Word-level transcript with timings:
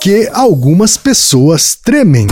que 0.00 0.30
algumas 0.32 0.96
pessoas 0.96 1.74
tremem. 1.74 2.26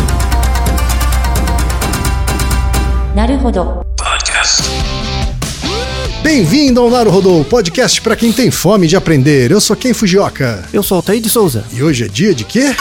Bem-vindo 6.22 6.80
ao 6.80 6.88
Naruhodô, 6.88 7.44
podcast 7.44 8.00
para 8.00 8.16
quem 8.16 8.32
tem 8.32 8.50
fome 8.50 8.86
de 8.86 8.96
aprender. 8.96 9.50
Eu 9.50 9.60
sou 9.60 9.76
Ken 9.76 9.92
Fujioka. 9.92 10.64
Eu 10.72 10.82
sou 10.82 10.96
Altair 10.96 11.20
de 11.20 11.28
Souza. 11.28 11.66
E 11.70 11.82
hoje 11.82 12.06
é 12.06 12.08
dia 12.08 12.34
de 12.34 12.44
quê? 12.44 12.74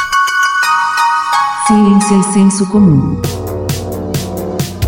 Ciência 1.68 2.16
e 2.16 2.34
senso 2.34 2.66
comum. 2.68 3.22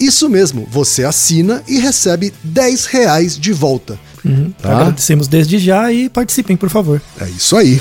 Isso 0.00 0.30
mesmo, 0.30 0.66
você 0.70 1.04
assina 1.04 1.62
e 1.68 1.78
recebe 1.78 2.32
10 2.42 2.86
reais 2.86 3.38
de 3.38 3.52
volta. 3.52 3.98
Tá? 4.60 4.72
Agradecemos 4.72 5.28
desde 5.28 5.58
já 5.58 5.92
e 5.92 6.08
participem, 6.08 6.56
por 6.56 6.70
favor. 6.70 7.02
É 7.20 7.28
isso 7.28 7.54
aí. 7.54 7.80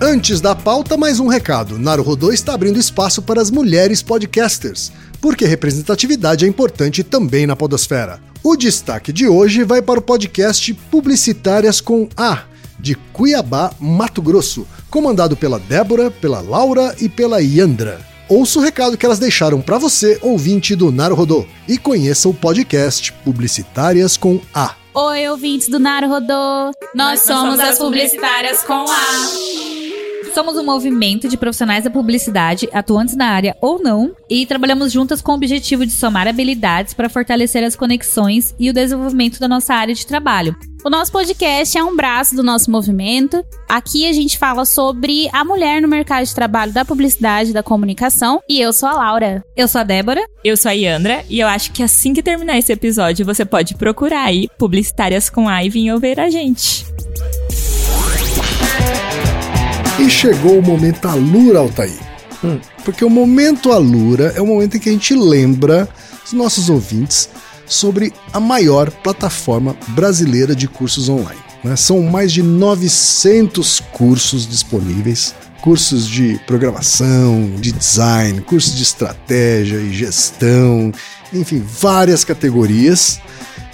Antes 0.00 0.40
da 0.40 0.54
pauta, 0.54 0.96
mais 0.96 1.18
um 1.18 1.26
recado. 1.26 1.76
Naruhodô 1.76 2.30
está 2.30 2.54
abrindo 2.54 2.78
espaço 2.78 3.20
para 3.20 3.42
as 3.42 3.50
mulheres 3.50 4.00
podcasters, 4.00 4.92
porque 5.20 5.44
representatividade 5.44 6.44
é 6.44 6.48
importante 6.48 7.02
também 7.02 7.44
na 7.44 7.56
podosfera. 7.56 8.20
O 8.40 8.54
destaque 8.54 9.12
de 9.12 9.26
hoje 9.26 9.64
vai 9.64 9.82
para 9.82 9.98
o 9.98 10.02
podcast 10.02 10.72
Publicitárias 10.88 11.80
com 11.80 12.08
A, 12.16 12.44
de 12.78 12.94
Cuiabá, 13.12 13.72
Mato 13.80 14.22
Grosso, 14.22 14.64
comandado 14.88 15.36
pela 15.36 15.58
Débora, 15.58 16.12
pela 16.12 16.40
Laura 16.40 16.94
e 17.00 17.08
pela 17.08 17.42
Yandra. 17.42 17.98
Ouça 18.28 18.58
o 18.58 18.62
recado 18.62 18.98
que 18.98 19.06
elas 19.06 19.18
deixaram 19.18 19.58
para 19.60 19.78
você, 19.78 20.18
ouvinte 20.20 20.76
do 20.76 20.92
Naruhodô, 20.92 21.46
e 21.66 21.78
conheça 21.78 22.28
o 22.28 22.34
podcast 22.34 23.10
Publicitárias 23.24 24.18
com 24.18 24.38
A. 24.52 24.74
Oi, 24.92 25.28
ouvintes 25.28 25.68
do 25.68 25.78
Naruhodô! 25.78 26.72
Nós 26.94 27.22
somos 27.22 27.58
as 27.58 27.78
publicitárias 27.78 28.62
com 28.64 28.84
A. 28.84 29.57
Somos 30.38 30.56
um 30.56 30.62
movimento 30.62 31.28
de 31.28 31.36
profissionais 31.36 31.82
da 31.82 31.90
publicidade, 31.90 32.68
atuantes 32.72 33.16
na 33.16 33.26
área 33.26 33.56
ou 33.60 33.82
não, 33.82 34.14
e 34.30 34.46
trabalhamos 34.46 34.92
juntas 34.92 35.20
com 35.20 35.32
o 35.32 35.34
objetivo 35.34 35.84
de 35.84 35.90
somar 35.90 36.28
habilidades 36.28 36.94
para 36.94 37.08
fortalecer 37.08 37.64
as 37.64 37.74
conexões 37.74 38.54
e 38.56 38.70
o 38.70 38.72
desenvolvimento 38.72 39.40
da 39.40 39.48
nossa 39.48 39.74
área 39.74 39.92
de 39.92 40.06
trabalho. 40.06 40.54
O 40.84 40.90
nosso 40.90 41.10
podcast 41.10 41.76
é 41.76 41.82
um 41.82 41.96
braço 41.96 42.36
do 42.36 42.44
nosso 42.44 42.70
movimento. 42.70 43.44
Aqui 43.68 44.06
a 44.06 44.12
gente 44.12 44.38
fala 44.38 44.64
sobre 44.64 45.28
a 45.32 45.44
mulher 45.44 45.82
no 45.82 45.88
mercado 45.88 46.24
de 46.24 46.32
trabalho 46.32 46.72
da 46.72 46.84
publicidade 46.84 47.50
e 47.50 47.52
da 47.52 47.64
comunicação. 47.64 48.40
E 48.48 48.60
eu 48.60 48.72
sou 48.72 48.88
a 48.88 48.92
Laura. 48.92 49.44
Eu 49.56 49.66
sou 49.66 49.80
a 49.80 49.84
Débora. 49.84 50.24
Eu 50.44 50.56
sou 50.56 50.70
a 50.70 50.72
Yandra 50.72 51.24
e 51.28 51.40
eu 51.40 51.48
acho 51.48 51.72
que 51.72 51.82
assim 51.82 52.14
que 52.14 52.22
terminar 52.22 52.56
esse 52.56 52.72
episódio, 52.72 53.26
você 53.26 53.44
pode 53.44 53.74
procurar 53.74 54.26
aí 54.26 54.48
publicitárias 54.56 55.28
com 55.28 55.48
A 55.48 55.64
e 55.64 55.68
vir 55.68 55.92
ouvir 55.92 56.20
a 56.20 56.30
gente. 56.30 56.86
E 59.98 60.08
chegou 60.08 60.58
o 60.58 60.62
momento 60.62 61.06
Alura, 61.06 61.58
Altair. 61.58 61.98
Porque 62.84 63.04
o 63.04 63.10
momento 63.10 63.72
Alura 63.72 64.32
é 64.36 64.40
o 64.40 64.46
momento 64.46 64.76
em 64.76 64.80
que 64.80 64.88
a 64.88 64.92
gente 64.92 65.14
lembra 65.14 65.88
os 66.24 66.32
nossos 66.32 66.70
ouvintes 66.70 67.28
sobre 67.66 68.12
a 68.32 68.38
maior 68.38 68.90
plataforma 68.90 69.76
brasileira 69.88 70.54
de 70.54 70.68
cursos 70.68 71.08
online. 71.08 71.40
né? 71.64 71.74
São 71.76 72.00
mais 72.02 72.32
de 72.32 72.42
900 72.42 73.80
cursos 73.92 74.46
disponíveis. 74.46 75.34
Cursos 75.60 76.06
de 76.06 76.40
programação, 76.46 77.50
de 77.58 77.72
design, 77.72 78.40
cursos 78.42 78.76
de 78.76 78.84
estratégia 78.84 79.78
e 79.78 79.92
gestão, 79.92 80.92
enfim, 81.32 81.60
várias 81.60 82.24
categorias. 82.24 83.20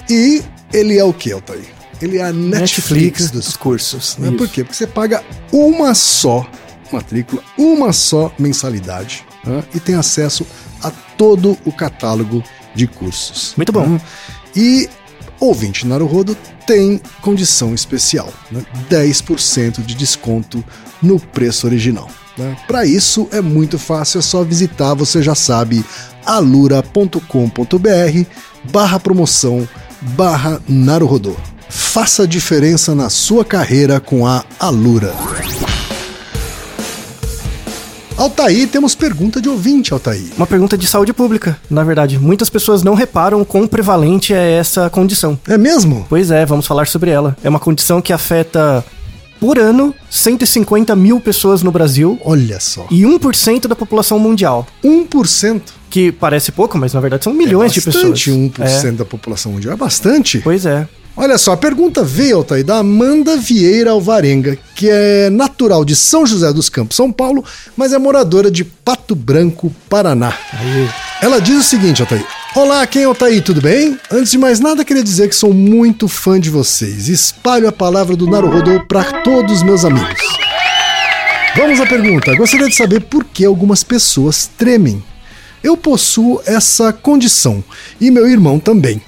E 0.08 0.42
ele 0.72 0.98
é 0.98 1.04
o 1.04 1.12
que, 1.12 1.30
Altair? 1.30 1.73
Ele 2.00 2.18
é 2.18 2.24
a 2.24 2.32
Netflix, 2.32 3.30
dos 3.30 3.56
cursos. 3.56 4.16
Né? 4.18 4.28
Isso. 4.28 4.36
Por 4.36 4.48
quê? 4.48 4.64
Porque 4.64 4.76
você 4.76 4.86
paga 4.86 5.22
uma 5.52 5.94
só 5.94 6.46
matrícula, 6.92 7.42
uma 7.58 7.92
só 7.92 8.32
mensalidade 8.38 9.24
né? 9.44 9.64
e 9.74 9.80
tem 9.80 9.94
acesso 9.94 10.46
a 10.82 10.90
todo 10.90 11.56
o 11.64 11.72
catálogo 11.72 12.42
de 12.74 12.86
cursos. 12.86 13.54
Muito 13.56 13.72
bom. 13.72 13.86
né? 13.86 14.00
E 14.54 14.88
ouvinte 15.40 15.86
Naruhodo 15.86 16.36
tem 16.66 17.00
condição 17.20 17.74
especial, 17.74 18.32
né? 18.50 18.64
10% 18.90 19.84
de 19.84 19.94
desconto 19.94 20.64
no 21.02 21.18
preço 21.18 21.66
original. 21.66 22.08
Né? 22.36 22.56
Para 22.66 22.84
isso 22.84 23.28
é 23.30 23.40
muito 23.40 23.78
fácil, 23.78 24.18
é 24.18 24.22
só 24.22 24.42
visitar, 24.42 24.94
você 24.94 25.22
já 25.22 25.34
sabe, 25.34 25.84
alura.com.br 26.24 27.18
barra 28.72 28.98
promoção 28.98 29.68
barra 30.00 30.60
Naruhodô. 30.68 31.36
Faça 31.68 32.26
diferença 32.26 32.94
na 32.94 33.08
sua 33.10 33.44
carreira 33.44 34.00
com 34.00 34.26
a 34.26 34.44
Alura. 34.58 35.14
Altair, 38.16 38.68
temos 38.68 38.94
pergunta 38.94 39.40
de 39.40 39.48
ouvinte, 39.48 39.92
Altair. 39.92 40.22
Uma 40.36 40.46
pergunta 40.46 40.78
de 40.78 40.86
saúde 40.86 41.12
pública. 41.12 41.58
Na 41.68 41.82
verdade, 41.82 42.16
muitas 42.18 42.48
pessoas 42.48 42.82
não 42.84 42.94
reparam 42.94 43.44
quão 43.44 43.66
prevalente 43.66 44.32
é 44.32 44.52
essa 44.52 44.88
condição. 44.88 45.38
É 45.48 45.58
mesmo? 45.58 46.06
Pois 46.08 46.30
é, 46.30 46.46
vamos 46.46 46.64
falar 46.66 46.86
sobre 46.86 47.10
ela. 47.10 47.36
É 47.42 47.48
uma 47.48 47.58
condição 47.58 48.00
que 48.00 48.12
afeta, 48.12 48.84
por 49.40 49.58
ano, 49.58 49.92
150 50.08 50.94
mil 50.94 51.18
pessoas 51.18 51.60
no 51.64 51.72
Brasil 51.72 52.16
Olha 52.24 52.60
só. 52.60 52.86
e 52.88 53.02
1% 53.02 53.66
da 53.66 53.74
população 53.74 54.18
mundial. 54.18 54.64
1%. 54.84 55.60
Que 55.90 56.10
parece 56.12 56.50
pouco, 56.52 56.76
mas 56.78 56.92
na 56.92 57.00
verdade 57.00 57.22
são 57.24 57.32
milhões 57.32 57.70
é 57.72 57.74
de 57.74 57.80
pessoas. 57.80 58.04
bastante, 58.10 58.30
1% 58.30 58.84
É, 58.88 58.92
da 58.92 59.04
população 59.04 59.52
mundial. 59.52 59.74
É 59.74 59.76
bastante. 59.76 60.38
pois 60.38 60.66
é. 60.66 60.86
Olha 61.16 61.38
só, 61.38 61.52
a 61.52 61.56
pergunta 61.56 62.02
veio, 62.02 62.38
Altair, 62.38 62.64
da 62.64 62.78
Amanda 62.78 63.36
Vieira 63.36 63.92
Alvarenga, 63.92 64.58
que 64.74 64.90
é 64.90 65.30
natural 65.30 65.84
de 65.84 65.94
São 65.94 66.26
José 66.26 66.52
dos 66.52 66.68
Campos, 66.68 66.96
São 66.96 67.12
Paulo, 67.12 67.44
mas 67.76 67.92
é 67.92 67.98
moradora 67.98 68.50
de 68.50 68.64
Pato 68.64 69.14
Branco, 69.14 69.72
Paraná. 69.88 70.36
Ela 71.22 71.40
diz 71.40 71.54
o 71.54 71.62
seguinte, 71.62 72.02
Altair. 72.02 72.26
Olá, 72.56 72.84
quem 72.84 73.02
é 73.02 73.04
Altair, 73.04 73.40
tudo 73.44 73.60
bem? 73.60 73.96
Antes 74.10 74.32
de 74.32 74.38
mais 74.38 74.58
nada, 74.58 74.84
queria 74.84 75.04
dizer 75.04 75.28
que 75.28 75.36
sou 75.36 75.54
muito 75.54 76.08
fã 76.08 76.40
de 76.40 76.50
vocês. 76.50 77.08
Espalho 77.08 77.68
a 77.68 77.72
palavra 77.72 78.16
do 78.16 78.26
Naruhodô 78.26 78.80
para 78.88 79.22
todos 79.22 79.58
os 79.58 79.62
meus 79.62 79.84
amigos. 79.84 80.20
Vamos 81.56 81.80
à 81.80 81.86
pergunta. 81.86 82.34
Gostaria 82.34 82.68
de 82.68 82.74
saber 82.74 83.02
por 83.02 83.22
que 83.24 83.44
algumas 83.44 83.84
pessoas 83.84 84.50
tremem. 84.58 85.00
Eu 85.62 85.76
possuo 85.76 86.42
essa 86.44 86.92
condição 86.92 87.62
e 88.00 88.10
meu 88.10 88.28
irmão 88.28 88.58
também. 88.58 89.00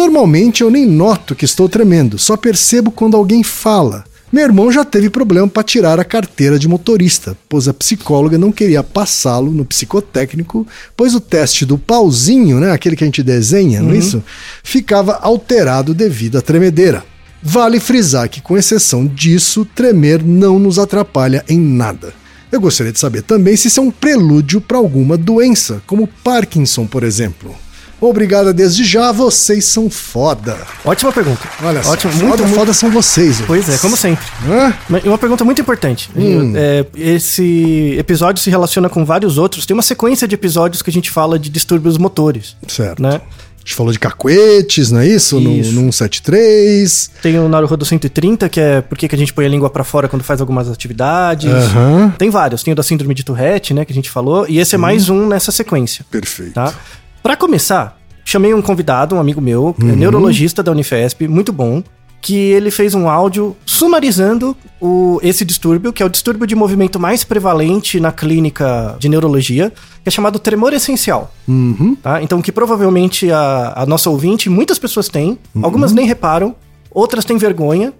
Normalmente 0.00 0.62
eu 0.62 0.70
nem 0.70 0.86
noto 0.86 1.34
que 1.34 1.44
estou 1.44 1.68
tremendo, 1.68 2.18
só 2.18 2.34
percebo 2.34 2.90
quando 2.90 3.18
alguém 3.18 3.42
fala. 3.42 4.02
Meu 4.32 4.44
irmão 4.44 4.72
já 4.72 4.82
teve 4.82 5.10
problema 5.10 5.46
para 5.46 5.62
tirar 5.62 6.00
a 6.00 6.04
carteira 6.04 6.58
de 6.58 6.66
motorista, 6.66 7.36
pois 7.46 7.68
a 7.68 7.74
psicóloga 7.74 8.38
não 8.38 8.50
queria 8.50 8.82
passá-lo 8.82 9.50
no 9.50 9.62
psicotécnico, 9.62 10.66
pois 10.96 11.14
o 11.14 11.20
teste 11.20 11.66
do 11.66 11.76
pauzinho, 11.76 12.58
né, 12.58 12.72
aquele 12.72 12.96
que 12.96 13.04
a 13.04 13.06
gente 13.06 13.22
desenha, 13.22 13.82
não 13.82 13.92
é 13.92 13.98
isso? 13.98 14.24
Ficava 14.64 15.18
alterado 15.20 15.92
devido 15.92 16.38
à 16.38 16.40
tremedeira. 16.40 17.04
Vale 17.42 17.78
frisar 17.78 18.30
que, 18.30 18.40
com 18.40 18.56
exceção 18.56 19.06
disso, 19.06 19.66
tremer 19.66 20.24
não 20.24 20.58
nos 20.58 20.78
atrapalha 20.78 21.44
em 21.46 21.60
nada. 21.60 22.14
Eu 22.50 22.58
gostaria 22.58 22.90
de 22.90 22.98
saber 22.98 23.20
também 23.20 23.54
se 23.54 23.68
isso 23.68 23.80
é 23.80 23.82
um 23.82 23.90
prelúdio 23.90 24.62
para 24.62 24.78
alguma 24.78 25.18
doença, 25.18 25.82
como 25.86 26.08
Parkinson, 26.24 26.86
por 26.86 27.04
exemplo. 27.04 27.54
Obrigado 28.00 28.52
desde 28.54 28.84
já, 28.84 29.12
vocês 29.12 29.64
são 29.66 29.90
foda. 29.90 30.56
Ótima 30.84 31.12
pergunta. 31.12 31.40
Olha 31.62 31.82
só, 31.82 31.92
Ótimo, 31.92 32.12
foda, 32.12 32.24
muito, 32.26 32.42
muito- 32.44 32.54
foda 32.58 32.72
são 32.72 32.90
vocês. 32.90 33.40
Pois 33.46 33.68
é, 33.68 33.76
como 33.78 33.96
sempre. 33.96 34.24
Hã? 34.48 34.72
Uma 35.04 35.18
pergunta 35.18 35.44
muito 35.44 35.60
importante. 35.60 36.08
Hum. 36.16 36.52
É, 36.56 36.86
esse 36.96 37.94
episódio 37.98 38.42
se 38.42 38.48
relaciona 38.50 38.88
com 38.88 39.04
vários 39.04 39.36
outros. 39.38 39.66
Tem 39.66 39.74
uma 39.74 39.82
sequência 39.82 40.26
de 40.26 40.34
episódios 40.34 40.80
que 40.82 40.88
a 40.90 40.92
gente 40.92 41.10
fala 41.10 41.38
de 41.38 41.50
distúrbios 41.50 41.98
motores, 41.98 42.56
Certo. 42.66 43.02
né? 43.02 43.20
A 43.56 43.62
gente 43.62 43.74
falou 43.74 43.92
de 43.92 43.98
cacuetes, 43.98 44.90
não 44.90 45.00
é 45.00 45.06
isso? 45.06 45.38
No, 45.38 45.52
Isso. 45.54 45.72
no 45.72 45.92
173. 45.92 47.10
Tem 47.22 47.38
o 47.38 47.46
Naruhodo 47.46 47.84
130, 47.84 48.48
que 48.48 48.58
é 48.58 48.80
por 48.80 48.96
que 48.96 49.14
a 49.14 49.18
gente 49.18 49.34
põe 49.34 49.44
a 49.44 49.48
língua 49.50 49.68
pra 49.68 49.84
fora 49.84 50.08
quando 50.08 50.22
faz 50.22 50.40
algumas 50.40 50.68
atividades. 50.70 51.50
Aham. 51.52 52.14
Tem 52.16 52.30
vários. 52.30 52.62
Tem 52.62 52.72
o 52.72 52.74
da 52.74 52.82
síndrome 52.82 53.12
de 53.14 53.22
Tourette, 53.22 53.74
né, 53.74 53.84
que 53.84 53.92
a 53.92 53.94
gente 53.94 54.10
falou. 54.10 54.46
E 54.48 54.58
esse 54.58 54.74
é 54.74 54.78
mais 54.78 55.10
um 55.10 55.26
nessa 55.28 55.52
sequência, 55.52 56.06
Perfeito. 56.10 56.54
tá? 56.54 56.72
Pra 57.22 57.36
começar, 57.36 57.98
chamei 58.24 58.52
um 58.54 58.62
convidado, 58.62 59.14
um 59.14 59.20
amigo 59.20 59.40
meu, 59.40 59.74
é 59.80 59.84
neurologista 59.96 60.62
da 60.62 60.72
Unifesp, 60.72 61.28
muito 61.28 61.52
bom, 61.52 61.82
que 62.22 62.34
ele 62.36 62.70
fez 62.70 62.94
um 62.94 63.08
áudio 63.08 63.56
sumarizando 63.64 64.54
o, 64.80 65.18
esse 65.22 65.42
distúrbio, 65.44 65.92
que 65.92 66.02
é 66.02 66.06
o 66.06 66.08
distúrbio 66.08 66.46
de 66.46 66.54
movimento 66.54 67.00
mais 67.00 67.24
prevalente 67.24 67.98
na 67.98 68.12
clínica 68.12 68.94
de 68.98 69.08
neurologia, 69.08 69.70
que 70.02 70.08
é 70.08 70.10
chamado 70.10 70.38
tremor 70.38 70.72
essencial. 70.74 71.32
Uhum. 71.48 71.94
Tá? 71.94 72.22
Então, 72.22 72.42
que 72.42 72.52
provavelmente 72.52 73.30
a, 73.30 73.72
a 73.76 73.86
nossa 73.86 74.10
ouvinte, 74.10 74.50
muitas 74.50 74.78
pessoas 74.78 75.08
têm, 75.08 75.38
algumas 75.62 75.92
nem 75.92 76.06
reparam, 76.06 76.54
outras 76.90 77.24
têm 77.24 77.38
vergonha, 77.38 77.92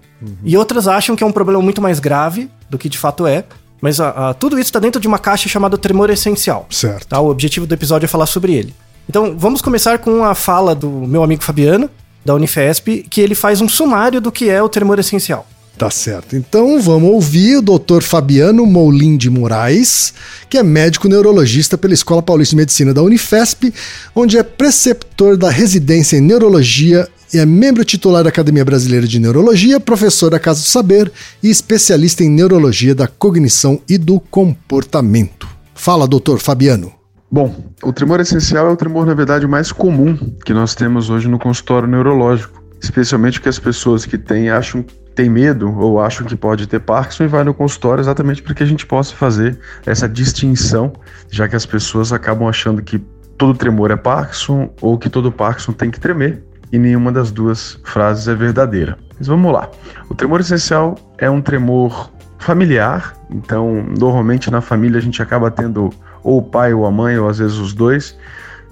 e 0.43 0.55
outras 0.55 0.87
acham 0.87 1.15
que 1.15 1.23
é 1.23 1.27
um 1.27 1.31
problema 1.31 1.59
muito 1.63 1.81
mais 1.81 1.99
grave 1.99 2.47
do 2.69 2.77
que 2.77 2.87
de 2.87 2.97
fato 2.99 3.25
é. 3.25 3.43
Mas 3.81 3.99
a- 3.99 4.29
a- 4.29 4.33
tudo 4.35 4.53
isso 4.59 4.67
está 4.69 4.77
dentro 4.77 5.01
de 5.01 5.07
uma 5.07 5.17
caixa 5.17 5.49
chamada 5.49 5.75
tremor 5.79 6.11
essencial. 6.11 6.67
Certo. 6.69 7.07
Tá? 7.07 7.19
O 7.19 7.27
objetivo 7.31 7.65
do 7.65 7.73
episódio 7.73 8.05
é 8.05 8.07
falar 8.07 8.27
sobre 8.27 8.53
ele. 8.53 8.71
Então, 9.09 9.35
vamos 9.37 9.61
começar 9.61 9.99
com 9.99 10.23
a 10.23 10.33
fala 10.33 10.73
do 10.73 10.89
meu 10.89 11.23
amigo 11.23 11.43
Fabiano, 11.43 11.89
da 12.23 12.35
Unifesp, 12.35 13.05
que 13.09 13.21
ele 13.21 13.35
faz 13.35 13.61
um 13.61 13.67
sumário 13.67 14.21
do 14.21 14.31
que 14.31 14.49
é 14.49 14.61
o 14.61 14.69
tremor 14.69 14.99
essencial. 14.99 15.47
Tá 15.77 15.89
certo. 15.89 16.35
Então 16.35 16.79
vamos 16.79 17.09
ouvir 17.09 17.57
o 17.57 17.61
Dr. 17.61 18.03
Fabiano 18.03 18.65
Moulin 18.67 19.17
de 19.17 19.31
Moraes, 19.31 20.13
que 20.47 20.57
é 20.57 20.61
médico 20.61 21.07
neurologista 21.07 21.75
pela 21.75 21.93
Escola 21.93 22.21
Paulista 22.21 22.51
de 22.51 22.57
Medicina 22.57 22.93
da 22.93 23.01
Unifesp, 23.01 23.73
onde 24.13 24.37
é 24.37 24.43
preceptor 24.43 25.35
da 25.37 25.49
residência 25.49 26.17
em 26.17 26.21
neurologia 26.21 27.07
e 27.33 27.39
é 27.39 27.45
membro 27.45 27.83
titular 27.83 28.21
da 28.23 28.29
Academia 28.29 28.63
Brasileira 28.63 29.07
de 29.07 29.17
Neurologia, 29.17 29.79
professor 29.79 30.29
da 30.29 30.39
Casa 30.39 30.61
do 30.61 30.67
Saber 30.67 31.11
e 31.41 31.49
especialista 31.49 32.23
em 32.23 32.29
neurologia 32.29 32.93
da 32.93 33.07
cognição 33.07 33.81
e 33.89 33.97
do 33.97 34.19
comportamento. 34.19 35.47
Fala, 35.73 36.07
doutor 36.07 36.39
Fabiano. 36.39 37.00
Bom, 37.33 37.55
o 37.81 37.93
tremor 37.93 38.19
essencial 38.19 38.67
é 38.67 38.69
o 38.71 38.75
tremor, 38.75 39.05
na 39.05 39.13
verdade, 39.13 39.47
mais 39.47 39.71
comum 39.71 40.17
que 40.43 40.53
nós 40.53 40.75
temos 40.75 41.09
hoje 41.09 41.29
no 41.29 41.39
consultório 41.39 41.87
neurológico. 41.87 42.61
Especialmente 42.81 43.39
que 43.39 43.47
as 43.47 43.57
pessoas 43.57 44.05
que 44.05 44.17
têm 44.17 44.49
acham 44.49 44.83
têm 45.15 45.29
medo 45.29 45.73
ou 45.79 46.01
acham 46.01 46.25
que 46.25 46.35
pode 46.35 46.67
ter 46.67 46.81
Parkinson 46.81 47.23
e 47.23 47.27
vai 47.27 47.45
no 47.45 47.53
consultório 47.53 48.01
exatamente 48.01 48.41
para 48.41 48.53
que 48.53 48.63
a 48.63 48.65
gente 48.65 48.85
possa 48.85 49.15
fazer 49.15 49.57
essa 49.85 50.09
distinção, 50.09 50.91
já 51.29 51.47
que 51.47 51.55
as 51.55 51.65
pessoas 51.65 52.11
acabam 52.11 52.49
achando 52.49 52.81
que 52.81 52.99
todo 53.37 53.57
tremor 53.57 53.91
é 53.91 53.95
Parkinson 53.95 54.69
ou 54.81 54.97
que 54.97 55.09
todo 55.09 55.31
Parkinson 55.31 55.71
tem 55.71 55.89
que 55.89 56.01
tremer 56.01 56.43
e 56.69 56.77
nenhuma 56.77 57.13
das 57.13 57.31
duas 57.31 57.79
frases 57.85 58.27
é 58.27 58.35
verdadeira. 58.35 58.97
Mas 59.17 59.27
vamos 59.27 59.53
lá. 59.53 59.69
O 60.09 60.15
tremor 60.15 60.41
essencial 60.41 60.95
é 61.17 61.29
um 61.29 61.41
tremor 61.41 62.11
familiar, 62.39 63.13
então 63.29 63.85
normalmente 63.97 64.51
na 64.51 64.59
família 64.59 64.97
a 64.97 65.01
gente 65.01 65.21
acaba 65.21 65.49
tendo 65.49 65.91
ou 66.23 66.39
o 66.39 66.41
pai 66.41 66.73
ou 66.73 66.85
a 66.85 66.91
mãe, 66.91 67.17
ou 67.17 67.27
às 67.27 67.39
vezes 67.39 67.57
os 67.57 67.73
dois, 67.73 68.17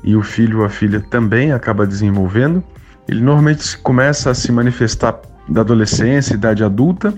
e 0.04 0.16
o 0.16 0.22
filho 0.22 0.60
ou 0.60 0.66
a 0.66 0.70
filha 0.70 1.00
também 1.10 1.52
acaba 1.52 1.86
desenvolvendo. 1.86 2.64
Ele 3.08 3.22
normalmente 3.22 3.78
começa 3.80 4.30
a 4.30 4.34
se 4.34 4.52
manifestar 4.52 5.20
da 5.48 5.62
adolescência, 5.62 6.36
idade 6.36 6.64
adulta, 6.64 7.14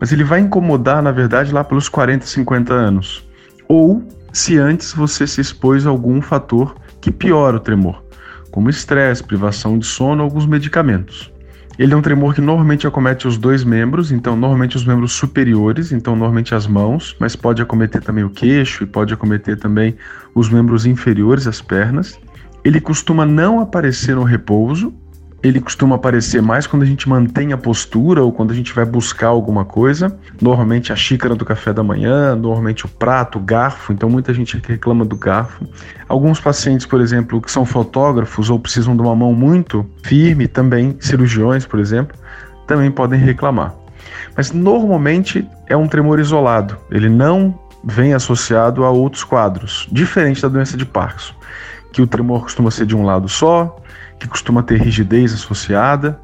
mas 0.00 0.12
ele 0.12 0.24
vai 0.24 0.40
incomodar, 0.40 1.02
na 1.02 1.12
verdade, 1.12 1.52
lá 1.52 1.62
pelos 1.62 1.88
40, 1.88 2.26
50 2.26 2.74
anos. 2.74 3.26
Ou 3.68 4.02
se 4.32 4.58
antes 4.58 4.92
você 4.92 5.26
se 5.26 5.40
expôs 5.40 5.86
a 5.86 5.90
algum 5.90 6.20
fator 6.20 6.74
que 7.00 7.10
piora 7.10 7.56
o 7.56 7.60
tremor, 7.60 8.02
como 8.50 8.68
estresse, 8.68 9.22
privação 9.22 9.78
de 9.78 9.86
sono, 9.86 10.22
alguns 10.22 10.46
medicamentos. 10.46 11.32
Ele 11.78 11.92
é 11.92 11.96
um 11.96 12.00
tremor 12.00 12.34
que 12.34 12.40
normalmente 12.40 12.86
acomete 12.86 13.28
os 13.28 13.36
dois 13.36 13.62
membros, 13.62 14.10
então 14.10 14.34
normalmente 14.34 14.76
os 14.76 14.84
membros 14.84 15.12
superiores, 15.12 15.92
então 15.92 16.16
normalmente 16.16 16.54
as 16.54 16.66
mãos, 16.66 17.14
mas 17.20 17.36
pode 17.36 17.60
acometer 17.60 18.02
também 18.02 18.24
o 18.24 18.30
queixo 18.30 18.84
e 18.84 18.86
pode 18.86 19.12
acometer 19.12 19.58
também 19.58 19.94
os 20.34 20.48
membros 20.48 20.86
inferiores, 20.86 21.46
as 21.46 21.60
pernas. 21.60 22.18
Ele 22.64 22.80
costuma 22.80 23.26
não 23.26 23.60
aparecer 23.60 24.16
no 24.16 24.22
repouso, 24.22 24.94
ele 25.46 25.60
costuma 25.60 25.96
aparecer 25.96 26.40
mais 26.40 26.66
quando 26.66 26.82
a 26.82 26.86
gente 26.86 27.08
mantém 27.08 27.52
a 27.52 27.56
postura 27.56 28.22
ou 28.22 28.32
quando 28.32 28.50
a 28.50 28.54
gente 28.54 28.72
vai 28.72 28.84
buscar 28.84 29.28
alguma 29.28 29.64
coisa. 29.64 30.16
Normalmente 30.40 30.92
a 30.92 30.96
xícara 30.96 31.34
do 31.34 31.44
café 31.44 31.72
da 31.72 31.82
manhã, 31.82 32.34
normalmente 32.34 32.86
o 32.86 32.88
prato, 32.88 33.38
o 33.38 33.40
garfo. 33.40 33.92
Então 33.92 34.08
muita 34.08 34.32
gente 34.32 34.60
reclama 34.66 35.04
do 35.04 35.16
garfo. 35.16 35.66
Alguns 36.08 36.40
pacientes, 36.40 36.86
por 36.86 37.00
exemplo, 37.00 37.40
que 37.40 37.50
são 37.50 37.64
fotógrafos 37.64 38.50
ou 38.50 38.58
precisam 38.58 38.96
de 38.96 39.02
uma 39.02 39.14
mão 39.14 39.32
muito 39.32 39.84
firme, 40.02 40.48
também 40.48 40.96
cirurgiões, 41.00 41.66
por 41.66 41.80
exemplo, 41.80 42.16
também 42.66 42.90
podem 42.90 43.20
reclamar. 43.20 43.74
Mas 44.36 44.52
normalmente 44.52 45.46
é 45.68 45.76
um 45.76 45.86
tremor 45.86 46.18
isolado. 46.18 46.76
Ele 46.90 47.08
não 47.08 47.58
vem 47.84 48.14
associado 48.14 48.84
a 48.84 48.90
outros 48.90 49.22
quadros, 49.22 49.86
diferente 49.92 50.42
da 50.42 50.48
doença 50.48 50.76
de 50.76 50.84
Parkinson, 50.84 51.34
que 51.92 52.02
o 52.02 52.06
tremor 52.06 52.42
costuma 52.42 52.70
ser 52.70 52.84
de 52.84 52.96
um 52.96 53.04
lado 53.04 53.28
só, 53.28 53.76
que 54.18 54.28
costuma 54.28 54.62
ter 54.62 54.80
rigidez 54.80 55.32
associada 55.32 56.18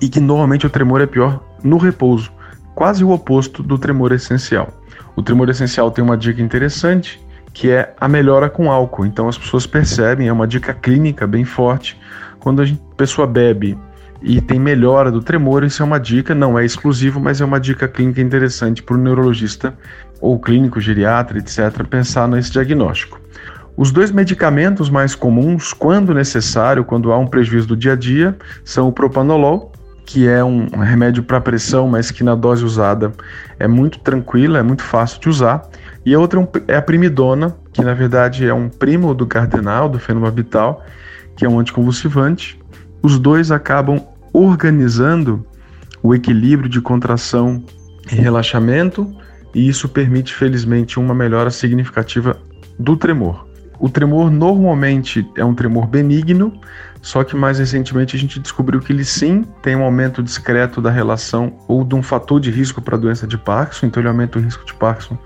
e 0.00 0.08
que 0.08 0.20
normalmente 0.20 0.66
o 0.66 0.70
tremor 0.70 1.00
é 1.00 1.06
pior 1.06 1.42
no 1.62 1.76
repouso, 1.76 2.32
quase 2.74 3.04
o 3.04 3.10
oposto 3.10 3.62
do 3.62 3.78
tremor 3.78 4.12
essencial. 4.12 4.72
O 5.14 5.22
tremor 5.22 5.48
essencial 5.48 5.90
tem 5.90 6.02
uma 6.02 6.16
dica 6.16 6.42
interessante, 6.42 7.20
que 7.52 7.70
é 7.70 7.94
a 8.00 8.08
melhora 8.08 8.48
com 8.48 8.70
álcool. 8.70 9.06
Então 9.06 9.28
as 9.28 9.38
pessoas 9.38 9.66
percebem, 9.66 10.28
é 10.28 10.32
uma 10.32 10.46
dica 10.46 10.72
clínica 10.72 11.26
bem 11.26 11.44
forte. 11.44 11.98
Quando 12.40 12.62
a 12.62 12.66
pessoa 12.96 13.26
bebe 13.26 13.78
e 14.20 14.40
tem 14.40 14.58
melhora 14.58 15.10
do 15.10 15.22
tremor, 15.22 15.62
isso 15.64 15.82
é 15.82 15.86
uma 15.86 16.00
dica, 16.00 16.34
não 16.34 16.58
é 16.58 16.64
exclusivo, 16.64 17.20
mas 17.20 17.40
é 17.40 17.44
uma 17.44 17.60
dica 17.60 17.86
clínica 17.86 18.20
interessante 18.20 18.82
para 18.82 18.96
o 18.96 18.98
neurologista 18.98 19.74
ou 20.20 20.38
clínico, 20.38 20.80
geriatra, 20.80 21.38
etc., 21.38 21.84
pensar 21.88 22.26
nesse 22.28 22.50
diagnóstico. 22.50 23.21
Os 23.76 23.90
dois 23.90 24.10
medicamentos 24.10 24.90
mais 24.90 25.14
comuns, 25.14 25.72
quando 25.72 26.12
necessário, 26.12 26.84
quando 26.84 27.10
há 27.10 27.18
um 27.18 27.26
prejuízo 27.26 27.68
do 27.68 27.76
dia 27.76 27.92
a 27.92 27.96
dia, 27.96 28.36
são 28.64 28.88
o 28.88 28.92
propanolol, 28.92 29.72
que 30.04 30.28
é 30.28 30.44
um 30.44 30.66
remédio 30.66 31.22
para 31.22 31.40
pressão, 31.40 31.88
mas 31.88 32.10
que 32.10 32.22
na 32.22 32.34
dose 32.34 32.64
usada 32.64 33.12
é 33.58 33.66
muito 33.66 33.98
tranquila, 34.00 34.58
é 34.58 34.62
muito 34.62 34.82
fácil 34.82 35.20
de 35.20 35.28
usar. 35.28 35.62
E 36.04 36.14
a 36.14 36.18
outra 36.18 36.40
é 36.68 36.72
é 36.72 36.76
a 36.76 36.82
primidona, 36.82 37.56
que 37.72 37.82
na 37.82 37.94
verdade 37.94 38.46
é 38.46 38.52
um 38.52 38.68
primo 38.68 39.14
do 39.14 39.26
cardenal, 39.26 39.88
do 39.88 39.98
fenobarbital, 39.98 40.84
que 41.36 41.46
é 41.46 41.48
um 41.48 41.58
anticonvulsivante. 41.58 42.60
Os 43.02 43.18
dois 43.18 43.50
acabam 43.50 44.06
organizando 44.32 45.46
o 46.02 46.14
equilíbrio 46.14 46.68
de 46.68 46.80
contração 46.80 47.64
e 48.10 48.16
relaxamento, 48.16 49.10
e 49.54 49.68
isso 49.68 49.88
permite, 49.88 50.34
felizmente, 50.34 50.98
uma 50.98 51.14
melhora 51.14 51.50
significativa 51.50 52.36
do 52.78 52.96
tremor. 52.96 53.51
O 53.82 53.88
tremor 53.88 54.30
normalmente 54.30 55.28
é 55.36 55.44
um 55.44 55.56
tremor 55.56 55.88
benigno, 55.88 56.52
só 57.02 57.24
que 57.24 57.34
mais 57.34 57.58
recentemente 57.58 58.14
a 58.14 58.18
gente 58.18 58.38
descobriu 58.38 58.78
que 58.80 58.92
ele 58.92 59.04
sim 59.04 59.42
tem 59.60 59.74
um 59.74 59.82
aumento 59.82 60.22
discreto 60.22 60.80
da 60.80 60.88
relação 60.88 61.54
ou 61.66 61.82
de 61.82 61.92
um 61.96 62.00
fator 62.00 62.38
de 62.38 62.48
risco 62.48 62.80
para 62.80 62.94
a 62.94 62.98
doença 62.98 63.26
de 63.26 63.36
Parkinson, 63.36 63.86
então 63.86 64.00
ele 64.00 64.08
aumenta 64.08 64.38
o 64.38 64.40
risco 64.40 64.64
de 64.64 64.72
Parkinson 64.72 65.18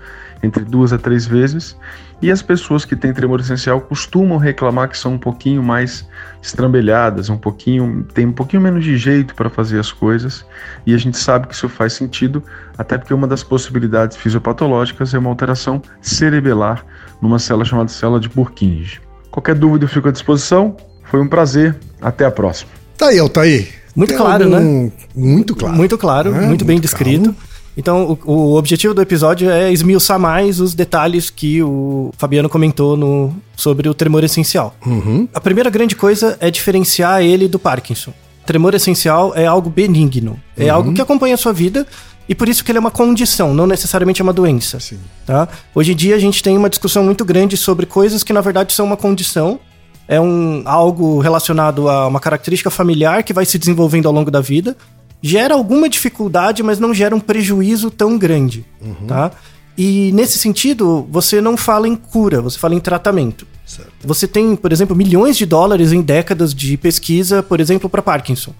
entre 0.43 0.63
duas 0.63 0.93
a 0.93 0.97
três 0.97 1.25
vezes. 1.25 1.77
E 2.21 2.31
as 2.31 2.41
pessoas 2.41 2.83
que 2.83 2.95
têm 2.95 3.13
tremor 3.13 3.39
essencial 3.39 3.79
costumam 3.81 4.37
reclamar 4.37 4.89
que 4.89 4.97
são 4.97 5.13
um 5.13 5.17
pouquinho 5.19 5.61
mais 5.61 6.07
estrambelhadas, 6.41 7.29
um 7.29 7.37
pouquinho, 7.37 8.05
tem 8.13 8.25
um 8.25 8.31
pouquinho 8.31 8.61
menos 8.61 8.83
de 8.83 8.97
jeito 8.97 9.35
para 9.35 9.49
fazer 9.49 9.79
as 9.79 9.91
coisas, 9.91 10.43
e 10.85 10.95
a 10.95 10.97
gente 10.97 11.17
sabe 11.17 11.47
que 11.47 11.53
isso 11.53 11.69
faz 11.69 11.93
sentido, 11.93 12.41
até 12.77 12.97
porque 12.97 13.13
uma 13.13 13.27
das 13.27 13.43
possibilidades 13.43 14.17
fisiopatológicas 14.17 15.13
é 15.13 15.19
uma 15.19 15.29
alteração 15.29 15.81
cerebelar 16.01 16.83
numa 17.21 17.37
célula 17.37 17.65
chamada 17.65 17.89
célula 17.89 18.19
de 18.19 18.29
Purkinje. 18.29 18.99
Qualquer 19.29 19.53
dúvida 19.55 19.85
eu 19.85 19.89
fico 19.89 20.07
à 20.07 20.11
disposição. 20.11 20.75
Foi 21.03 21.21
um 21.21 21.27
prazer. 21.27 21.75
Até 22.01 22.25
a 22.25 22.31
próxima. 22.31 22.71
Tá 22.97 23.07
aí, 23.07 23.19
Altair. 23.19 23.69
Muito 23.95 24.09
Tem 24.09 24.17
claro, 24.17 24.43
algum- 24.43 24.91
Muito 25.15 25.55
claro. 25.55 25.75
Muito 25.75 25.97
claro, 25.97 26.31
né? 26.31 26.45
muito 26.47 26.65
bem 26.65 26.75
Muito 26.75 26.83
descrito. 26.83 27.35
Então, 27.77 28.17
o, 28.25 28.31
o 28.31 28.55
objetivo 28.57 28.93
do 28.93 29.01
episódio 29.01 29.51
é 29.51 29.71
esmiuçar 29.71 30.19
mais 30.19 30.59
os 30.59 30.73
detalhes 30.73 31.29
que 31.29 31.61
o 31.61 32.11
Fabiano 32.17 32.49
comentou 32.49 32.97
no, 32.97 33.31
sobre 33.55 33.87
o 33.87 33.93
tremor 33.93 34.23
essencial. 34.23 34.75
Uhum. 34.83 35.29
A 35.31 35.39
primeira 35.39 35.69
grande 35.69 35.95
coisa 35.95 36.35
é 36.41 36.49
diferenciar 36.49 37.21
ele 37.21 37.47
do 37.47 37.59
Parkinson. 37.59 38.11
Tremor 38.47 38.73
essencial 38.73 39.33
é 39.35 39.45
algo 39.45 39.69
benigno, 39.69 40.39
é 40.57 40.69
algo 40.69 40.93
que 40.93 41.01
acompanha 41.01 41.35
a 41.35 41.37
sua 41.37 41.51
vida 41.51 41.85
e 42.29 42.33
por 42.33 42.49
isso 42.49 42.63
que 42.63 42.71
ele 42.71 42.77
é 42.77 42.79
uma 42.79 42.91
condição, 42.91 43.53
não 43.53 43.67
necessariamente 43.67 44.21
é 44.21 44.23
uma 44.23 44.33
doença. 44.33 44.79
Sim. 44.79 44.99
Tá? 45.25 45.47
Hoje 45.75 45.91
em 45.91 45.95
dia 45.95 46.15
a 46.15 46.19
gente 46.19 46.41
tem 46.41 46.57
uma 46.57 46.69
discussão 46.69 47.03
muito 47.03 47.23
grande 47.23 47.57
sobre 47.57 47.85
coisas 47.85 48.23
que 48.23 48.33
na 48.33 48.41
verdade 48.41 48.73
são 48.73 48.85
uma 48.85 48.97
condição, 48.97 49.59
é 50.07 50.19
um 50.19 50.63
algo 50.65 51.19
relacionado 51.19 51.89
a 51.89 52.07
uma 52.07 52.19
característica 52.19 52.69
familiar 52.69 53.21
que 53.23 53.33
vai 53.33 53.45
se 53.45 53.57
desenvolvendo 53.57 54.07
ao 54.07 54.13
longo 54.13 54.31
da 54.31 54.39
vida, 54.39 54.75
gera 55.21 55.53
alguma 55.53 55.89
dificuldade, 55.89 56.61
mas 56.63 56.79
não 56.79 56.93
gera 56.93 57.15
um 57.15 57.19
prejuízo 57.19 57.89
tão 57.89 58.17
grande, 58.17 58.65
tá? 59.07 59.31
E 59.77 60.11
nesse 60.11 60.39
sentido, 60.39 61.07
você 61.09 61.39
não 61.39 61.55
fala 61.55 61.87
em 61.87 61.95
cura, 61.95 62.41
você 62.41 62.57
fala 62.57 62.73
em 62.73 62.79
tratamento. 62.79 63.45
Certo. 63.63 63.91
Você 64.03 64.27
tem, 64.27 64.55
por 64.55 64.71
exemplo, 64.71 64.95
milhões 64.95 65.37
de 65.37 65.45
dólares 65.45 65.91
em 65.91 66.01
décadas 66.01 66.53
de 66.53 66.77
pesquisa, 66.77 67.43
por 67.43 67.59
exemplo, 67.59 67.89
para 67.89 68.01
Parkinson, 68.01 68.53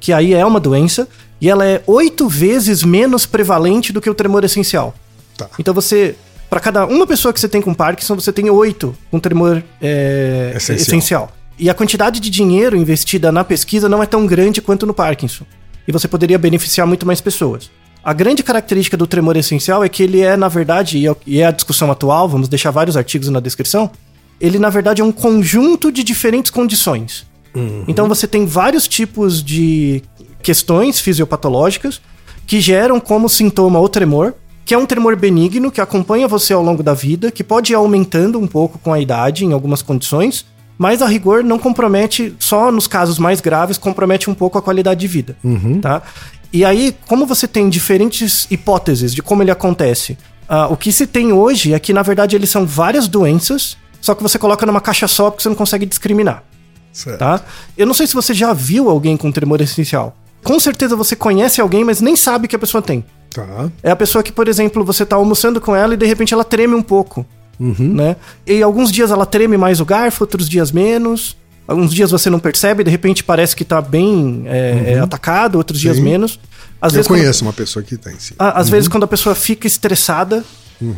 que 0.00 0.12
aí 0.12 0.32
é 0.32 0.46
uma 0.46 0.60
doença 0.60 1.08
e 1.40 1.50
ela 1.50 1.66
é 1.66 1.82
oito 1.86 2.28
vezes 2.28 2.82
menos 2.82 3.26
prevalente 3.26 3.92
do 3.92 4.00
que 4.00 4.08
o 4.08 4.14
tremor 4.14 4.44
essencial. 4.44 4.94
Tá. 5.36 5.50
Então 5.58 5.74
você, 5.74 6.14
para 6.48 6.60
cada 6.60 6.86
uma 6.86 7.06
pessoa 7.06 7.32
que 7.34 7.40
você 7.40 7.48
tem 7.48 7.60
com 7.60 7.74
Parkinson, 7.74 8.14
você 8.14 8.32
tem 8.32 8.48
oito 8.48 8.96
com 9.10 9.18
tremor 9.18 9.62
é, 9.82 10.52
Essencial. 10.56 10.76
essencial. 10.76 11.32
E 11.58 11.68
a 11.68 11.74
quantidade 11.74 12.20
de 12.20 12.30
dinheiro 12.30 12.76
investida 12.76 13.30
na 13.30 13.44
pesquisa 13.44 13.88
não 13.88 14.02
é 14.02 14.06
tão 14.06 14.24
grande 14.24 14.62
quanto 14.62 14.86
no 14.86 14.94
Parkinson. 14.94 15.44
E 15.86 15.92
você 15.92 16.08
poderia 16.08 16.38
beneficiar 16.38 16.86
muito 16.86 17.06
mais 17.06 17.20
pessoas. 17.20 17.70
A 18.02 18.12
grande 18.12 18.42
característica 18.42 18.96
do 18.96 19.06
tremor 19.06 19.36
essencial 19.36 19.82
é 19.82 19.88
que 19.88 20.02
ele 20.02 20.20
é, 20.20 20.36
na 20.36 20.48
verdade, 20.48 20.98
e 20.98 21.08
é- 21.08 21.16
e 21.26 21.40
é 21.40 21.46
a 21.46 21.50
discussão 21.50 21.90
atual, 21.90 22.28
vamos 22.28 22.48
deixar 22.48 22.70
vários 22.70 22.96
artigos 22.96 23.28
na 23.28 23.40
descrição, 23.40 23.90
ele, 24.40 24.58
na 24.58 24.68
verdade, 24.68 25.00
é 25.00 25.04
um 25.04 25.12
conjunto 25.12 25.90
de 25.90 26.02
diferentes 26.04 26.50
condições. 26.50 27.26
Então 27.86 28.08
você 28.08 28.26
tem 28.26 28.44
vários 28.46 28.88
tipos 28.88 29.42
de 29.42 30.02
questões 30.42 30.98
fisiopatológicas 31.00 32.00
que 32.46 32.60
geram 32.60 32.98
como 33.00 33.28
sintoma 33.28 33.80
o 33.80 33.88
tremor, 33.88 34.34
que 34.64 34.74
é 34.74 34.78
um 34.78 34.84
tremor 34.86 35.14
benigno 35.16 35.70
que 35.70 35.80
acompanha 35.80 36.26
você 36.26 36.52
ao 36.52 36.62
longo 36.62 36.82
da 36.82 36.92
vida, 36.94 37.30
que 37.30 37.44
pode 37.44 37.72
ir 37.72 37.76
aumentando 37.76 38.38
um 38.38 38.46
pouco 38.46 38.78
com 38.78 38.92
a 38.92 39.00
idade 39.00 39.44
em 39.44 39.52
algumas 39.52 39.82
condições, 39.82 40.44
mas 40.76 41.00
a 41.02 41.06
rigor 41.06 41.44
não 41.44 41.58
compromete, 41.58 42.34
só 42.38 42.70
nos 42.70 42.86
casos 42.86 43.18
mais 43.18 43.40
graves, 43.40 43.78
compromete 43.78 44.28
um 44.28 44.34
pouco 44.34 44.58
a 44.58 44.62
qualidade 44.62 45.00
de 45.00 45.06
vida. 45.08 45.36
Tá? 45.80 46.02
E 46.52 46.64
aí, 46.64 46.96
como 47.08 47.26
você 47.26 47.48
tem 47.48 47.68
diferentes 47.68 48.46
hipóteses 48.50 49.14
de 49.14 49.22
como 49.22 49.42
ele 49.42 49.50
acontece, 49.50 50.16
ah, 50.48 50.68
o 50.68 50.76
que 50.76 50.92
se 50.92 51.06
tem 51.06 51.32
hoje 51.32 51.72
é 51.74 51.78
que, 51.78 51.92
na 51.92 52.02
verdade, 52.02 52.36
eles 52.36 52.50
são 52.50 52.66
várias 52.66 53.08
doenças, 53.08 53.76
só 54.00 54.14
que 54.14 54.22
você 54.22 54.38
coloca 54.38 54.64
numa 54.66 54.80
caixa 54.80 55.08
só 55.08 55.30
porque 55.30 55.42
você 55.42 55.48
não 55.48 55.56
consegue 55.56 55.86
discriminar 55.86 56.44
Certo. 56.92 57.18
tá? 57.18 57.40
Eu 57.76 57.86
não 57.86 57.94
sei 57.94 58.06
se 58.06 58.14
você 58.14 58.32
já 58.32 58.52
viu 58.52 58.88
alguém 58.88 59.16
com 59.16 59.32
tremor 59.32 59.60
essencial. 59.60 60.16
Com 60.44 60.60
certeza 60.60 60.94
você 60.94 61.16
conhece 61.16 61.60
alguém, 61.60 61.82
mas 61.84 62.00
nem 62.00 62.14
sabe 62.14 62.46
que 62.46 62.54
a 62.54 62.58
pessoa 62.58 62.80
tem. 62.80 63.04
Tá. 63.30 63.68
É 63.82 63.90
a 63.90 63.96
pessoa 63.96 64.22
que, 64.22 64.30
por 64.30 64.46
exemplo, 64.46 64.84
você 64.84 65.04
tá 65.04 65.16
almoçando 65.16 65.60
com 65.60 65.74
ela 65.74 65.94
e 65.94 65.96
de 65.96 66.06
repente 66.06 66.32
ela 66.32 66.44
treme 66.44 66.74
um 66.74 66.82
pouco, 66.82 67.26
né? 67.58 68.16
E 68.46 68.62
alguns 68.62 68.90
dias 68.90 69.10
ela 69.10 69.24
treme 69.26 69.56
mais 69.56 69.80
o 69.80 69.84
garfo, 69.84 70.24
outros 70.24 70.48
dias 70.48 70.70
menos. 70.72 71.36
Alguns 71.66 71.94
dias 71.94 72.10
você 72.10 72.28
não 72.28 72.38
percebe, 72.38 72.84
de 72.84 72.90
repente 72.90 73.24
parece 73.24 73.56
que 73.56 73.64
tá 73.64 73.80
bem 73.80 74.42
é, 74.46 74.94
é, 74.94 74.98
atacado, 74.98 75.56
outros 75.56 75.80
dias 75.80 75.96
Sim. 75.96 76.02
menos. 76.02 76.38
Às 76.80 76.92
Eu 76.92 76.96
vezes, 76.96 77.08
quando- 77.08 77.20
conheço 77.20 77.44
uma 77.44 77.52
pessoa 77.54 77.82
que 77.82 77.96
tem, 77.96 78.14
sim. 78.18 78.34
a- 78.38 78.60
às 78.60 78.68
vezes 78.68 78.86
quando 78.86 79.04
a 79.04 79.06
pessoa 79.06 79.34
fica 79.34 79.66
estressada, 79.66 80.44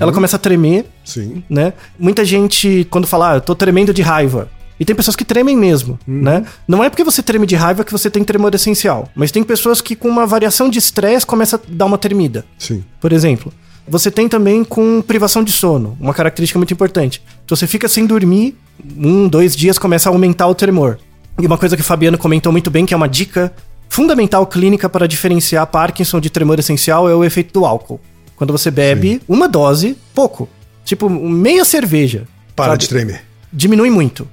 ela 0.00 0.12
começa 0.12 0.34
a 0.34 0.38
tremer, 0.40 0.86
Sim. 1.04 1.44
né? 1.48 1.72
Muita 1.96 2.24
gente, 2.24 2.84
quando 2.90 3.06
fala, 3.06 3.32
ah, 3.32 3.36
eu 3.36 3.40
tô 3.40 3.54
tremendo 3.54 3.94
de 3.94 4.02
raiva. 4.02 4.48
E 4.80 4.84
tem 4.84 4.94
pessoas 4.96 5.14
que 5.14 5.24
tremem 5.24 5.56
mesmo, 5.56 5.98
né? 6.06 6.44
Não 6.66 6.82
é 6.82 6.90
porque 6.90 7.04
você 7.04 7.22
treme 7.22 7.46
de 7.46 7.54
raiva 7.54 7.84
que 7.84 7.92
você 7.92 8.10
tem 8.10 8.24
tremor 8.24 8.52
essencial. 8.54 9.08
Mas 9.14 9.30
tem 9.30 9.44
pessoas 9.44 9.80
que 9.80 9.94
com 9.94 10.08
uma 10.08 10.26
variação 10.26 10.68
de 10.68 10.78
estresse 10.80 11.24
começa 11.24 11.56
a 11.56 11.60
dar 11.68 11.86
uma 11.86 11.96
tremida. 11.96 12.44
Sim. 12.58 12.84
Por 13.00 13.12
exemplo, 13.12 13.52
você 13.88 14.10
tem 14.10 14.28
também 14.28 14.64
com 14.64 15.00
privação 15.02 15.44
de 15.44 15.52
sono, 15.52 15.96
uma 16.00 16.12
característica 16.14 16.58
muito 16.58 16.72
importante. 16.72 17.22
Então 17.44 17.56
você 17.56 17.66
fica 17.66 17.88
sem 17.88 18.06
dormir, 18.06 18.56
um, 18.96 19.28
dois 19.28 19.54
dias 19.54 19.78
começa 19.78 20.08
a 20.08 20.12
aumentar 20.12 20.46
o 20.48 20.54
tremor. 20.54 20.98
E 21.40 21.46
uma 21.46 21.58
coisa 21.58 21.76
que 21.76 21.82
o 21.82 21.84
Fabiano 21.84 22.18
comentou 22.18 22.50
muito 22.50 22.70
bem, 22.70 22.86
que 22.86 22.94
é 22.94 22.96
uma 22.96 23.08
dica 23.08 23.52
fundamental 23.88 24.46
clínica 24.46 24.88
para 24.88 25.06
diferenciar 25.06 25.66
Parkinson 25.66 26.20
de 26.20 26.30
tremor 26.30 26.58
essencial, 26.58 27.08
é 27.08 27.14
o 27.14 27.24
efeito 27.24 27.52
do 27.52 27.64
álcool. 27.64 28.00
Quando 28.34 28.52
você 28.52 28.70
bebe 28.70 29.22
uma 29.28 29.48
dose, 29.48 29.96
pouco. 30.14 30.48
Tipo, 30.84 31.08
meia 31.08 31.64
cerveja. 31.64 32.26
Para 32.54 32.72
sabe? 32.72 32.78
de 32.78 32.88
tremer. 32.88 33.24
diminui 33.52 33.90
muito. 33.90 34.28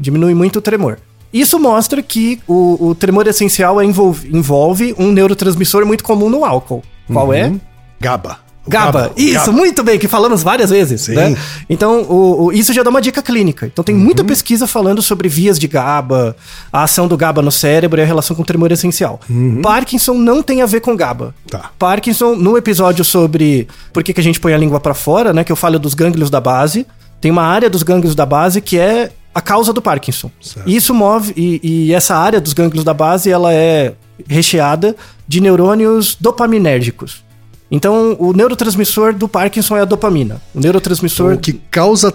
Diminui 0.00 0.34
muito 0.34 0.58
o 0.58 0.62
tremor. 0.62 0.98
Isso 1.32 1.58
mostra 1.58 2.02
que 2.02 2.40
o, 2.46 2.88
o 2.88 2.94
tremor 2.94 3.26
essencial 3.26 3.80
é 3.80 3.84
envolve, 3.84 4.28
envolve 4.34 4.94
um 4.98 5.12
neurotransmissor 5.12 5.84
muito 5.84 6.02
comum 6.02 6.30
no 6.30 6.44
álcool. 6.44 6.82
Qual 7.12 7.32
é? 7.32 7.52
GABA. 8.00 8.45
GABA. 8.68 9.12
o 9.16 9.20
Isso, 9.20 9.34
GABA. 9.46 9.52
muito 9.52 9.82
bem, 9.84 9.98
que 9.98 10.08
falamos 10.08 10.42
várias 10.42 10.70
vezes. 10.70 11.02
Sim. 11.02 11.14
Né? 11.14 11.36
Então, 11.68 12.02
o, 12.02 12.44
o- 12.46 12.52
isso 12.52 12.72
já 12.72 12.82
dá 12.82 12.90
uma 12.90 13.00
dica 13.00 13.22
clínica. 13.22 13.66
Então, 13.66 13.84
tem 13.84 13.94
muita 13.94 14.24
pesquisa 14.24 14.66
falando 14.66 15.00
sobre 15.02 15.28
vias 15.28 15.58
de 15.58 15.66
GABA, 15.68 16.36
a 16.72 16.82
ação 16.82 17.06
do 17.08 17.16
GABA 17.16 17.42
no 17.42 17.52
cérebro 17.52 18.00
e 18.00 18.02
a 18.02 18.06
relação 18.06 18.34
com 18.36 18.42
o 18.42 18.44
tremor 18.46 18.72
essencial. 18.72 19.20
Parkinson 19.62 20.14
não 20.14 20.42
tem 20.42 20.62
a 20.62 20.66
ver 20.66 20.80
com 20.80 20.96
GABA. 20.96 21.34
Tá. 21.50 21.70
Parkinson, 21.78 22.34
no 22.34 22.56
episódio 22.56 23.04
sobre 23.04 23.68
por 23.92 24.02
que, 24.02 24.12
que 24.12 24.20
a 24.20 24.24
gente 24.24 24.40
põe 24.40 24.52
a 24.54 24.58
língua 24.58 24.80
pra 24.80 24.94
fora, 24.94 25.32
né? 25.32 25.44
Que 25.44 25.52
eu 25.52 25.56
falo 25.56 25.78
dos 25.78 25.94
gânglios 25.94 26.30
da 26.30 26.40
base, 26.40 26.86
tem 27.20 27.30
uma 27.30 27.42
área 27.42 27.68
dos 27.70 27.82
gânglios 27.82 28.14
da 28.14 28.26
base 28.26 28.60
que 28.60 28.78
é 28.78 29.10
a 29.34 29.40
causa 29.40 29.72
do 29.72 29.82
Parkinson. 29.82 30.30
Certo. 30.40 30.68
Isso 30.68 30.94
move, 30.94 31.32
e, 31.36 31.60
e 31.88 31.92
essa 31.94 32.16
área 32.16 32.40
dos 32.40 32.52
gânglios 32.54 32.82
da 32.84 32.94
base, 32.94 33.30
ela 33.30 33.52
é 33.52 33.92
recheada 34.26 34.96
de 35.28 35.40
neurônios 35.42 36.16
dopaminérgicos. 36.18 37.22
Então, 37.70 38.16
o 38.18 38.32
neurotransmissor 38.32 39.12
do 39.12 39.28
Parkinson 39.28 39.76
é 39.76 39.80
a 39.80 39.84
dopamina. 39.84 40.40
O 40.54 40.60
neurotransmissor. 40.60 41.34
O 41.34 41.38
que 41.38 41.52
causa 41.52 42.14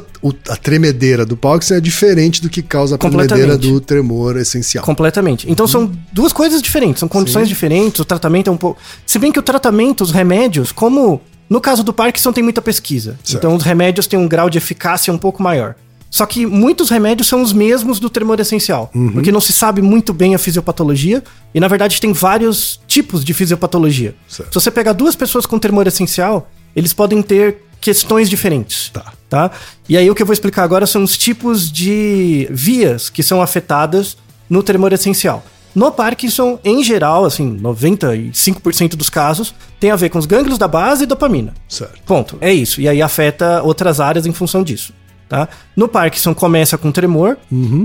a 0.49 0.55
tremedeira 0.55 1.25
do 1.25 1.35
Parkinson 1.35 1.75
é 1.75 1.81
diferente 1.81 2.41
do 2.41 2.49
que 2.49 2.61
causa 2.61 2.95
a 2.95 2.97
tremedeira 2.97 3.57
do 3.57 3.81
tremor 3.81 4.37
essencial. 4.37 4.83
Completamente. 4.85 5.49
Então 5.51 5.67
são 5.67 5.91
duas 6.11 6.31
coisas 6.31 6.61
diferentes, 6.61 6.99
são 6.99 7.09
condições 7.09 7.47
diferentes, 7.47 7.99
o 7.99 8.05
tratamento 8.05 8.49
é 8.49 8.53
um 8.53 8.57
pouco. 8.57 8.79
Se 9.05 9.19
bem 9.19 9.31
que 9.31 9.39
o 9.39 9.41
tratamento, 9.41 10.01
os 10.01 10.11
remédios, 10.11 10.71
como 10.71 11.21
no 11.49 11.59
caso 11.59 11.83
do 11.83 11.91
Parkinson 11.91 12.31
tem 12.31 12.43
muita 12.43 12.61
pesquisa. 12.61 13.17
Certo. 13.23 13.37
Então 13.37 13.55
os 13.55 13.63
remédios 13.63 14.07
têm 14.07 14.17
um 14.17 14.27
grau 14.27 14.49
de 14.49 14.57
eficácia 14.57 15.11
um 15.11 15.17
pouco 15.17 15.43
maior. 15.43 15.75
Só 16.11 16.25
que 16.25 16.45
muitos 16.45 16.89
remédios 16.89 17.29
são 17.29 17.41
os 17.41 17.53
mesmos 17.53 17.97
do 17.97 18.09
tremor 18.09 18.37
essencial, 18.41 18.91
porque 19.13 19.31
não 19.31 19.39
se 19.39 19.53
sabe 19.53 19.81
muito 19.81 20.13
bem 20.13 20.35
a 20.35 20.37
fisiopatologia 20.37 21.23
e 21.55 21.59
na 21.59 21.69
verdade 21.69 22.01
tem 22.01 22.11
vários 22.11 22.81
tipos 22.85 23.23
de 23.23 23.33
fisiopatologia. 23.33 24.13
Certo. 24.27 24.49
Se 24.49 24.53
você 24.55 24.69
pegar 24.69 24.91
duas 24.91 25.15
pessoas 25.15 25.45
com 25.45 25.57
tremor 25.57 25.87
essencial, 25.87 26.51
eles 26.75 26.91
podem 26.93 27.21
ter 27.21 27.63
questões 27.79 28.29
diferentes 28.29 28.89
Tá. 28.89 29.13
tá? 29.29 29.51
E 29.87 29.95
aí 29.97 30.09
o 30.11 30.13
que 30.13 30.21
eu 30.21 30.25
vou 30.25 30.33
explicar 30.33 30.63
agora 30.63 30.85
são 30.85 31.01
os 31.01 31.17
tipos 31.17 31.71
de 31.71 32.45
vias 32.51 33.09
que 33.09 33.23
são 33.23 33.41
afetadas 33.41 34.17
no 34.49 34.61
tremor 34.61 34.91
essencial. 34.91 35.43
No 35.73 35.89
Parkinson, 35.89 36.59
em 36.65 36.83
geral, 36.83 37.23
assim, 37.23 37.57
95% 37.57 38.95
dos 38.97 39.09
casos, 39.09 39.55
tem 39.79 39.89
a 39.89 39.95
ver 39.95 40.09
com 40.09 40.19
os 40.19 40.25
gânglios 40.25 40.57
da 40.57 40.67
base 40.67 41.03
e 41.03 41.07
dopamina. 41.07 41.53
Certo. 41.69 42.01
Ponto. 42.05 42.37
É 42.41 42.51
isso. 42.53 42.81
E 42.81 42.89
aí 42.89 43.01
afeta 43.01 43.63
outras 43.63 44.01
áreas 44.01 44.25
em 44.25 44.33
função 44.33 44.63
disso. 44.63 44.93
Tá? 45.31 45.47
No 45.77 45.87
Parkinson 45.87 46.33
começa 46.33 46.77
com 46.77 46.91
tremor. 46.91 47.37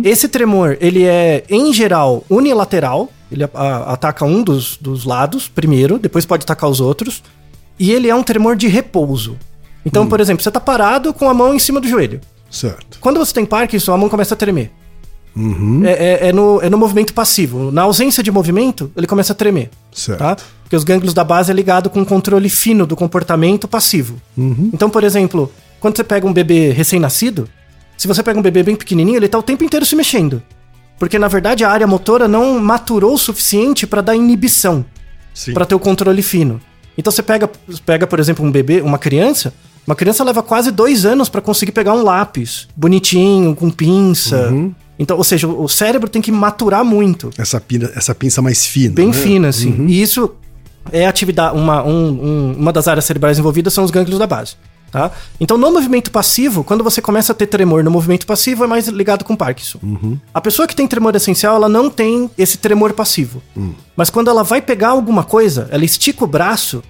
Esse 0.02 0.26
tremor, 0.28 0.76
ele 0.80 1.04
é, 1.04 1.44
em 1.48 1.72
geral, 1.72 2.24
unilateral. 2.28 3.08
Ele 3.30 3.44
a- 3.44 3.50
a- 3.54 3.92
ataca 3.92 4.24
um 4.24 4.42
dos, 4.42 4.76
dos 4.80 5.04
lados 5.04 5.46
primeiro, 5.46 5.96
depois 5.96 6.26
pode 6.26 6.42
atacar 6.42 6.68
os 6.68 6.80
outros. 6.80 7.22
E 7.78 7.92
ele 7.92 8.08
é 8.08 8.14
um 8.16 8.22
tremor 8.24 8.56
de 8.56 8.66
repouso. 8.66 9.36
Então, 9.84 10.08
por 10.08 10.18
exemplo, 10.18 10.42
você 10.42 10.50
tá 10.50 10.58
parado 10.58 11.14
com 11.14 11.30
a 11.30 11.34
mão 11.34 11.54
em 11.54 11.60
cima 11.60 11.80
do 11.80 11.86
joelho. 11.86 12.20
Certo. 12.50 12.98
Quando 13.00 13.18
você 13.20 13.32
tem 13.32 13.44
Parkinson, 13.46 13.92
a 13.92 13.96
mão 13.96 14.08
começa 14.08 14.34
a 14.34 14.36
tremer. 14.36 14.72
É, 15.84 15.90
é- 16.24 16.28
é 16.28 16.32
no, 16.32 16.60
é 16.60 16.68
no 16.68 16.76
movimento 16.76 17.14
passivo. 17.14 17.70
Na 17.70 17.82
ausência 17.82 18.24
de 18.24 18.30
movimento, 18.32 18.90
ele 18.96 19.06
começa 19.06 19.32
a 19.32 19.36
tremer. 19.36 19.70
Certo. 19.92 20.18
Tá? 20.18 20.36
Porque 20.64 20.74
os 20.74 20.82
gânglios 20.82 21.14
da 21.14 21.22
base 21.22 21.48
é 21.52 21.54
ligado 21.54 21.88
com 21.90 22.00
o 22.02 22.06
controle 22.06 22.48
fino 22.48 22.84
do 22.86 22.96
comportamento 22.96 23.68
passivo. 23.68 24.16
Então, 24.36 24.90
por 24.90 25.04
exemplo, 25.04 25.52
quando 25.80 25.96
você 25.96 26.04
pega 26.04 26.26
um 26.26 26.32
bebê 26.32 26.70
recém-nascido, 26.70 27.48
se 27.96 28.06
você 28.08 28.22
pega 28.22 28.38
um 28.38 28.42
bebê 28.42 28.62
bem 28.62 28.76
pequenininho, 28.76 29.16
ele 29.18 29.28
tá 29.28 29.38
o 29.38 29.42
tempo 29.42 29.64
inteiro 29.64 29.84
se 29.86 29.94
mexendo. 29.96 30.42
Porque, 30.98 31.18
na 31.18 31.28
verdade, 31.28 31.64
a 31.64 31.70
área 31.70 31.86
motora 31.86 32.26
não 32.26 32.58
maturou 32.58 33.14
o 33.14 33.18
suficiente 33.18 33.86
para 33.86 34.00
dar 34.00 34.16
inibição 34.16 34.84
para 35.52 35.66
ter 35.66 35.74
o 35.74 35.78
controle 35.78 36.22
fino. 36.22 36.60
Então 36.96 37.10
você 37.10 37.22
pega, 37.22 37.50
pega, 37.84 38.06
por 38.06 38.18
exemplo, 38.18 38.44
um 38.44 38.50
bebê, 38.50 38.80
uma 38.80 38.98
criança. 38.98 39.52
Uma 39.86 39.94
criança 39.94 40.24
leva 40.24 40.42
quase 40.42 40.70
dois 40.70 41.04
anos 41.04 41.28
para 41.28 41.40
conseguir 41.42 41.72
pegar 41.72 41.92
um 41.92 42.02
lápis 42.02 42.66
bonitinho, 42.74 43.54
com 43.54 43.70
pinça. 43.70 44.50
Então, 44.98 45.16
ou 45.18 45.22
seja, 45.22 45.46
o 45.46 45.68
cérebro 45.68 46.08
tem 46.08 46.22
que 46.22 46.32
maturar 46.32 46.82
muito. 46.82 47.28
Essa, 47.36 47.60
pina, 47.60 47.92
essa 47.94 48.14
pinça 48.14 48.40
mais 48.40 48.64
fina. 48.64 48.94
Bem 48.94 49.08
né? 49.08 49.12
fina, 49.12 49.48
assim. 49.48 49.84
E 49.86 50.00
isso 50.00 50.34
é 50.90 51.06
atividade, 51.06 51.54
uma, 51.56 51.84
um- 51.84 52.08
um- 52.08 52.56
uma 52.58 52.72
das 52.72 52.88
áreas 52.88 53.04
cerebrais 53.04 53.38
envolvidas 53.38 53.74
são 53.74 53.84
os 53.84 53.90
gânglios 53.90 54.18
da 54.18 54.26
base. 54.26 54.54
Tá? 54.96 55.10
Então, 55.38 55.58
no 55.58 55.70
movimento 55.70 56.10
passivo, 56.10 56.64
quando 56.64 56.82
você 56.82 57.02
começa 57.02 57.32
a 57.32 57.34
ter 57.34 57.46
tremor 57.46 57.84
no 57.84 57.90
movimento 57.90 58.26
passivo, 58.26 58.64
é 58.64 58.66
mais 58.66 58.88
ligado 58.88 59.26
com 59.26 59.36
Parkinson. 59.36 59.78
A 60.32 60.40
pessoa 60.40 60.66
que 60.66 60.74
tem 60.74 60.88
tremor 60.88 61.14
essencial, 61.14 61.54
ela 61.54 61.68
não 61.68 61.90
tem 61.90 62.30
esse 62.38 62.56
tremor 62.56 62.94
passivo. 62.94 63.42
Mas 63.94 64.08
quando 64.08 64.30
ela 64.30 64.42
vai 64.42 64.62
pegar 64.62 64.88
alguma 64.88 65.22
coisa, 65.22 65.68
ela 65.70 65.84
estica 65.84 66.24
o 66.24 66.26
braço 66.26 66.82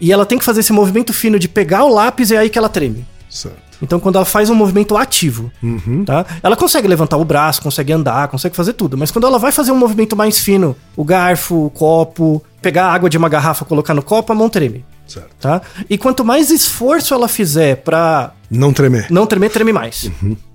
e 0.00 0.12
ela 0.12 0.24
tem 0.24 0.38
que 0.38 0.44
fazer 0.44 0.60
esse 0.60 0.72
movimento 0.72 1.12
fino 1.12 1.36
de 1.36 1.48
pegar 1.48 1.82
o 1.82 1.92
lápis 1.92 2.30
e 2.30 2.36
é 2.36 2.38
aí 2.38 2.48
que 2.48 2.56
ela 2.56 2.68
treme. 2.68 3.04
Certo. 3.28 3.58
Então, 3.82 3.98
quando 3.98 4.16
ela 4.16 4.24
faz 4.24 4.50
um 4.50 4.54
movimento 4.54 4.96
ativo, 4.96 5.50
tá? 6.04 6.26
Ela 6.42 6.56
consegue 6.56 6.88
levantar 6.88 7.16
o 7.16 7.24
braço, 7.24 7.62
consegue 7.62 7.92
andar, 7.92 8.28
consegue 8.28 8.54
fazer 8.54 8.72
tudo. 8.72 8.96
Mas 8.96 9.10
quando 9.10 9.26
ela 9.26 9.38
vai 9.38 9.52
fazer 9.52 9.72
um 9.72 9.76
movimento 9.76 10.16
mais 10.16 10.38
fino, 10.38 10.76
o 10.96 11.04
garfo, 11.04 11.66
o 11.66 11.70
copo, 11.70 12.42
pegar 12.60 12.86
a 12.86 12.92
água 12.92 13.08
de 13.10 13.16
uma 13.16 13.28
garrafa, 13.28 13.64
colocar 13.64 13.94
no 13.94 14.02
copo, 14.02 14.32
a 14.32 14.36
mão 14.36 14.48
treme, 14.48 14.84
Certo. 15.06 15.28
tá? 15.40 15.62
E 15.88 15.96
quanto 15.96 16.24
mais 16.24 16.50
esforço 16.50 17.14
ela 17.14 17.28
fizer 17.28 17.76
pra 17.76 18.32
Não 18.50 18.72
tremer. 18.72 19.06
não 19.10 19.26
tremer, 19.26 19.50
treme 19.50 19.72
mais, 19.72 20.10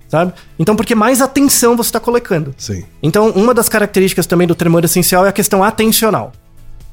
sabe? 0.08 0.32
Então, 0.58 0.76
porque 0.76 0.94
mais 0.94 1.20
atenção 1.20 1.76
você 1.76 1.90
tá 1.92 1.98
colocando. 2.00 2.54
Sim. 2.58 2.84
Então, 3.02 3.30
uma 3.30 3.52
das 3.54 3.68
características 3.68 4.26
também 4.26 4.46
do 4.46 4.54
tremor 4.54 4.84
essencial 4.84 5.24
é 5.24 5.28
a 5.28 5.32
questão 5.32 5.62
atencional. 5.64 6.32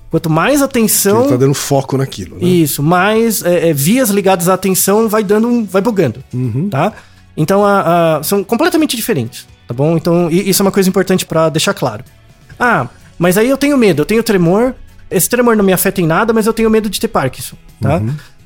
Quanto 0.09 0.29
mais 0.29 0.61
atenção... 0.61 1.21
Ele 1.21 1.29
tá 1.29 1.37
dando 1.37 1.53
foco 1.53 1.97
naquilo, 1.97 2.35
né? 2.37 2.43
Isso, 2.45 2.83
mais 2.83 3.43
é, 3.43 3.69
é, 3.69 3.73
vias 3.73 4.09
ligadas 4.09 4.49
à 4.49 4.53
atenção 4.55 5.07
vai 5.07 5.23
dando 5.23 5.47
um, 5.47 5.63
vai 5.65 5.81
bugando, 5.81 6.21
tá? 6.69 6.91
Então 7.37 7.65
a- 7.65 8.17
a- 8.17 8.23
são 8.23 8.43
completamente 8.43 8.95
diferentes, 8.97 9.47
tá 9.67 9.73
bom? 9.73 9.95
Então 9.95 10.29
isso 10.29 10.61
é 10.61 10.65
uma 10.65 10.71
coisa 10.71 10.89
importante 10.89 11.25
pra 11.25 11.47
deixar 11.47 11.73
claro. 11.73 12.03
Ah, 12.59 12.87
mas 13.17 13.37
aí 13.37 13.49
eu 13.49 13.55
tenho 13.57 13.77
medo, 13.77 14.01
eu 14.01 14.05
tenho 14.05 14.21
tremor. 14.21 14.75
Esse 15.11 15.29
tremor 15.29 15.55
não 15.55 15.63
me 15.63 15.73
afeta 15.73 16.01
em 16.01 16.07
nada, 16.07 16.33
mas 16.33 16.47
eu 16.47 16.53
tenho 16.53 16.69
medo 16.69 16.89
de 16.89 16.99
ter 16.99 17.07
Parkinson, 17.07 17.55
tá? 17.81 18.01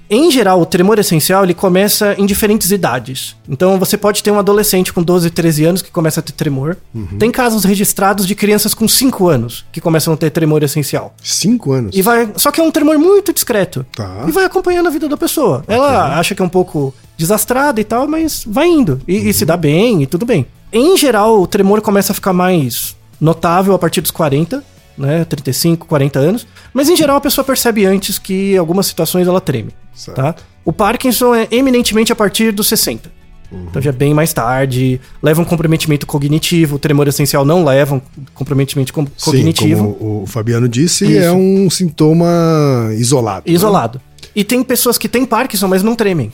Em 0.07 0.29
geral, 0.29 0.61
o 0.61 0.65
tremor 0.65 0.99
essencial 0.99 1.43
ele 1.43 1.53
começa 1.55 2.13
em 2.17 2.25
diferentes 2.27 2.71
idades. 2.71 3.35
Então 3.49 3.79
você 3.79 3.97
pode 3.97 4.21
ter 4.21 4.29
um 4.29 4.37
adolescente 4.37 4.93
com 4.93 5.01
12, 5.01 5.31
13 5.31 5.65
anos 5.65 5.81
que 5.81 5.89
começa 5.89 6.19
a 6.19 6.23
ter 6.23 6.33
tremor. 6.33 6.77
Tem 7.17 7.31
casos 7.31 7.63
registrados 7.63 8.27
de 8.27 8.35
crianças 8.35 8.73
com 8.75 8.87
5 8.87 9.27
anos 9.27 9.65
que 9.71 9.81
começam 9.81 10.13
a 10.13 10.17
ter 10.17 10.29
tremor 10.29 10.61
essencial. 10.61 11.15
Cinco 11.23 11.71
anos. 11.71 11.95
E 11.95 12.01
vai. 12.01 12.29
Só 12.35 12.51
que 12.51 12.61
é 12.61 12.63
um 12.63 12.69
tremor 12.69 12.99
muito 12.99 13.33
discreto. 13.33 13.85
Tá. 13.95 14.25
E 14.27 14.31
vai 14.31 14.45
acompanhando 14.45 14.87
a 14.87 14.91
vida 14.91 15.09
da 15.09 15.17
pessoa. 15.17 15.63
Ela 15.67 16.19
acha 16.19 16.35
que 16.35 16.41
é 16.41 16.45
um 16.45 16.49
pouco 16.49 16.93
desastrada 17.17 17.81
e 17.81 17.83
tal, 17.83 18.07
mas 18.07 18.43
vai 18.45 18.67
indo. 18.67 19.01
E, 19.07 19.29
e 19.29 19.33
se 19.33 19.43
dá 19.43 19.57
bem 19.57 20.03
e 20.03 20.07
tudo 20.07 20.25
bem. 20.25 20.45
Em 20.71 20.95
geral, 20.97 21.41
o 21.41 21.47
tremor 21.47 21.81
começa 21.81 22.11
a 22.11 22.15
ficar 22.15 22.33
mais 22.33 22.95
notável 23.19 23.73
a 23.73 23.79
partir 23.79 24.01
dos 24.01 24.11
40, 24.11 24.63
né? 24.97 25.25
35, 25.25 25.85
40 25.87 26.19
anos. 26.19 26.47
Mas 26.73 26.89
em 26.89 26.95
geral 26.95 27.17
a 27.17 27.21
pessoa 27.21 27.43
percebe 27.45 27.85
antes 27.85 28.17
que 28.19 28.55
algumas 28.57 28.85
situações 28.87 29.27
ela 29.27 29.41
treme. 29.41 29.71
Certo. 29.93 30.17
Tá? 30.17 30.35
O 30.63 30.73
Parkinson 30.73 31.33
é 31.35 31.47
eminentemente 31.51 32.11
a 32.11 32.15
partir 32.15 32.51
dos 32.51 32.67
60. 32.67 33.11
Então 33.69 33.81
já 33.81 33.89
é 33.91 33.93
bem 33.93 34.13
mais 34.13 34.33
tarde, 34.33 34.99
leva 35.21 35.39
um 35.41 35.45
comprometimento 35.45 36.05
cognitivo, 36.07 36.75
o 36.75 36.79
tremor 36.79 37.07
essencial 37.07 37.45
não 37.45 37.63
leva 37.63 37.95
um 37.95 38.01
comprometimento 38.33 38.91
com- 38.91 39.05
cognitivo. 39.21 39.85
Sim, 39.87 39.93
como 39.93 40.23
o 40.23 40.25
Fabiano 40.25 40.67
disse, 40.67 41.05
Isso. 41.05 41.19
é 41.23 41.31
um 41.31 41.69
sintoma 41.69 42.89
isolado. 42.97 43.43
né? 43.47 43.53
Isolado. 43.53 44.01
E 44.35 44.43
tem 44.43 44.63
pessoas 44.63 44.97
que 44.97 45.07
têm 45.07 45.25
Parkinson, 45.25 45.67
mas 45.67 45.83
não 45.83 45.95
tremem. 45.95 46.31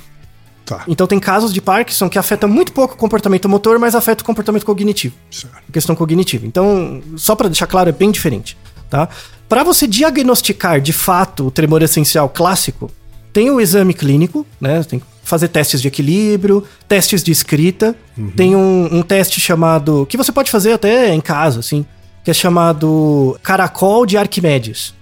Tá. 0.72 0.86
Então 0.88 1.06
tem 1.06 1.20
casos 1.20 1.54
de 1.54 1.60
Parkinson 1.60 2.08
que 2.08 2.18
afeta 2.18 2.48
muito 2.48 2.72
pouco 2.72 2.94
o 2.94 2.98
comportamento 2.98 3.50
motor, 3.50 3.78
mas 3.78 3.94
afeta 3.94 4.24
o 4.24 4.26
comportamento 4.26 4.66
cognitivo. 4.66 5.14
Certo. 5.30 5.58
A 5.68 5.72
questão 5.72 5.94
cognitiva. 5.94 6.48
Então, 6.48 7.02
só 7.18 7.36
pra 7.36 7.50
deixar 7.50 7.68
claro, 7.68 7.90
é 7.90 7.92
bem 7.92 8.10
diferente, 8.10 8.58
tá? 8.90 9.10
Para 9.50 9.66
você 9.66 9.86
diagnosticar 9.86 10.80
de 10.80 10.94
fato 10.94 11.48
o 11.48 11.52
tremor 11.52 11.82
essencial 11.82 12.30
clássico, 12.30 12.90
tem 13.34 13.52
o 13.52 13.60
exame 13.60 13.94
clínico, 13.94 14.48
né? 14.62 14.82
Tem 14.84 15.00
que 15.00 15.06
fazer 15.24 15.50
testes 15.50 15.82
de 15.82 15.90
equilíbrio, 15.90 16.64
testes 16.88 17.22
de 17.22 17.34
escrita. 17.34 17.94
Tem 18.38 18.56
um, 18.56 18.88
um 18.94 19.02
teste 19.02 19.42
chamado 19.42 20.06
que 20.10 20.16
você 20.16 20.32
pode 20.32 20.50
fazer 20.50 20.72
até 20.72 21.14
em 21.14 21.20
casa, 21.20 21.60
assim, 21.60 21.86
que 22.24 22.32
é 22.32 22.34
chamado 22.34 23.38
caracol 23.44 24.06
de 24.06 24.18
Arquimedes. 24.18 24.94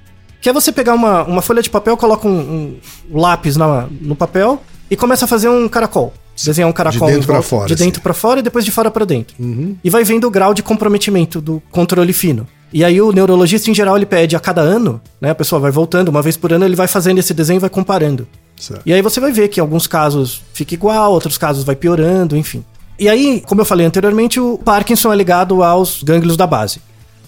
Que 0.42 0.50
é 0.50 0.54
você 0.54 0.72
pegar 0.72 0.96
uma, 0.96 1.24
uma 1.26 1.42
folha 1.44 1.62
de 1.62 1.70
papel, 1.70 1.96
coloca 1.96 2.28
um, 2.28 2.80
um 3.12 3.20
lápis 3.20 3.56
na, 3.56 3.88
no 4.02 4.16
papel 4.16 4.64
e 4.90 4.96
começa 4.96 5.26
a 5.26 5.28
fazer 5.28 5.50
um 5.50 5.68
caracol. 5.68 6.14
Desenhar 6.44 6.70
um 6.70 6.74
caracol 6.74 7.08
dentro 7.08 7.24
em 7.24 7.26
pra 7.26 7.34
volta- 7.36 7.48
fora, 7.50 7.68
De 7.68 7.74
assim. 7.74 7.84
dentro 7.86 8.02
pra 8.02 8.14
fora 8.14 8.40
e 8.40 8.44
depois 8.44 8.64
de 8.64 8.72
fora 8.72 8.90
pra 8.90 9.04
dentro. 9.06 9.36
E 9.84 9.90
vai 9.90 10.04
vendo 10.06 10.26
o 10.26 10.32
grau 10.32 10.54
de 10.54 10.64
comprometimento 10.64 11.42
do 11.42 11.62
controle 11.70 12.14
fino. 12.14 12.48
E 12.72 12.84
aí 12.86 13.02
o 13.02 13.12
neurologista, 13.12 13.70
em 13.70 13.74
geral, 13.74 13.98
ele 13.98 14.06
pede 14.06 14.36
a 14.36 14.40
cada 14.40 14.62
ano, 14.62 15.02
né? 15.20 15.32
A 15.32 15.36
pessoa 15.36 15.60
vai 15.60 15.72
voltando, 15.72 16.08
uma 16.10 16.22
vez 16.22 16.38
por 16.38 16.54
ano, 16.54 16.64
ele 16.64 16.76
vai 16.76 16.88
fazendo 16.88 17.18
esse 17.18 17.34
desenho 17.34 17.58
e 17.58 17.60
vai 17.60 17.70
comparando. 17.70 18.28
Certo. 18.56 18.84
E 18.86 18.94
aí 18.94 19.02
você 19.02 19.20
vai 19.20 19.32
ver 19.32 19.48
que 19.50 19.60
em 19.60 19.64
alguns 19.64 19.86
casos 19.88 20.42
fica 20.54 20.74
igual, 20.76 21.12
outros 21.12 21.38
casos 21.38 21.64
vai 21.64 21.76
piorando, 21.76 22.38
enfim. 22.38 22.64
E 22.98 23.10
aí, 23.10 23.42
como 23.46 23.60
eu 23.62 23.66
falei 23.66 23.86
anteriormente, 23.86 24.40
o 24.40 24.58
Parkinson 24.60 25.12
é 25.12 25.16
ligado 25.16 25.64
aos 25.64 26.04
gânglios 26.04 26.38
da 26.38 26.46
base. 26.46 26.80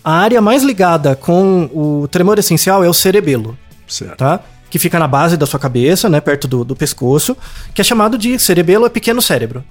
A 0.03 0.11
área 0.13 0.41
mais 0.41 0.63
ligada 0.63 1.15
com 1.15 1.69
o 1.73 2.07
tremor 2.09 2.37
essencial 2.39 2.83
é 2.83 2.89
o 2.89 2.93
cerebelo, 2.93 3.57
Certo. 3.87 4.17
tá? 4.17 4.39
Que 4.71 4.79
fica 4.79 4.97
na 4.97 5.07
base 5.07 5.35
da 5.37 5.45
sua 5.45 5.59
cabeça, 5.59 6.09
né? 6.09 6.19
Perto 6.19 6.47
do, 6.47 6.63
do 6.63 6.75
pescoço, 6.75 7.37
que 7.75 7.81
é 7.81 7.83
chamado 7.83 8.17
de 8.17 8.39
cerebelo 8.39 8.85
é 8.85 8.89
pequeno 8.89 9.21
cérebro, 9.21 9.63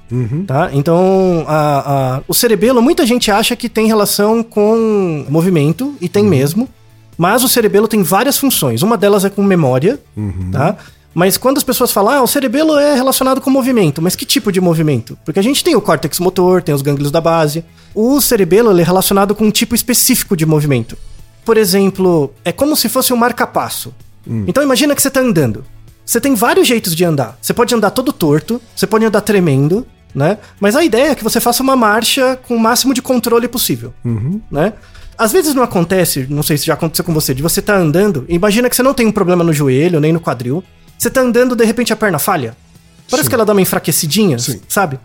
tá? 0.46 0.68
Então, 0.72 1.44
a- 1.48 2.16
a- 2.18 2.20
o 2.28 2.34
cerebelo, 2.34 2.80
muita 2.82 3.04
gente 3.06 3.30
acha 3.30 3.56
que 3.56 3.68
tem 3.68 3.86
relação 3.86 4.42
com 4.42 5.24
movimento, 5.28 5.94
e 6.02 6.08
tem 6.08 6.22
mesmo, 6.24 6.68
mas 7.16 7.42
o 7.42 7.48
cerebelo 7.48 7.88
tem 7.88 8.02
várias 8.02 8.38
funções. 8.38 8.82
Uma 8.82 8.96
delas 8.96 9.24
é 9.24 9.30
com 9.30 9.42
memória, 9.42 9.98
tá? 10.52 10.76
Mas 11.12 11.36
quando 11.36 11.56
as 11.58 11.64
pessoas 11.64 11.90
falam, 11.90 12.12
ah, 12.14 12.22
o 12.22 12.26
cerebelo 12.26 12.78
é 12.78 12.94
relacionado 12.94 13.40
com 13.40 13.50
movimento, 13.50 14.00
mas 14.00 14.14
que 14.14 14.24
tipo 14.24 14.52
de 14.52 14.60
movimento? 14.60 15.18
Porque 15.24 15.40
a 15.40 15.42
gente 15.42 15.64
tem 15.64 15.74
o 15.74 15.80
córtex 15.80 16.20
motor, 16.20 16.62
tem 16.62 16.72
os 16.74 16.82
gânglios 16.82 17.10
da 17.10 17.20
base. 17.20 17.64
O 17.94 18.20
cerebelo 18.20 18.78
é 18.78 18.82
relacionado 18.84 19.34
com 19.34 19.46
um 19.46 19.50
tipo 19.50 19.74
específico 19.74 20.36
de 20.36 20.46
movimento. 20.46 20.96
Por 21.44 21.56
exemplo, 21.56 22.32
é 22.44 22.52
como 22.52 22.76
se 22.76 22.88
fosse 22.88 23.12
um 23.12 23.16
marca-passo. 23.16 23.92
Então 24.46 24.62
imagina 24.62 24.94
que 24.94 25.02
você 25.02 25.11
tá 25.11 25.20
andando. 25.20 25.64
Você 26.04 26.20
tem 26.20 26.35
vários 26.35 26.66
jeitos 26.66 26.94
de 26.94 27.04
andar. 27.04 27.38
Você 27.40 27.54
pode 27.54 27.74
andar 27.74 27.90
todo 27.90 28.12
torto, 28.12 28.61
você 28.74 28.87
pode 28.87 29.04
andar 29.04 29.20
tremendo, 29.20 29.87
né? 30.14 30.38
Mas 30.59 30.74
a 30.74 30.85
ideia 30.85 31.11
é 31.11 31.14
que 31.14 31.22
você 31.22 31.40
faça 31.40 31.62
uma 31.62 31.76
marcha 31.76 32.38
com 32.48 32.56
o 32.56 32.61
máximo 32.61 32.92
de 32.92 33.00
controle 33.00 33.46
possível, 33.46 33.94
né? 34.50 34.72
Às 35.16 35.33
vezes 35.33 35.54
não 35.54 35.62
acontece, 35.62 36.26
não 36.30 36.42
sei 36.42 36.56
se 36.56 36.66
já 36.66 36.74
aconteceu 36.74 37.04
com 37.04 37.12
você, 37.12 37.35
de 37.35 37.42
você 37.42 37.61
tá 37.61 37.76
andando, 37.76 38.24
imagina 38.28 38.70
que 38.70 38.74
você 38.74 38.83
não 38.83 38.94
tem 38.94 39.06
um 39.06 39.12
problema 39.12 39.44
no 39.44 39.52
joelho, 39.52 40.00
nem 40.00 40.12
no 40.12 40.20
quadril. 40.20 40.64
Você 40.98 41.11
tá 41.11 41.20
andando, 41.20 41.54
de 41.54 41.64
repente 41.64 41.92
a 41.92 41.96
perna 41.96 42.18
falha. 42.18 42.56
Parece 43.11 43.28
que 43.28 43.35
ela 43.35 43.44
dá 43.44 43.52
uma 43.52 43.61
enfraquecidinha, 43.61 44.38
Sim. 44.38 44.61
sabe? 44.68 44.98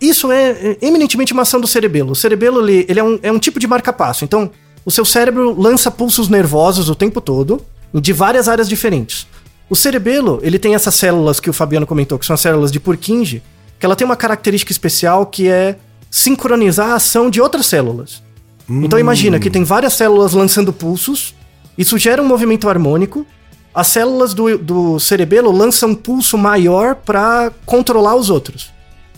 Isso 0.00 0.32
é 0.32 0.50
é, 0.50 0.78
eminentemente 0.82 1.32
uma 1.32 1.42
ação 1.42 1.60
do 1.60 1.66
cerebelo. 1.66 2.12
O 2.12 2.14
cerebelo, 2.14 2.68
ele, 2.68 2.84
ele 2.88 3.00
é, 3.00 3.04
um, 3.04 3.18
é 3.22 3.32
um 3.32 3.38
tipo 3.38 3.60
de 3.60 3.66
marca-passo. 3.66 4.24
Então, 4.24 4.50
o 4.84 4.90
seu 4.90 5.04
cérebro 5.04 5.58
lança 5.58 5.90
pulsos 5.90 6.28
nervosos 6.28 6.88
o 6.88 6.94
tempo 6.94 7.20
todo, 7.20 7.64
de 8.00 8.12
várias 8.12 8.48
áreas 8.48 8.68
diferentes. 8.68 9.26
O 9.68 9.76
cerebelo, 9.76 10.38
ele 10.42 10.58
tem 10.58 10.74
essas 10.74 10.94
células 10.94 11.40
que 11.40 11.48
o 11.48 11.52
Fabiano 11.52 11.86
comentou, 11.86 12.18
que 12.18 12.26
são 12.26 12.34
as 12.34 12.40
células 12.40 12.70
de 12.70 12.78
Purkinje, 12.78 13.42
que 13.78 13.86
ela 13.86 13.96
tem 13.96 14.04
uma 14.04 14.16
característica 14.16 14.70
especial 14.70 15.26
que 15.26 15.48
é 15.48 15.76
sincronizar 16.10 16.90
a 16.90 16.94
ação 16.96 17.30
de 17.30 17.40
outras 17.40 17.66
células. 17.66 18.22
Então 18.68 18.98
imagina 18.98 19.38
que 19.38 19.50
tem 19.50 19.64
várias 19.64 19.94
células 19.94 20.32
lançando 20.32 20.72
pulsos, 20.72 21.34
isso 21.76 21.98
gera 21.98 22.22
um 22.22 22.26
movimento 22.26 22.68
harmônico, 22.68 23.26
as 23.74 23.86
células 23.88 24.34
do, 24.34 24.58
do 24.58 25.00
cerebelo 25.00 25.50
lançam 25.50 25.90
um 25.90 25.94
pulso 25.94 26.36
maior 26.36 26.94
para 26.94 27.50
controlar 27.64 28.14
os 28.14 28.28
outros 28.28 28.70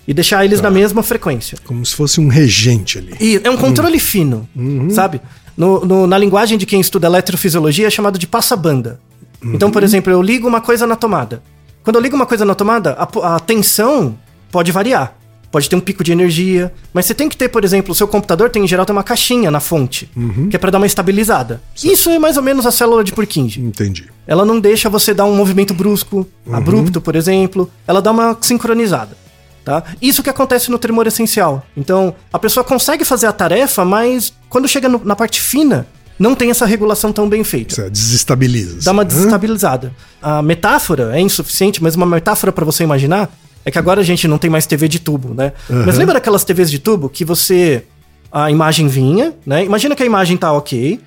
e 0.07 0.15
deixar 0.15 0.45
eles 0.45 0.61
na 0.61 0.71
mesma 0.71 1.03
frequência. 1.03 1.59
Como 1.65 1.85
se 1.85 1.95
fosse 1.95 2.21
um 2.21 2.29
regente 2.29 2.99
ali. 2.99 3.17
E 3.21 3.41
é 3.43 3.51
um 3.51 3.57
controle 3.57 3.99
fino, 3.99 4.49
sabe? 4.91 5.21
No- 5.57 5.85
no- 5.85 6.07
na 6.07 6.19
linguagem 6.19 6.59
de 6.59 6.67
quem 6.67 6.81
estuda 6.81 7.07
eletrofisiologia 7.07 7.87
é 7.87 7.90
chamado 7.90 8.19
de 8.19 8.27
passa-banda. 8.27 8.99
Então, 9.43 9.71
por 9.71 9.83
exemplo, 9.83 10.11
eu 10.12 10.23
ligo 10.23 10.49
uma 10.49 10.61
coisa 10.61 10.87
na 10.87 10.97
tomada. 10.97 11.43
Quando 11.83 11.97
eu 11.97 12.03
ligo 12.03 12.17
uma 12.17 12.25
coisa 12.27 12.45
na 12.47 12.55
tomada, 12.55 12.93
a, 12.99 13.37
a 13.37 13.40
tensão 13.40 14.17
pode 14.51 14.73
variar. 14.73 15.14
Pode 15.53 15.69
ter 15.69 15.77
um 15.77 15.81
pico 15.81 16.03
de 16.03 16.11
energia. 16.11 16.73
Mas 16.93 17.05
você 17.07 17.14
tem 17.14 17.29
que 17.29 17.37
ter, 17.37 17.49
por 17.49 17.62
exemplo, 17.62 17.93
o 17.93 17.95
seu 17.95 18.09
computador 18.09 18.49
tem 18.51 18.64
em 18.64 18.67
geral 18.67 18.85
tem 18.87 18.97
uma 18.97 19.05
caixinha 19.05 19.51
na 19.51 19.61
fonte, 19.61 20.11
que 20.51 20.57
é 20.57 20.59
para 20.59 20.71
dar 20.71 20.79
uma 20.79 20.87
estabilizada. 20.87 21.62
Isso 21.85 22.09
é 22.11 22.19
mais 22.19 22.37
ou 22.37 22.43
menos 22.43 22.67
a 22.67 22.73
célula 22.73 23.05
de 23.05 23.12
Purkinje. 23.12 23.61
Entendi. 23.61 24.07
Ela 24.27 24.45
não 24.45 24.59
deixa 24.59 24.88
você 24.88 25.12
dar 25.14 25.27
um 25.27 25.37
movimento 25.37 25.73
brusco, 25.75 26.27
abrupto, 26.51 27.01
por 27.01 27.14
exemplo. 27.14 27.71
Ela 27.87 28.01
dá 28.03 28.11
uma 28.11 28.37
sincronizada. 28.40 29.17
Tá? 29.64 29.83
Isso 30.03 30.22
que 30.22 30.29
acontece 30.29 30.70
no 30.70 30.79
tremor 30.79 31.07
essencial. 31.07 31.64
Então, 31.74 32.14
a 32.33 32.38
pessoa 32.38 32.62
consegue 32.62 33.05
fazer 33.05 33.27
a 33.27 33.33
tarefa, 33.33 33.83
mas 33.85 34.33
quando 34.50 34.68
chega 34.68 34.88
no- 34.90 35.00
na 35.05 35.16
parte 35.16 35.40
fina, 35.40 35.87
não 36.18 36.35
tem 36.35 36.50
essa 36.50 36.66
regulação 36.66 37.12
tão 37.12 37.29
bem 37.29 37.42
feita. 37.42 37.74
Você 37.74 37.88
desestabiliza. 37.90 38.81
Dá 38.85 38.92
uma 38.92 39.03
Hã? 39.03 39.07
desestabilizada. 39.07 39.92
A 40.20 40.42
metáfora 40.42 41.16
é 41.16 41.20
insuficiente, 41.20 41.83
mas 41.83 41.94
uma 41.94 42.05
metáfora 42.05 42.53
pra 42.53 42.64
você 42.64 42.85
imaginar 42.85 43.31
é 43.64 43.70
que 43.70 43.79
agora 43.79 44.03
a 44.03 44.05
gente 44.05 44.29
não 44.29 44.37
tem 44.37 44.50
mais 44.50 44.66
TV 44.66 44.87
de 44.87 44.98
tubo, 44.98 45.33
né? 45.33 45.53
Mas 45.87 45.96
lembra 45.96 46.14
daquelas 46.14 46.44
TVs 46.44 46.70
de 46.70 46.79
tubo 46.79 47.09
que 47.09 47.24
você 47.24 47.85
a 48.31 48.50
imagem 48.50 48.87
vinha, 48.87 49.33
né? 49.46 49.64
Imagina 49.64 49.96
que 49.96 50.03
a 50.03 50.07
imagem 50.07 50.37
tá 50.37 50.53
OK, 50.53 51.00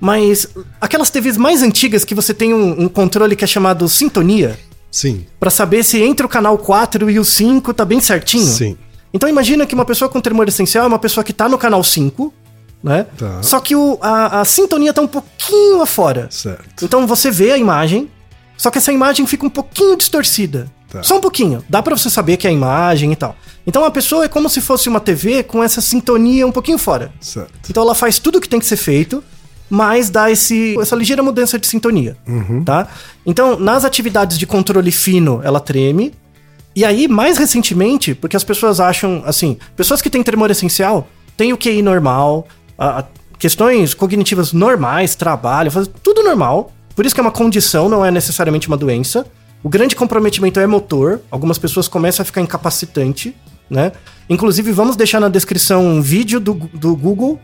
Mas 0.00 0.46
aquelas 0.80 1.08
TVs 1.10 1.36
mais 1.36 1.62
antigas 1.62 2.04
que 2.04 2.14
você 2.14 2.34
tem 2.34 2.52
um, 2.52 2.82
um 2.82 2.88
controle 2.88 3.34
que 3.34 3.42
é 3.44 3.46
chamado 3.46 3.88
sintonia, 3.88 4.56
Sim, 4.94 5.26
Pra 5.40 5.50
saber 5.50 5.82
se 5.82 6.00
entre 6.00 6.24
o 6.24 6.28
canal 6.28 6.56
4 6.56 7.10
e 7.10 7.18
o 7.18 7.24
5 7.24 7.74
tá 7.74 7.84
bem 7.84 7.98
certinho. 7.98 8.46
sim. 8.46 8.78
Então 9.12 9.28
imagina 9.28 9.66
que 9.66 9.74
uma 9.74 9.84
pessoa 9.84 10.08
com 10.08 10.20
tremor 10.20 10.46
essencial 10.46 10.84
é 10.84 10.88
uma 10.88 10.98
pessoa 11.00 11.24
que 11.24 11.32
tá 11.32 11.48
no 11.48 11.58
canal 11.58 11.82
5, 11.82 12.32
né? 12.82 13.06
Tá. 13.18 13.42
Só 13.42 13.58
que 13.58 13.74
o, 13.74 13.98
a, 14.00 14.40
a 14.40 14.44
sintonia 14.44 14.92
tá 14.92 15.02
um 15.02 15.08
pouquinho 15.08 15.82
afora. 15.82 16.28
Certo. 16.30 16.84
Então 16.84 17.06
você 17.08 17.28
vê 17.30 17.50
a 17.50 17.58
imagem, 17.58 18.08
só 18.56 18.70
que 18.70 18.78
essa 18.78 18.92
imagem 18.92 19.26
fica 19.26 19.44
um 19.44 19.50
pouquinho 19.50 19.96
distorcida. 19.96 20.70
Tá. 20.90 21.02
Só 21.02 21.16
um 21.16 21.20
pouquinho. 21.20 21.64
Dá 21.68 21.82
pra 21.82 21.96
você 21.96 22.08
saber 22.08 22.36
que 22.36 22.46
é 22.46 22.50
a 22.50 22.52
imagem 22.52 23.10
e 23.12 23.16
tal. 23.16 23.34
Então 23.66 23.84
a 23.84 23.90
pessoa 23.90 24.24
é 24.24 24.28
como 24.28 24.48
se 24.48 24.60
fosse 24.60 24.88
uma 24.88 25.00
TV 25.00 25.42
com 25.42 25.62
essa 25.62 25.80
sintonia 25.80 26.46
um 26.46 26.52
pouquinho 26.52 26.78
fora. 26.78 27.12
Certo. 27.20 27.52
Então 27.68 27.82
ela 27.82 27.94
faz 27.96 28.20
tudo 28.20 28.38
o 28.38 28.40
que 28.40 28.48
tem 28.48 28.60
que 28.60 28.66
ser 28.66 28.76
feito, 28.76 29.22
mas 29.74 30.08
dá 30.10 30.30
esse, 30.30 30.78
essa 30.80 30.94
ligeira 30.94 31.22
mudança 31.22 31.58
de 31.58 31.66
sintonia, 31.66 32.16
tá? 32.64 32.86
Então, 33.26 33.58
nas 33.58 33.84
atividades 33.84 34.38
de 34.38 34.46
controle 34.46 34.90
fino, 34.92 35.40
ela 35.42 35.58
treme. 35.60 36.12
E 36.76 36.84
aí, 36.84 37.06
mais 37.08 37.38
recentemente, 37.38 38.14
porque 38.14 38.36
as 38.36 38.44
pessoas 38.44 38.80
acham, 38.80 39.22
assim, 39.26 39.56
pessoas 39.76 40.00
que 40.02 40.10
têm 40.10 40.22
tremor 40.22 40.50
essencial 40.50 41.08
têm 41.36 41.52
o 41.52 41.56
QI 41.58 41.82
normal, 41.82 42.46
a- 42.78 43.00
a- 43.00 43.04
questões 43.38 43.94
cognitivas 43.94 44.52
normais, 44.52 45.14
trabalho, 45.14 45.70
faz 45.70 45.88
tudo 46.02 46.22
normal. 46.22 46.72
Por 46.96 47.04
isso 47.04 47.14
que 47.14 47.20
é 47.20 47.24
uma 47.24 47.30
condição, 47.32 47.88
não 47.88 48.04
é 48.04 48.10
necessariamente 48.10 48.68
uma 48.68 48.76
doença. 48.76 49.26
O 49.62 49.68
grande 49.68 49.96
comprometimento 49.96 50.60
é 50.60 50.66
motor. 50.66 51.20
Algumas 51.30 51.58
pessoas 51.58 51.88
começam 51.88 52.22
a 52.22 52.26
ficar 52.26 52.40
incapacitante, 52.40 53.34
né? 53.68 53.92
Inclusive, 54.28 54.70
vamos 54.72 54.94
deixar 54.96 55.20
na 55.20 55.28
descrição 55.28 55.84
um 55.84 56.00
vídeo 56.02 56.38
do, 56.38 56.54
do 56.54 56.94
Google. 56.94 57.40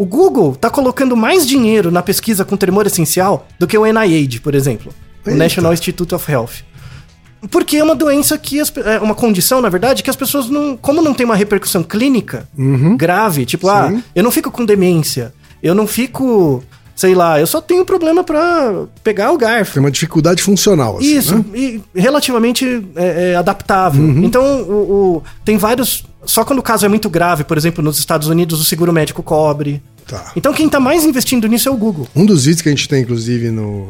O 0.00 0.06
Google 0.06 0.56
tá 0.56 0.70
colocando 0.70 1.14
mais 1.14 1.46
dinheiro 1.46 1.90
na 1.90 2.00
pesquisa 2.00 2.42
com 2.42 2.56
tremor 2.56 2.86
essencial 2.86 3.46
do 3.58 3.66
que 3.66 3.76
o 3.76 3.84
NIH, 3.84 4.40
por 4.42 4.54
exemplo. 4.54 4.90
O 5.26 5.28
Eita. 5.28 5.38
National 5.38 5.74
Institute 5.74 6.14
of 6.14 6.32
Health. 6.32 6.64
Porque 7.50 7.76
é 7.76 7.84
uma 7.84 7.94
doença 7.94 8.38
que. 8.38 8.58
as 8.60 8.72
é 8.78 8.98
uma 8.98 9.14
condição, 9.14 9.60
na 9.60 9.68
verdade, 9.68 10.02
que 10.02 10.08
as 10.08 10.16
pessoas 10.16 10.48
não. 10.48 10.74
Como 10.74 11.02
não 11.02 11.12
tem 11.12 11.26
uma 11.26 11.36
repercussão 11.36 11.82
clínica 11.82 12.48
grave, 12.96 13.44
tipo, 13.44 13.68
ah, 13.68 13.90
Sim. 13.90 14.02
eu 14.14 14.22
não 14.22 14.30
fico 14.30 14.50
com 14.50 14.64
demência, 14.64 15.34
eu 15.62 15.74
não 15.74 15.86
fico. 15.86 16.64
Sei 16.96 17.14
lá, 17.14 17.38
eu 17.40 17.46
só 17.46 17.60
tenho 17.62 17.84
problema 17.84 18.22
pra 18.24 18.84
pegar 19.04 19.32
o 19.32 19.38
garfo. 19.38 19.72
Tem 19.74 19.80
uma 19.82 19.90
dificuldade 19.90 20.42
funcional, 20.42 20.96
assim, 20.98 21.16
Isso, 21.16 21.34
né? 21.36 21.44
e 21.54 21.82
relativamente 21.94 22.84
é, 22.96 23.32
é, 23.32 23.36
adaptável. 23.36 24.02
Então, 24.22 24.62
o, 24.62 25.16
o- 25.16 25.22
tem 25.44 25.56
vários. 25.58 26.04
Só 26.24 26.44
quando 26.44 26.58
o 26.58 26.62
caso 26.62 26.86
é 26.86 26.88
muito 26.88 27.08
grave, 27.08 27.44
por 27.44 27.56
exemplo, 27.56 27.82
nos 27.82 27.98
Estados 27.98 28.28
Unidos, 28.28 28.60
o 28.60 28.64
seguro 28.64 28.92
médico 28.92 29.22
cobre. 29.22 29.82
Tá. 30.06 30.32
Então, 30.36 30.52
quem 30.52 30.68
tá 30.68 30.80
mais 30.80 31.04
investindo 31.04 31.46
nisso 31.48 31.68
é 31.68 31.72
o 31.72 31.76
Google. 31.76 32.08
Um 32.14 32.26
dos 32.26 32.44
vídeos 32.44 32.62
que 32.62 32.68
a 32.68 32.72
gente 32.72 32.88
tem, 32.88 33.02
inclusive, 33.02 33.50
no, 33.50 33.88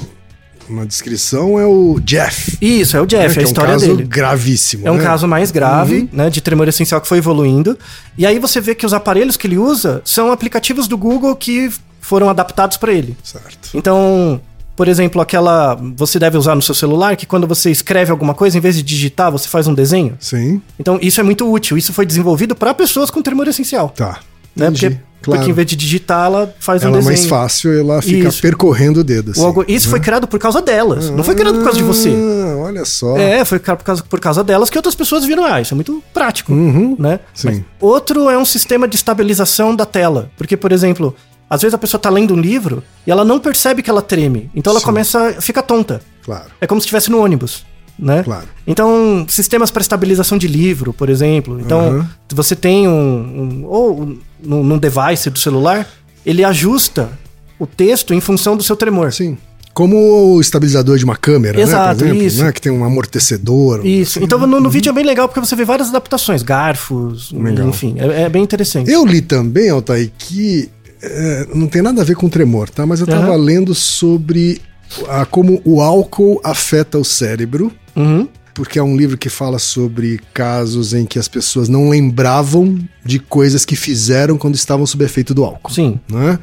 na 0.69 0.85
descrição 0.85 1.59
é 1.59 1.67
o 1.67 1.99
Jeff. 2.01 2.57
Isso, 2.61 2.97
é 2.97 3.01
o 3.01 3.03
né, 3.03 3.09
Jeff, 3.09 3.35
que 3.35 3.41
a 3.41 3.43
é 3.43 3.45
um 3.45 3.49
história 3.49 3.73
caso 3.73 3.87
dele. 3.89 4.05
gravíssimo. 4.05 4.87
É 4.87 4.91
um 4.91 4.97
né? 4.97 5.03
caso 5.03 5.27
mais 5.27 5.51
grave, 5.51 6.09
né, 6.13 6.31
de 6.31 6.41
tremor 6.41 6.69
essencial 6.69 7.01
que 7.01 7.09
foi 7.09 7.19
evoluindo. 7.19 7.79
E 8.17 8.25
aí 8.25 8.39
você 8.39 8.61
vê 8.61 8.75
que 8.75 8.87
os 8.87 8.95
aparelhos 8.95 9.37
que 9.37 9.47
ele 9.47 9.59
usa 9.59 10.01
são 10.05 10.31
aplicativos 10.31 10.87
do 10.87 10.97
Google 10.97 11.35
que 11.35 11.71
foram 12.01 12.29
adaptados 12.29 12.77
para 12.77 12.93
ele. 12.93 13.17
Certo. 13.23 13.71
Então, 13.75 14.41
por 14.81 14.89
exemplo, 14.89 15.21
aquela 15.21 15.79
você 15.95 16.19
deve 16.19 16.39
usar 16.39 16.55
no 16.55 16.63
seu 16.63 16.75
celular 16.75 17.15
que 17.15 17.27
quando 17.27 17.47
você 17.47 17.71
escreve 17.71 18.11
alguma 18.11 18.33
coisa, 18.33 18.57
em 18.57 18.63
vez 18.63 18.75
de 18.77 18.83
digitar, 18.83 19.31
você 19.31 19.47
faz 19.47 19.67
um 19.67 19.75
desenho. 19.75 20.17
Sim, 20.19 20.63
Então, 20.79 20.99
isso 21.03 21.21
é 21.21 21.23
muito 21.23 21.47
útil. 21.53 21.77
Isso 21.77 21.93
foi 21.93 22.07
desenvolvido 22.07 22.55
para 22.55 22.73
pessoas 22.73 23.11
com 23.11 23.21
tremor 23.21 23.47
essencial. 23.47 23.91
tá. 23.91 24.21
Né? 24.57 24.71
Porque, 24.71 24.89
claro. 24.89 25.01
porque 25.23 25.51
em 25.51 25.53
vez 25.53 25.67
de 25.69 25.77
digitar, 25.77 26.25
ela 26.25 26.55
faz 26.59 26.83
um 26.83 26.87
Ela 26.89 26.97
é 26.97 27.01
desenho. 27.01 27.15
mais 27.15 27.27
fácil, 27.27 27.79
ela 27.79 28.01
fica 28.01 28.29
Isso. 28.29 28.41
percorrendo 28.41 29.01
o 29.01 29.05
dedo. 29.05 29.33
Assim, 29.33 29.43
O 29.43 29.65
Isso 29.69 29.87
foi 29.91 30.01
criado 30.01 30.27
por 30.27 30.41
causa 30.41 30.63
delas. 30.63 31.11
Não 31.11 31.23
foi 31.23 31.35
criado 31.35 31.57
por 31.57 31.65
causa 31.65 31.77
de 31.77 31.85
você. 31.85 32.09
Ah, 32.09 32.57
olha 32.57 32.87
só. 32.87 33.19
É, 33.19 33.45
foi 33.45 33.59
criado 33.59 33.79
por 33.79 33.85
causa, 33.85 34.03
por 34.03 34.19
causa 34.19 34.43
delas 34.43 34.71
que 34.71 34.79
outras 34.79 34.95
pessoas 34.95 35.27
viram, 35.27 35.45
ah, 35.45 35.61
isso 35.61 35.75
é 35.75 35.77
muito 35.77 36.03
prático, 36.15 36.55
né? 36.55 37.21
sim. 37.35 37.49
Mas 37.49 37.63
outro 37.79 38.31
é 38.31 38.39
um 38.39 38.47
sistema 38.47 38.89
de 38.89 38.97
estabilização 38.97 39.77
da 39.77 39.85
tela. 39.85 40.31
Porque, 40.39 40.57
por 40.57 40.73
exemplo, 40.73 41.15
às 41.51 41.61
vezes 41.61 41.75
a 41.75 41.79
pessoa 41.79 42.01
tá 42.01 42.09
lendo 42.09 42.33
um 42.35 42.41
livro 42.41 42.83
e 43.07 43.11
ela 43.11 43.25
não 43.25 43.39
percebe 43.41 43.83
que 43.83 43.91
ela 43.91 44.01
treme. 44.01 44.49
Então 44.55 44.71
ela 44.71 44.79
Sim. 44.81 44.87
começa, 44.87 45.37
fica 45.43 45.61
tonta. 45.63 46.01
Claro, 46.25 46.47
É 46.61 46.67
como 46.67 46.81
se 46.81 46.85
estivesse 46.85 47.11
no 47.11 47.19
ônibus, 47.23 47.67
né? 47.99 48.23
claro. 48.23 48.47
Então, 48.67 49.27
sistemas 49.29 49.71
para 49.71 49.83
estabilização 49.83 50.39
de 50.39 50.47
livro, 50.47 50.93
por 50.93 51.11
exemplo. 51.11 51.59
Então, 51.61 51.99
Uhum. 51.99 52.05
você 52.33 52.55
tem 52.55 52.87
um, 52.87 52.93
um- 52.93 53.65
ou 53.67 54.17
num 54.43 54.63
num 54.63 54.79
device 54.79 55.29
do 55.29 55.39
celular, 55.39 55.89
ele 56.25 56.45
ajusta 56.45 57.11
o 57.59 57.67
texto 57.67 58.15
em 58.15 58.21
função 58.21 58.57
do 58.57 58.63
seu 58.63 58.77
tremor. 58.77 59.13
Sim. 59.13 59.37
Como 59.75 59.97
o 60.35 60.41
estabilizador 60.41 60.99
de 60.99 61.05
uma 61.05 61.17
câmera, 61.17 61.61
Exato, 61.61 62.05
né? 62.05 62.11
Por 62.13 62.21
exemplo, 62.23 62.45
né? 62.47 62.53
Que 62.53 62.61
tem 62.61 62.73
um 62.73 62.85
amortecedor. 62.85 63.87
Isso. 63.87 64.23
Então, 64.23 64.39
no, 64.47 64.61
no 64.61 64.69
vídeo 64.71 64.91
é 64.91 64.93
bem 64.93 65.05
legal 65.05 65.29
porque 65.29 65.41
você 65.41 65.55
vê 65.57 65.65
várias 65.65 65.89
adaptações, 65.89 66.43
garfos, 66.43 67.33
Legal. 67.33 67.69
enfim, 67.69 67.95
é, 67.99 68.23
é 68.23 68.29
bem 68.29 68.43
interessante. 68.43 68.91
Eu 68.91 69.05
li 69.07 69.21
também, 69.21 69.71
Altair, 69.71 70.11
que 70.19 70.69
é, 71.03 71.47
não 71.55 71.67
tem 71.67 71.83
nada 71.83 72.03
a 72.03 72.05
ver 72.05 72.15
com 72.17 72.29
tremor, 72.29 72.69
tá? 72.71 72.87
Mas 72.87 73.01
eu 73.01 73.07
tava 73.07 73.29
Aham. 73.29 73.37
lendo 73.37 73.75
sobre 73.75 74.61
a, 75.09 75.25
como 75.25 75.61
o 75.65 75.81
álcool 75.81 76.41
afeta 76.45 76.99
o 76.99 77.05
cérebro. 77.05 77.73
Uhum. 77.97 78.29
Porque 78.55 78.79
é 78.79 78.83
um 78.83 78.97
livro 78.97 79.17
que 79.17 79.29
fala 79.31 79.59
sobre 79.59 80.21
casos 80.35 80.93
em 80.93 81.07
que 81.07 81.19
as 81.19 81.29
pessoas 81.29 81.69
não 81.69 81.89
lembravam 81.89 82.79
de 83.05 83.19
coisas 83.19 83.65
que 83.65 83.77
fizeram 83.77 84.37
quando 84.37 84.55
estavam 84.57 84.85
sob 84.87 85.05
efeito 85.05 85.33
do 85.33 85.45
álcool. 85.45 85.73
Sim. 85.73 85.99
né? 86.11 86.39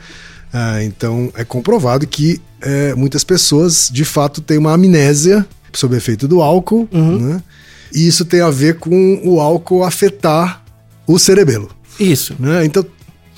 Ah, 0.51 0.81
então 0.83 1.31
é 1.35 1.43
comprovado 1.43 2.07
que 2.07 2.41
é, 2.61 2.95
muitas 2.95 3.23
pessoas 3.23 3.89
de 3.91 4.05
fato 4.05 4.41
têm 4.41 4.57
uma 4.57 4.73
amnésia 4.73 5.45
sob 5.73 5.95
efeito 5.95 6.27
do 6.27 6.41
álcool, 6.41 6.87
Uhum. 6.91 7.19
né? 7.19 7.43
E 7.93 8.07
isso 8.07 8.25
tem 8.25 8.41
a 8.41 8.49
ver 8.49 8.79
com 8.79 9.21
o 9.23 9.39
álcool 9.39 9.83
afetar 9.83 10.63
o 11.05 11.19
cerebelo, 11.19 11.69
Isso. 11.99 12.35
né? 12.39 12.65
Então 12.65 12.83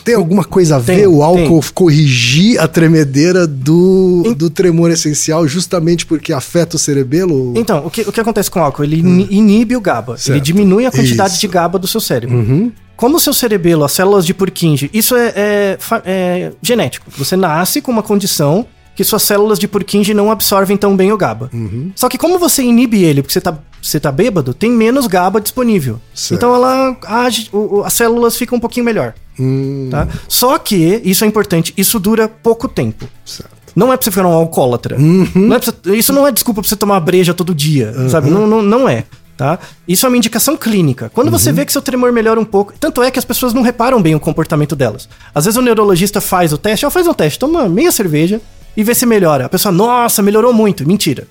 tem 0.04 0.16
alguma 0.16 0.44
coisa 0.44 0.78
a 0.78 0.80
Tem, 0.82 0.98
ver 0.98 1.08
o 1.08 1.22
álcool 1.24 1.62
corrigir 1.74 2.60
a 2.60 2.68
tremedeira 2.68 3.46
do, 3.46 4.34
do 4.38 4.50
tremor 4.50 4.92
essencial 4.92 5.48
justamente 5.48 6.06
porque 6.06 6.32
afeta 6.34 6.76
o 6.76 6.80
cerebelo? 6.80 7.54
Então, 7.56 7.86
o 7.86 7.90
que, 7.90 8.02
o 8.02 8.12
que 8.12 8.20
acontece 8.20 8.50
com 8.50 8.60
o 8.60 8.64
álcool? 8.64 8.84
Ele 8.84 8.98
ini- 9.00 9.28
inibe 9.30 9.76
o 9.76 9.82
GABA. 9.82 10.14
Ele 10.14 10.16
Hum. 10.20 10.24
Certo. 10.24 10.44
diminui 10.44 10.86
a 10.86 10.92
quantidade 10.92 11.32
Isso. 11.34 11.42
de 11.42 11.48
GABA 11.48 11.78
do 11.80 11.88
seu 11.88 12.00
cérebro. 12.02 12.38
Uhum. 12.38 12.72
Como 12.96 13.16
o 13.18 13.20
seu 13.20 13.34
cerebelo, 13.34 13.84
as 13.86 13.92
células 13.94 14.26
de 14.26 14.34
Purkinje, 14.34 14.90
isso 14.94 15.16
é, 15.16 15.34
é 15.36 15.78
é 16.06 16.52
genético. 16.62 17.06
Você 17.18 17.36
nasce 17.38 17.82
com 17.82 17.92
uma 17.92 18.04
condição 18.04 18.66
que 18.96 19.04
suas 19.06 19.24
células 19.24 19.58
de 19.58 19.66
Purkinje 19.70 20.14
não 20.14 20.30
absorvem 20.30 20.76
tão 20.76 20.98
bem 20.98 21.10
o 21.12 21.18
GABA. 21.18 21.50
Uhum. 21.54 21.92
Só 21.96 22.10
que 22.10 22.18
como 22.18 22.38
você 22.38 22.62
inibe 22.62 23.02
ele, 23.02 23.22
porque 23.22 23.32
você 23.32 23.40
tá, 23.40 23.58
você 23.82 23.98
tá 23.98 24.12
bêbado, 24.12 24.54
tem 24.54 24.70
menos 24.70 25.08
GABA 25.08 25.40
disponível. 25.40 26.02
Certo. 26.14 26.34
Então 26.38 26.54
ela 26.54 26.98
age, 27.08 27.48
o- 27.54 27.78
o- 27.78 27.84
as 27.86 27.94
células 27.94 28.36
ficam 28.36 28.58
um 28.58 28.60
pouquinho 28.60 28.86
melhor. 28.86 29.14
Hum, 29.40 29.88
Tá? 29.90 30.08
Só 30.28 30.58
que, 30.58 31.02
isso 31.06 31.24
é 31.24 31.28
importante, 31.28 31.74
isso 31.78 32.00
dura 32.00 32.28
pouco 32.28 32.68
tempo. 32.68 33.06
certo. 33.26 33.58
Não 33.76 33.94
é 33.94 33.98
pra 33.98 34.04
você 34.04 34.10
virar 34.10 34.28
um 34.28 34.34
alcoólatra. 34.34 34.98
Não 34.98 35.56
é 35.56 35.60
você- 35.60 35.72
isso 35.96 36.12
não 36.12 36.28
é 36.28 36.32
desculpa 36.32 36.60
pra 36.62 36.68
você 36.68 36.76
tomar 36.76 37.00
breja 37.00 37.34
todo 37.34 37.54
dia, 37.56 37.94
sabe? 38.10 38.30
Não, 38.30 38.46
não, 38.48 38.62
não 38.62 38.90
é. 38.90 39.04
Tá? 39.38 39.58
Isso 39.88 40.06
é 40.06 40.10
uma 40.10 40.18
indicação 40.18 40.58
clínica. 40.58 41.10
Quando 41.14 41.32
você 41.32 41.50
vê 41.54 41.64
que 41.66 41.72
seu 41.72 41.82
tremor 41.82 42.12
melhora 42.12 42.38
um 42.40 42.44
pouco, 42.44 42.74
tanto 42.78 43.02
é 43.02 43.10
que 43.10 43.18
as 43.18 43.24
pessoas 43.24 43.54
não 43.54 43.62
reparam 43.62 44.02
bem 44.02 44.14
o 44.16 44.20
comportamento 44.20 44.76
delas. 44.76 45.08
Às 45.34 45.46
vezes 45.46 45.58
o 45.58 45.62
neurologista 45.62 46.20
faz 46.20 46.52
o 46.52 46.58
teste, 46.58 46.86
ó, 46.86 46.90
faz 46.90 47.08
um 47.08 47.14
teste, 47.14 47.40
toma 47.40 47.70
meia 47.70 47.90
cerveja 47.92 48.42
e 48.76 48.84
vê 48.84 48.94
se 48.94 49.06
melhora. 49.06 49.46
A 49.46 49.50
pessoa, 49.50 49.72
nossa, 49.72 50.22
melhorou 50.22 50.52
muito. 50.52 50.86
Mentira. 50.86 51.26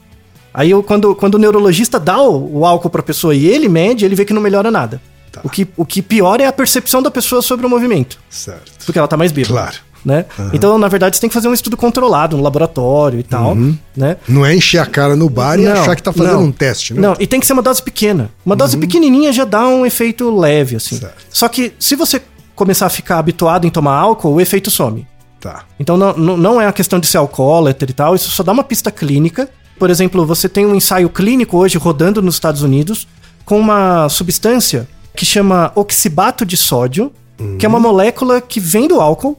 Aí 0.54 0.70
eu, 0.70 0.82
quando, 0.82 1.14
quando 1.14 1.34
o 1.34 1.38
neurologista 1.38 2.00
dá 2.00 2.18
o, 2.22 2.60
o 2.60 2.64
álcool 2.64 2.88
pra 2.88 3.02
pessoa 3.02 3.34
e 3.34 3.46
ele 3.46 3.68
mede, 3.68 4.06
ele 4.06 4.14
vê 4.14 4.24
que 4.24 4.32
não 4.32 4.40
melhora 4.40 4.70
nada. 4.70 5.02
Tá. 5.30 5.40
O, 5.44 5.48
que, 5.48 5.66
o 5.76 5.84
que 5.84 6.00
pior 6.02 6.40
é 6.40 6.46
a 6.46 6.52
percepção 6.52 7.02
da 7.02 7.10
pessoa 7.10 7.42
sobre 7.42 7.66
o 7.66 7.68
movimento. 7.68 8.18
Certo. 8.30 8.72
Porque 8.84 8.98
ela 8.98 9.08
tá 9.08 9.16
mais 9.16 9.32
bêbada. 9.32 9.54
Claro. 9.54 9.76
Né? 10.04 10.24
Então, 10.52 10.78
na 10.78 10.88
verdade, 10.88 11.16
você 11.16 11.20
tem 11.20 11.28
que 11.28 11.34
fazer 11.34 11.48
um 11.48 11.52
estudo 11.52 11.76
controlado 11.76 12.36
no 12.36 12.42
laboratório 12.42 13.18
e 13.18 13.22
tal, 13.22 13.56
né? 13.96 14.16
Não 14.28 14.46
é 14.46 14.54
encher 14.54 14.78
a 14.78 14.86
cara 14.86 15.16
no 15.16 15.28
bar 15.28 15.58
e 15.58 15.64
Não, 15.64 15.72
achar 15.72 15.96
que 15.96 16.02
tá 16.02 16.12
fazendo 16.12 16.34
não. 16.34 16.44
um 16.44 16.52
teste, 16.52 16.94
né? 16.94 17.00
Não, 17.00 17.16
e 17.18 17.26
tem 17.26 17.40
que 17.40 17.46
ser 17.46 17.52
uma 17.52 17.62
dose 17.62 17.82
pequena. 17.82 18.30
Uma 18.46 18.54
dose 18.54 18.76
pequenininha 18.76 19.32
já 19.32 19.44
dá 19.44 19.66
um 19.66 19.84
efeito 19.84 20.34
leve, 20.34 20.76
assim. 20.76 20.96
Certo. 20.96 21.16
Só 21.28 21.48
que 21.48 21.72
se 21.78 21.96
você 21.96 22.22
começar 22.54 22.86
a 22.86 22.90
ficar 22.90 23.18
habituado 23.18 23.66
em 23.66 23.70
tomar 23.70 23.96
álcool, 23.96 24.34
o 24.34 24.40
efeito 24.40 24.70
some. 24.70 25.06
Tá. 25.40 25.64
Então 25.78 25.96
não, 25.96 26.16
não, 26.16 26.36
não 26.36 26.60
é 26.60 26.66
a 26.66 26.72
questão 26.72 26.98
de 26.98 27.06
ser 27.06 27.18
alcoólatra 27.18 27.90
e 27.90 27.94
tal, 27.94 28.14
isso 28.14 28.30
só 28.30 28.42
dá 28.42 28.52
uma 28.52 28.64
pista 28.64 28.90
clínica. 28.90 29.48
Por 29.78 29.90
exemplo, 29.90 30.24
você 30.26 30.48
tem 30.48 30.64
um 30.64 30.74
ensaio 30.74 31.08
clínico 31.08 31.56
hoje 31.56 31.76
rodando 31.78 32.20
nos 32.22 32.34
Estados 32.34 32.62
Unidos 32.62 33.06
com 33.44 33.58
uma 33.58 34.08
substância 34.08 34.88
que 35.18 35.26
chama 35.26 35.72
oxibato 35.74 36.46
de 36.46 36.56
sódio, 36.56 37.10
que 37.58 37.66
é 37.66 37.68
uma 37.68 37.80
molécula 37.80 38.40
que 38.40 38.60
vem 38.60 38.86
do 38.88 39.00
álcool. 39.00 39.36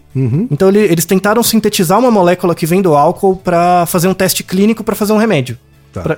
Então 0.52 0.68
ele- 0.70 0.80
eles 0.80 1.06
tentaram 1.06 1.42
sintetizar 1.42 1.98
uma 1.98 2.12
molécula 2.12 2.54
que 2.54 2.66
vem 2.66 2.82
do 2.82 2.94
álcool 2.96 3.38
para 3.38 3.86
fazer 3.86 4.08
um 4.10 4.14
teste 4.14 4.44
clínico 4.44 4.84
para 4.84 4.96
fazer 4.96 5.14
um 5.14 5.18
remédio. 5.18 5.58
Tá. 5.94 6.02
Pra- 6.02 6.18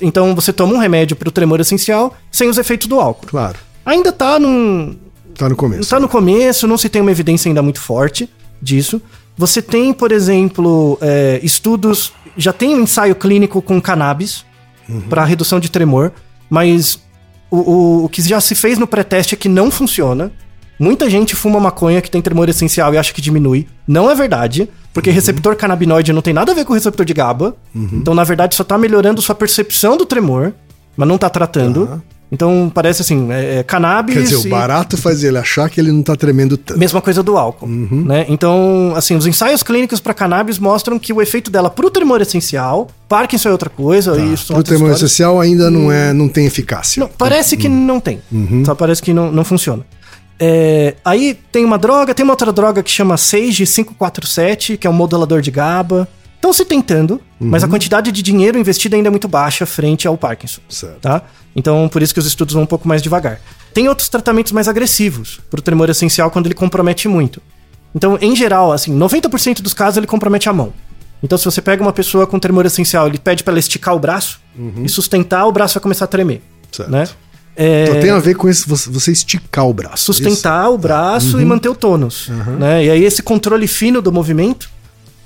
então 0.00 0.34
você 0.34 0.52
toma 0.52 0.72
um 0.74 0.78
remédio 0.78 1.14
para 1.16 1.28
o 1.28 1.32
tremor 1.32 1.60
essencial 1.60 2.14
sem 2.30 2.48
os 2.48 2.56
efeitos 2.58 2.86
do 2.88 2.98
álcool. 2.98 3.26
Claro. 3.26 3.58
Ainda 3.84 4.10
tá 4.12 4.38
num, 4.38 4.96
Tá 5.36 5.48
no 5.48 5.56
começo. 5.56 5.88
Tá 5.90 5.98
no 6.00 6.08
começo, 6.08 6.66
não 6.66 6.76
se 6.78 6.88
tem 6.88 7.00
uma 7.02 7.10
evidência 7.10 7.48
ainda 7.48 7.62
muito 7.62 7.80
forte 7.80 8.28
disso. 8.60 9.00
Você 9.36 9.60
tem, 9.62 9.92
por 9.92 10.12
exemplo, 10.12 10.98
é, 11.00 11.40
estudos. 11.42 12.12
Já 12.36 12.52
tem 12.52 12.74
um 12.74 12.80
ensaio 12.82 13.14
clínico 13.14 13.60
com 13.62 13.80
cannabis 13.80 14.44
para 15.08 15.24
redução 15.24 15.58
de 15.60 15.70
tremor, 15.70 16.12
mas 16.50 16.98
o, 17.52 17.56
o, 17.58 18.04
o 18.06 18.08
que 18.08 18.22
já 18.22 18.40
se 18.40 18.54
fez 18.54 18.78
no 18.78 18.86
pré-teste 18.86 19.34
é 19.34 19.36
que 19.36 19.48
não 19.48 19.70
funciona. 19.70 20.32
Muita 20.78 21.08
gente 21.10 21.36
fuma 21.36 21.60
maconha 21.60 22.00
que 22.00 22.10
tem 22.10 22.22
tremor 22.22 22.48
essencial 22.48 22.92
e 22.94 22.98
acha 22.98 23.12
que 23.12 23.20
diminui. 23.20 23.68
Não 23.86 24.10
é 24.10 24.14
verdade, 24.14 24.68
porque 24.92 25.10
receptor 25.10 25.54
canabinoide 25.54 26.12
não 26.14 26.22
tem 26.22 26.32
nada 26.32 26.50
a 26.50 26.54
ver 26.54 26.64
com 26.64 26.72
o 26.72 26.74
receptor 26.74 27.04
de 27.04 27.12
GABA. 27.12 27.54
Então, 27.98 28.14
na 28.14 28.24
verdade, 28.24 28.54
só 28.54 28.64
tá 28.64 28.78
melhorando 28.78 29.20
sua 29.20 29.34
percepção 29.34 29.98
do 29.98 30.06
tremor, 30.06 30.54
mas 30.96 31.06
não 31.06 31.18
tá 31.18 31.28
tratando. 31.28 32.02
Então, 32.32 32.72
parece 32.74 33.02
assim, 33.02 33.30
é, 33.30 33.58
é 33.58 33.62
cannabis. 33.62 34.16
Quer 34.16 34.22
dizer, 34.22 34.46
e- 34.46 34.48
o 34.48 34.50
barato 34.50 34.96
faz 34.96 35.22
ele 35.22 35.36
achar 35.36 35.68
que 35.68 35.78
ele 35.78 35.92
não 35.92 36.02
tá 36.02 36.16
tremendo 36.16 36.56
tanto. 36.56 36.80
Mesma 36.80 37.02
coisa 37.02 37.22
do 37.22 37.36
álcool, 37.36 37.66
né? 37.68 38.24
Então, 38.26 38.94
assim, 38.96 39.14
os 39.14 39.26
ensaios 39.26 39.62
clínicos 39.62 40.00
para 40.00 40.14
cannabis 40.14 40.58
mostram 40.58 40.98
que 40.98 41.12
o 41.12 41.20
efeito 41.20 41.50
dela 41.50 41.68
pro 41.68 41.90
tremor 41.90 42.22
essencial, 42.22 42.88
Parkinson 43.06 43.50
é 43.50 43.52
outra 43.52 43.68
coisa, 43.68 44.18
e 44.18 44.32
isso 44.32 44.56
O 44.56 44.62
tremor 44.62 44.92
essencial 44.92 45.38
ainda 45.38 45.70
não, 45.70 45.92
é, 45.92 46.14
não 46.14 46.26
tem 46.26 46.46
eficácia. 46.46 47.00
Não, 47.00 47.08
parece 47.08 47.54
que 47.54 47.68
não 47.68 48.00
tem. 48.00 48.22
Só 48.64 48.74
parece 48.74 49.02
que 49.02 49.12
não, 49.12 49.30
não 49.30 49.44
funciona. 49.44 49.84
É, 50.40 50.94
aí 51.04 51.38
tem 51.52 51.64
uma 51.66 51.76
droga, 51.76 52.14
tem 52.14 52.24
uma 52.24 52.32
outra 52.32 52.50
droga 52.50 52.82
que 52.82 52.90
chama 52.90 53.18
Sage 53.18 53.66
547, 53.66 54.78
que 54.78 54.86
é 54.86 54.90
um 54.90 54.94
modulador 54.94 55.42
de 55.42 55.50
GABA. 55.50 56.08
Estão 56.34 56.52
se 56.52 56.64
tentando, 56.64 57.20
mas 57.38 57.62
a 57.62 57.68
quantidade 57.68 58.10
de 58.10 58.20
dinheiro 58.20 58.58
investido 58.58 58.96
ainda 58.96 59.06
é 59.08 59.10
muito 59.10 59.28
baixa 59.28 59.64
frente 59.64 60.08
ao 60.08 60.16
Parkinson. 60.16 60.60
Certo. 60.68 60.98
Tá? 61.00 61.22
Então, 61.54 61.88
por 61.88 62.02
isso 62.02 62.14
que 62.14 62.20
os 62.20 62.26
estudos 62.26 62.54
vão 62.54 62.62
um 62.62 62.66
pouco 62.66 62.88
mais 62.88 63.02
devagar. 63.02 63.40
Tem 63.74 63.88
outros 63.88 64.08
tratamentos 64.08 64.52
mais 64.52 64.68
agressivos 64.68 65.40
para 65.50 65.60
o 65.60 65.62
tremor 65.62 65.88
essencial 65.90 66.30
quando 66.30 66.46
ele 66.46 66.54
compromete 66.54 67.08
muito. 67.08 67.40
Então, 67.94 68.18
em 68.20 68.34
geral, 68.34 68.72
assim, 68.72 68.96
90% 68.96 69.60
dos 69.60 69.74
casos 69.74 69.98
ele 69.98 70.06
compromete 70.06 70.48
a 70.48 70.52
mão. 70.52 70.72
Então, 71.22 71.36
se 71.38 71.44
você 71.44 71.60
pega 71.62 71.82
uma 71.82 71.92
pessoa 71.92 72.26
com 72.26 72.38
tremor 72.38 72.66
essencial, 72.66 73.06
ele 73.06 73.18
pede 73.18 73.44
para 73.44 73.52
ela 73.52 73.58
esticar 73.60 73.94
o 73.94 73.98
braço 73.98 74.40
e 74.84 74.88
sustentar, 74.88 75.46
o 75.46 75.52
braço 75.52 75.74
vai 75.74 75.82
começar 75.82 76.04
a 76.06 76.08
tremer. 76.08 76.42
Certo. 76.72 76.90
Né? 76.90 77.06
É, 77.54 77.84
Então 77.84 78.00
tem 78.00 78.10
a 78.10 78.18
ver 78.18 78.34
com 78.34 78.48
esse, 78.48 78.66
você, 78.66 79.12
esticar 79.12 79.66
o 79.66 79.74
braço. 79.74 80.04
sustentar 80.04 80.70
o 80.70 80.78
braço 80.78 81.38
e 81.40 81.44
manter 81.44 81.68
o 81.68 81.74
tônus. 81.74 82.28
Né? 82.58 82.86
E 82.86 82.90
aí 82.90 83.04
esse 83.04 83.22
controle 83.22 83.66
fino 83.66 84.00
do 84.00 84.10
movimento. 84.10 84.70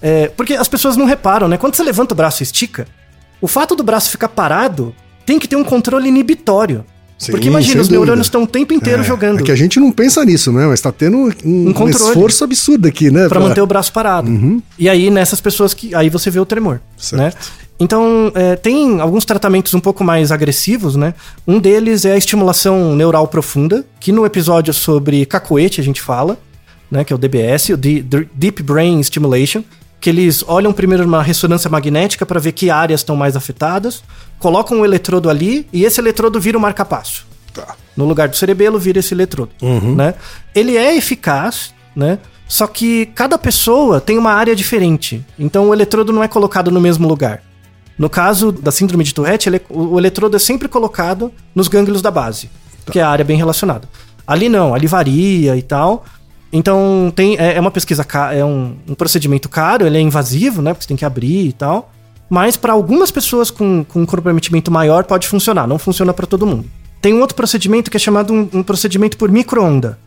é, 0.03 0.29
porque 0.29 0.55
as 0.55 0.69
pessoas 0.69 0.97
não 0.97 1.07
reparam, 1.07 1.47
né? 1.49 1.57
Quando 1.57 1.77
você 1.77 1.83
levanta 1.85 2.13
o 2.15 2.17
braço 2.17 2.43
e 2.43 2.45
estica, 2.45 2.87
o 3.41 3.47
fato 3.47 3.75
do 3.77 3.83
braço 3.85 4.11
ficar 4.11 4.29
parado 4.29 4.95
tem 5.27 5.39
que 5.39 5.47
ter 5.49 5.57
um 5.57 5.65
controle 5.65 6.09
inibitório. 6.09 6.85
Sim, 7.19 7.33
porque 7.33 7.49
imagina, 7.49 7.81
os 7.81 7.89
neurônios 7.89 8.27
estão 8.27 8.43
o 8.43 8.47
tempo 8.47 8.75
inteiro 8.75 9.01
É, 9.01 9.05
jogando 9.05 9.41
É 9.41 9.43
que 9.43 9.51
a 9.51 9.57
gente 9.57 9.81
não 9.81 9.91
pensa 9.91 10.23
nisso, 10.23 10.53
né? 10.53 10.67
Mas 10.67 10.83
tá 10.83 10.93
tendo 10.93 11.17
um, 11.17 11.69
um 11.69 11.73
controle. 11.73 12.11
esforço 12.11 12.45
absurdo 12.45 12.87
aqui, 12.87 13.11
né? 13.11 13.27
Pra 13.27 13.41
manter 13.41 13.63
o 13.63 13.67
braço 13.67 13.91
parado. 13.91 14.63
E 14.79 14.87
aí, 14.89 15.11
nessas 15.11 15.41
pessoas 15.41 15.73
que. 15.73 15.95
Aí 15.95 16.11
você 16.11 16.31
vê 16.31 16.39
o 16.39 16.45
tremor. 16.45 16.79
Certo. 16.97 17.17
Né? 17.23 17.33
Então, 17.81 18.31
é, 18.35 18.55
tem 18.57 19.01
alguns 19.01 19.25
tratamentos 19.25 19.73
um 19.75 19.81
pouco 19.81 20.05
mais 20.05 20.31
agressivos, 20.31 20.95
né? 20.95 21.15
Um 21.47 21.59
deles 21.59 22.05
é 22.05 22.13
a 22.13 22.17
estimulação 22.19 22.95
neural 22.95 23.27
profunda, 23.29 23.85
que 23.99 24.13
no 24.13 24.25
episódio 24.27 24.73
sobre 24.75 25.25
cacoete 25.25 25.81
a 25.81 25.85
gente 25.85 26.03
fala, 26.03 26.39
né? 26.91 27.03
Que 27.03 27.15
é 27.15 27.17
o 27.17 27.19
DBS, 27.19 27.71
o 27.71 27.77
D- 27.79 28.05
Deep 28.35 28.63
Brain 28.63 29.03
Stimulation, 29.03 29.63
que 30.01 30.11
eles 30.11 30.45
olham 30.47 30.73
primeiro 30.73 31.05
uma 31.05 31.23
ressonância 31.23 31.69
magnética 31.71 32.25
para 32.27 32.39
ver 32.41 32.53
que 32.53 32.71
áreas 32.71 33.01
estão 33.01 33.17
mais 33.17 33.35
afetadas, 33.37 34.03
colocam 34.39 34.81
um 34.81 34.85
eletrodo 34.85 35.29
ali 35.31 35.67
e 35.73 35.85
esse 35.85 36.01
eletrodo 36.01 36.39
vira 36.41 36.57
o 36.59 36.61
marca-passo. 36.61 37.27
Tá. 37.53 37.75
No 37.97 38.05
lugar 38.05 38.29
do 38.29 38.37
cerebelo 38.37 38.79
vira 38.79 38.99
esse 38.99 39.15
eletrodo, 39.15 39.51
né? 39.97 40.15
Ele 40.55 40.77
é 40.77 40.95
eficaz, 40.97 41.75
né? 41.95 42.19
Só 42.47 42.67
que 42.67 43.07
cada 43.07 43.39
pessoa 43.39 44.01
tem 44.01 44.19
uma 44.19 44.33
área 44.33 44.55
diferente. 44.55 45.25
Então 45.39 45.69
o 45.71 45.75
eletrodo 45.75 46.13
não 46.13 46.23
é 46.23 46.29
colocado 46.29 46.71
no 46.71 46.81
mesmo 46.81 47.09
lugar. 47.09 47.43
No 47.99 48.11
caso 48.11 48.53
da 48.53 48.71
síndrome 48.71 49.03
de 49.03 49.15
Tourette, 49.15 49.49
ele- 49.49 49.63
o, 49.71 49.95
o 49.95 49.99
eletrodo 49.99 50.37
é 50.37 50.39
sempre 50.39 50.69
colocado 50.69 51.33
nos 51.55 51.67
gânglios 51.67 52.03
da 52.03 52.11
base, 52.11 52.51
que 52.93 52.99
é 52.99 53.03
a 53.03 53.09
área 53.09 53.25
bem 53.25 53.39
relacionada. 53.39 53.89
Ali 54.27 54.49
não, 54.51 54.75
ali 54.75 54.87
varia 54.87 55.57
e 55.57 55.63
tal. 55.63 56.05
Então 56.53 57.13
tem 57.15 57.37
é, 57.37 57.57
é 57.57 57.61
uma 57.61 57.71
pesquisa 57.71 58.07
é 58.33 58.45
um, 58.45 58.77
um 58.89 58.95
procedimento 58.95 59.49
caro, 59.49 59.87
ele 59.87 59.99
é 59.99 60.01
invasivo, 60.01 60.63
né? 60.63 60.73
Porque 60.73 60.85
você 60.85 60.89
tem 60.89 60.97
que 60.97 61.05
abrir 61.05 61.49
e 61.49 61.53
tal. 61.53 61.93
Mas 62.29 62.57
para 62.57 62.73
algumas 62.73 63.11
pessoas 63.11 63.51
com, 63.51 63.85
com 63.85 64.03
um 64.03 64.07
comprometimento 64.07 64.71
maior 64.71 65.05
pode 65.05 65.29
funcionar, 65.29 65.67
não 65.67 65.79
funciona 65.79 66.13
para 66.13 66.27
todo 66.27 66.47
mundo. 66.47 66.67
Tem 67.01 67.15
um 67.15 67.21
outro 67.21 67.37
procedimento 67.37 67.91
que 67.91 67.97
é 67.97 68.01
chamado 68.01 68.33
um, 68.33 68.49
um 68.53 68.63
procedimento 68.63 69.17
por 69.17 69.31
micro-onda. 69.31 69.99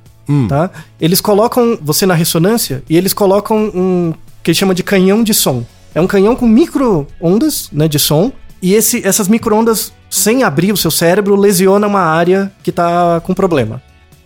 Tá? 0.47 0.69
Eles 0.99 1.21
colocam 1.21 1.77
você 1.81 2.05
na 2.05 2.13
ressonância 2.13 2.83
e 2.89 2.95
eles 2.95 3.13
colocam 3.13 3.71
um 3.73 4.13
que 4.43 4.51
eles 4.51 4.57
chamam 4.57 4.73
de 4.73 4.83
canhão 4.83 5.23
de 5.23 5.33
som. 5.33 5.65
É 5.93 5.99
um 5.99 6.07
canhão 6.07 6.35
com 6.35 6.47
micro-ondas 6.47 7.69
né, 7.71 7.87
de 7.87 7.99
som. 7.99 8.31
E 8.61 8.73
esse, 8.73 9.05
essas 9.05 9.27
micro-ondas, 9.27 9.93
sem 10.09 10.43
abrir 10.43 10.71
o 10.71 10.77
seu 10.77 10.91
cérebro, 10.91 11.35
lesiona 11.35 11.87
uma 11.87 12.01
área 12.01 12.51
que 12.61 12.71
tá 12.71 13.21
com 13.21 13.33
problema. 13.33 13.81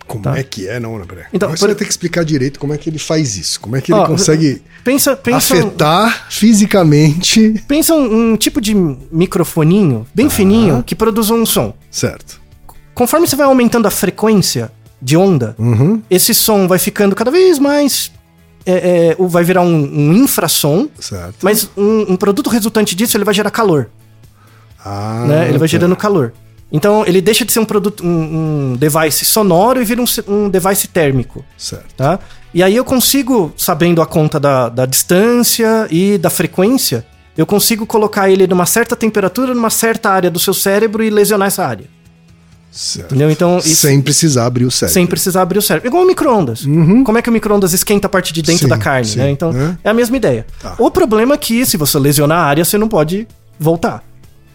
Como 0.07 0.23
Tá. 0.23 0.37
é 0.37 0.43
que 0.43 0.67
é? 0.67 0.79
Não, 0.79 0.95
Ana 0.95 1.05
Bré. 1.05 1.27
Então, 1.33 1.47
Agora 1.47 1.51
por- 1.53 1.59
você 1.59 1.65
vai 1.67 1.75
ter 1.75 1.85
que 1.85 1.91
explicar 1.91 2.23
direito 2.25 2.59
como 2.59 2.73
é 2.73 2.77
que 2.77 2.89
ele 2.89 2.99
faz 2.99 3.35
isso. 3.37 3.59
Como 3.59 3.75
é 3.75 3.81
que 3.81 3.91
ele 3.91 3.99
Ó, 3.99 4.05
consegue 4.07 4.61
Pensa, 4.83 5.15
pensa, 5.15 5.53
afetar 5.55 6.27
fisicamente. 6.29 7.63
pensa 7.67 7.93
um, 7.93 8.31
um 8.33 8.37
tipo 8.37 8.59
de 8.59 8.73
microfoninho 8.75 10.05
bem 10.13 10.29
fininho 10.29 10.83
que 10.83 10.93
produz 10.95 11.29
um 11.29 11.45
som. 11.45 11.73
Certo. 11.89 12.41
Conforme 12.93 13.25
você 13.27 13.35
vai 13.35 13.45
aumentando 13.45 13.87
a 13.87 13.91
frequência 13.91 14.71
de 15.01 15.17
onda, 15.17 15.55
Uhum. 15.57 16.01
esse 16.09 16.33
som 16.33 16.67
vai 16.67 16.79
ficando 16.79 17.15
cada 17.15 17.31
vez 17.31 17.57
mais. 17.59 18.11
é, 18.65 19.09
é, 19.09 19.15
vai 19.27 19.43
virar 19.43 19.61
um, 19.61 19.75
um 19.75 20.13
infrassom, 20.13 20.87
Certo. 20.97 21.35
mas 21.41 21.69
um, 21.75 22.13
um 22.13 22.15
produto 22.15 22.49
resultante 22.49 22.95
disso 22.95 23.17
ele 23.17 23.25
vai 23.25 23.33
gerar 23.33 23.51
calor. 23.51 23.89
Ah, 24.85 25.25
né? 25.27 25.43
Ele 25.49 25.57
vai 25.57 25.67
tá. 25.67 25.67
gerando 25.67 25.95
calor. 25.97 26.33
Então 26.75 27.05
ele 27.05 27.21
deixa 27.21 27.45
de 27.45 27.51
ser 27.53 27.59
um 27.59 27.65
produto, 27.65 28.03
um, 28.03 28.71
um 28.71 28.75
device 28.75 29.23
sonoro 29.25 29.79
e 29.79 29.86
vira 29.86 30.01
um, 30.01 30.05
um 30.27 30.49
device 30.49 30.88
térmico. 30.88 31.45
Certo. 31.55 31.93
Tá? 31.95 32.19
E 32.51 32.63
aí 32.63 32.75
eu 32.75 32.83
consigo, 32.83 33.53
sabendo 33.55 34.01
a 34.01 34.07
conta 34.07 34.39
da, 34.39 34.69
da 34.69 34.86
distância 34.88 35.88
e 35.91 36.17
da 36.17 36.31
frequência, 36.31 37.05
eu 37.38 37.45
consigo 37.45 37.86
colocar 37.86 38.29
ele 38.29 38.47
numa 38.47 38.65
certa 38.65 38.95
temperatura, 38.95 39.53
numa 39.53 39.69
certa 39.69 40.09
área 40.09 40.31
do 40.31 40.39
seu 40.39 40.53
cérebro 40.53 41.03
e 41.03 41.09
lesionar 41.12 41.47
essa 41.47 41.63
área. 41.65 41.86
certo. 42.71 43.07
Entendeu? 43.12 43.29
Então, 43.29 43.57
isso- 43.59 43.88
Sem 43.88 44.01
precisar 44.01 44.45
abrir 44.47 44.65
o 44.65 44.71
cérebro. 44.71 44.93
Sem 44.93 45.05
precisar 45.05 45.43
abrir 45.43 45.59
o 45.59 45.62
cérebro. 45.62 45.88
Igual 45.88 46.03
o 46.03 46.07
micro-ondas. 46.07 46.63
Como 47.05 47.17
é 47.17 47.21
que 47.21 47.29
o 47.29 47.33
micro-ondas 47.33 47.71
esquenta 47.73 48.07
a 48.07 48.09
parte 48.09 48.33
de 48.33 48.41
dentro 48.41 48.63
Sim, 48.63 48.67
da 48.67 48.77
carne, 48.79 49.05
sim, 49.07 49.19
né? 49.19 49.29
Então, 49.29 49.51
né? 49.51 49.77
é 49.83 49.89
a 49.89 49.93
mesma 49.93 50.17
ideia. 50.17 50.45
Tá. 50.59 50.75
O 50.79 50.89
problema 50.89 51.36
é 51.36 51.38
que, 51.38 51.65
se 51.67 51.77
você 51.77 51.99
lesionar 51.99 52.39
a 52.39 52.43
área, 52.45 52.65
você 52.65 52.77
não 52.79 52.88
pode 52.88 53.27
voltar. 53.59 54.03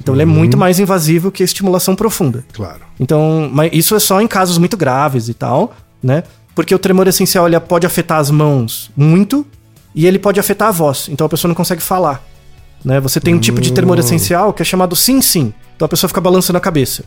Então, 0.01 0.15
ele 0.15 0.23
é 0.23 0.27
muito 0.27 0.57
mais 0.57 0.79
invasivo 0.79 1.31
que 1.31 1.43
a 1.43 1.45
estimulação 1.45 1.95
profunda. 1.95 2.45
Claro. 2.53 2.81
Então, 2.99 3.51
mas 3.53 3.71
isso 3.73 3.95
é 3.95 3.99
só 3.99 4.21
em 4.21 4.27
casos 4.27 4.59
muito 4.59 4.77
graves 4.77 5.29
e 5.29 5.35
tal, 5.35 5.75
né? 6.03 6.23
Porque 6.55 6.75
o 6.75 6.79
tremor 6.79 7.07
essencial 7.07 7.47
ele 7.47 7.59
pode 7.61 7.87
afetar 7.87 8.19
as 8.19 8.31
mãos 8.31 8.91
muito 8.97 9.47
e 9.95 10.07
ele 10.07 10.19
pode 10.19 10.41
afetar 10.41 10.69
a 10.69 10.73
voz. 10.73 11.09
Então 11.09 11.27
a 11.27 11.31
pessoa 11.31 11.49
não 11.49 11.55
consegue 11.55 11.81
falar. 11.81 12.23
Né? 12.85 13.01
Você 13.01 13.21
tem 13.21 13.35
um 13.35 13.39
tipo 13.39 13.61
de 13.61 13.73
tremor 13.73 13.99
essencial 13.99 14.53
que 14.53 14.63
é 14.63 14.65
chamado 14.65 14.97
sim 14.97 15.21
sim. 15.21 15.53
Então 15.77 15.87
a 15.87 15.89
pessoa 15.89 16.09
fica 16.09 16.21
balançando 16.21 16.57
a 16.57 16.61
cabeça. 16.61 17.05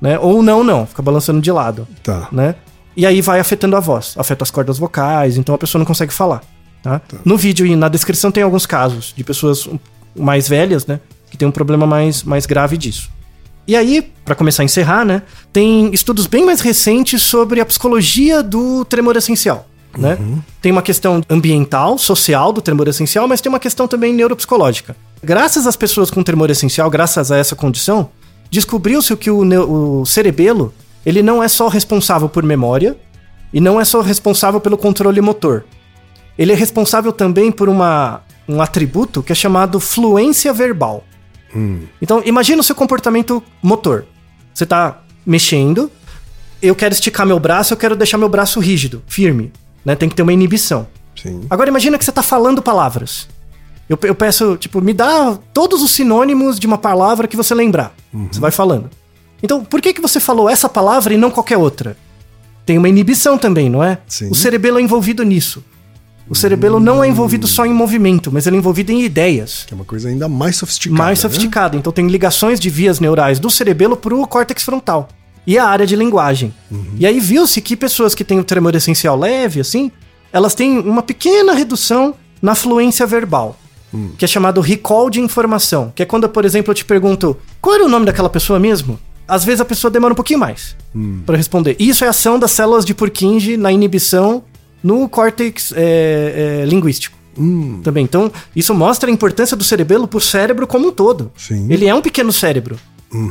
Né? 0.00 0.18
Ou 0.18 0.42
não, 0.42 0.62
não, 0.62 0.86
fica 0.86 1.02
balançando 1.02 1.40
de 1.40 1.50
lado. 1.50 1.88
Tá. 2.02 2.28
Né? 2.30 2.54
E 2.96 3.04
aí 3.04 3.20
vai 3.20 3.40
afetando 3.40 3.76
a 3.76 3.80
voz, 3.80 4.14
afeta 4.16 4.44
as 4.44 4.50
cordas 4.50 4.78
vocais, 4.78 5.36
então 5.36 5.54
a 5.54 5.58
pessoa 5.58 5.80
não 5.80 5.86
consegue 5.86 6.12
falar. 6.12 6.42
Tá? 6.82 7.00
No 7.24 7.36
vídeo 7.36 7.66
e 7.66 7.74
na 7.74 7.88
descrição 7.88 8.30
tem 8.30 8.42
alguns 8.42 8.66
casos 8.66 9.12
de 9.16 9.24
pessoas 9.24 9.68
mais 10.14 10.48
velhas, 10.48 10.86
né? 10.86 11.00
Que 11.34 11.38
tem 11.38 11.48
um 11.48 11.50
problema 11.50 11.84
mais, 11.84 12.22
mais 12.22 12.46
grave 12.46 12.78
disso. 12.78 13.10
E 13.66 13.74
aí, 13.74 14.08
pra 14.24 14.36
começar 14.36 14.62
a 14.62 14.64
encerrar, 14.64 15.04
né? 15.04 15.22
Tem 15.52 15.92
estudos 15.92 16.28
bem 16.28 16.46
mais 16.46 16.60
recentes 16.60 17.24
sobre 17.24 17.60
a 17.60 17.66
psicologia 17.66 18.40
do 18.40 18.84
tremor 18.84 19.16
essencial. 19.16 19.66
Né? 19.98 20.16
Tem 20.62 20.70
uma 20.70 20.80
questão 20.80 21.22
ambiental, 21.28 21.98
social 21.98 22.52
do 22.52 22.62
tremor 22.62 22.86
essencial, 22.86 23.26
mas 23.26 23.40
tem 23.40 23.50
uma 23.50 23.58
questão 23.58 23.88
também 23.88 24.14
neuropsicológica. 24.14 24.94
Graças 25.24 25.66
às 25.66 25.74
pessoas 25.74 26.08
com 26.08 26.22
tremor 26.22 26.50
essencial, 26.50 26.88
graças 26.88 27.32
a 27.32 27.36
essa 27.36 27.56
condição, 27.56 28.10
descobriu-se 28.48 29.16
que 29.16 29.28
o, 29.28 29.40
o 30.00 30.06
cerebelo 30.06 30.72
ele 31.04 31.20
não 31.20 31.42
é 31.42 31.48
só 31.48 31.66
responsável 31.66 32.28
por 32.28 32.44
memória 32.44 32.96
e 33.52 33.60
não 33.60 33.80
é 33.80 33.84
só 33.84 34.00
responsável 34.00 34.60
pelo 34.60 34.78
controle 34.78 35.20
motor. 35.20 35.64
Ele 36.38 36.52
é 36.52 36.54
responsável 36.54 37.10
também 37.10 37.50
por 37.50 37.68
uma, 37.68 38.22
um 38.48 38.62
atributo 38.62 39.20
que 39.20 39.32
é 39.32 39.34
chamado 39.34 39.80
fluência 39.80 40.52
verbal. 40.52 41.02
Então, 42.00 42.22
imagina 42.24 42.60
o 42.60 42.64
seu 42.64 42.74
comportamento 42.74 43.42
motor. 43.62 44.06
Você 44.52 44.66
tá 44.66 45.02
mexendo, 45.26 45.90
eu 46.60 46.74
quero 46.74 46.94
esticar 46.94 47.26
meu 47.26 47.38
braço, 47.38 47.72
eu 47.72 47.76
quero 47.76 47.96
deixar 47.96 48.18
meu 48.18 48.28
braço 48.28 48.60
rígido, 48.60 49.02
firme. 49.06 49.52
Né? 49.84 49.94
Tem 49.94 50.08
que 50.08 50.14
ter 50.14 50.22
uma 50.22 50.32
inibição. 50.32 50.86
Sim. 51.14 51.46
Agora 51.48 51.68
imagina 51.68 51.98
que 51.98 52.04
você 52.04 52.12
tá 52.12 52.22
falando 52.22 52.62
palavras. 52.62 53.28
Eu, 53.88 53.98
eu 54.02 54.14
peço, 54.14 54.56
tipo, 54.56 54.80
me 54.80 54.94
dá 54.94 55.38
todos 55.52 55.82
os 55.82 55.90
sinônimos 55.90 56.58
de 56.58 56.66
uma 56.66 56.78
palavra 56.78 57.28
que 57.28 57.36
você 57.36 57.54
lembrar. 57.54 57.94
Você 58.32 58.40
vai 58.40 58.50
falando. 58.50 58.90
Então, 59.42 59.62
por 59.62 59.80
que, 59.80 59.92
que 59.92 60.00
você 60.00 60.18
falou 60.18 60.48
essa 60.48 60.68
palavra 60.68 61.12
e 61.12 61.18
não 61.18 61.30
qualquer 61.30 61.58
outra? 61.58 61.96
Tem 62.64 62.78
uma 62.78 62.88
inibição 62.88 63.36
também, 63.36 63.68
não 63.68 63.84
é? 63.84 63.98
Sim. 64.08 64.30
O 64.30 64.34
cerebelo 64.34 64.78
é 64.78 64.82
envolvido 64.82 65.22
nisso. 65.22 65.62
O 66.28 66.34
cerebelo 66.34 66.80
não 66.80 67.04
é 67.04 67.08
envolvido 67.08 67.46
só 67.46 67.66
em 67.66 67.72
movimento, 67.72 68.32
mas 68.32 68.46
ele 68.46 68.56
é 68.56 68.58
envolvido 68.58 68.90
em 68.92 69.02
ideias. 69.02 69.64
Que 69.66 69.74
é 69.74 69.76
uma 69.76 69.84
coisa 69.84 70.08
ainda 70.08 70.28
mais 70.28 70.56
sofisticada. 70.56 71.02
mais 71.02 71.18
né? 71.18 71.22
sofisticada. 71.22 71.76
Então 71.76 71.92
tem 71.92 72.06
ligações 72.06 72.58
de 72.58 72.70
vias 72.70 72.98
neurais 72.98 73.38
do 73.38 73.50
cerebelo 73.50 73.96
pro 73.96 74.26
córtex 74.26 74.62
frontal. 74.62 75.08
E 75.46 75.58
a 75.58 75.66
área 75.66 75.86
de 75.86 75.94
linguagem. 75.94 76.54
E 76.98 77.06
aí 77.06 77.20
viu-se 77.20 77.60
que 77.60 77.76
pessoas 77.76 78.14
que 78.14 78.24
têm 78.24 78.40
o 78.40 78.44
tremor 78.44 78.74
essencial 78.74 79.18
leve, 79.18 79.60
assim, 79.60 79.92
elas 80.32 80.54
têm 80.54 80.78
uma 80.78 81.02
pequena 81.02 81.52
redução 81.52 82.14
na 82.40 82.54
fluência 82.54 83.06
verbal. 83.06 83.56
Que 84.18 84.24
é 84.24 84.28
chamado 84.28 84.60
recall 84.60 85.10
de 85.10 85.20
informação. 85.20 85.92
Que 85.94 86.02
é 86.02 86.06
quando, 86.06 86.28
por 86.28 86.44
exemplo, 86.44 86.70
eu 86.70 86.74
te 86.74 86.84
pergunto 86.84 87.36
qual 87.60 87.76
era 87.76 87.84
o 87.84 87.88
nome 87.88 88.06
daquela 88.06 88.30
pessoa 88.30 88.58
mesmo? 88.58 88.98
Às 89.28 89.44
vezes 89.44 89.60
a 89.60 89.64
pessoa 89.64 89.90
demora 89.90 90.12
um 90.12 90.16
pouquinho 90.16 90.40
mais 90.40 90.76
pra 91.24 91.36
responder. 91.36 91.76
Isso 91.78 92.04
é 92.04 92.08
ação 92.08 92.38
das 92.38 92.50
células 92.50 92.84
de 92.84 92.92
Purkinje 92.94 93.56
na 93.56 93.70
inibição 93.70 94.42
no 94.84 95.08
córtex 95.08 95.72
é, 95.74 96.60
é, 96.62 96.66
linguístico. 96.66 97.16
Hum, 97.36 97.80
Também. 97.82 98.04
Então, 98.04 98.30
isso 98.54 98.72
mostra 98.74 99.10
a 99.10 99.12
importância 99.12 99.56
do 99.56 99.64
cerebelo 99.64 100.06
pro 100.06 100.20
cérebro 100.20 100.66
como 100.66 100.88
um 100.88 100.92
todo. 100.92 101.32
Sim. 101.36 101.66
Ele 101.68 101.86
é 101.86 101.94
um 101.94 102.02
pequeno 102.02 102.32
cérebro. 102.32 102.78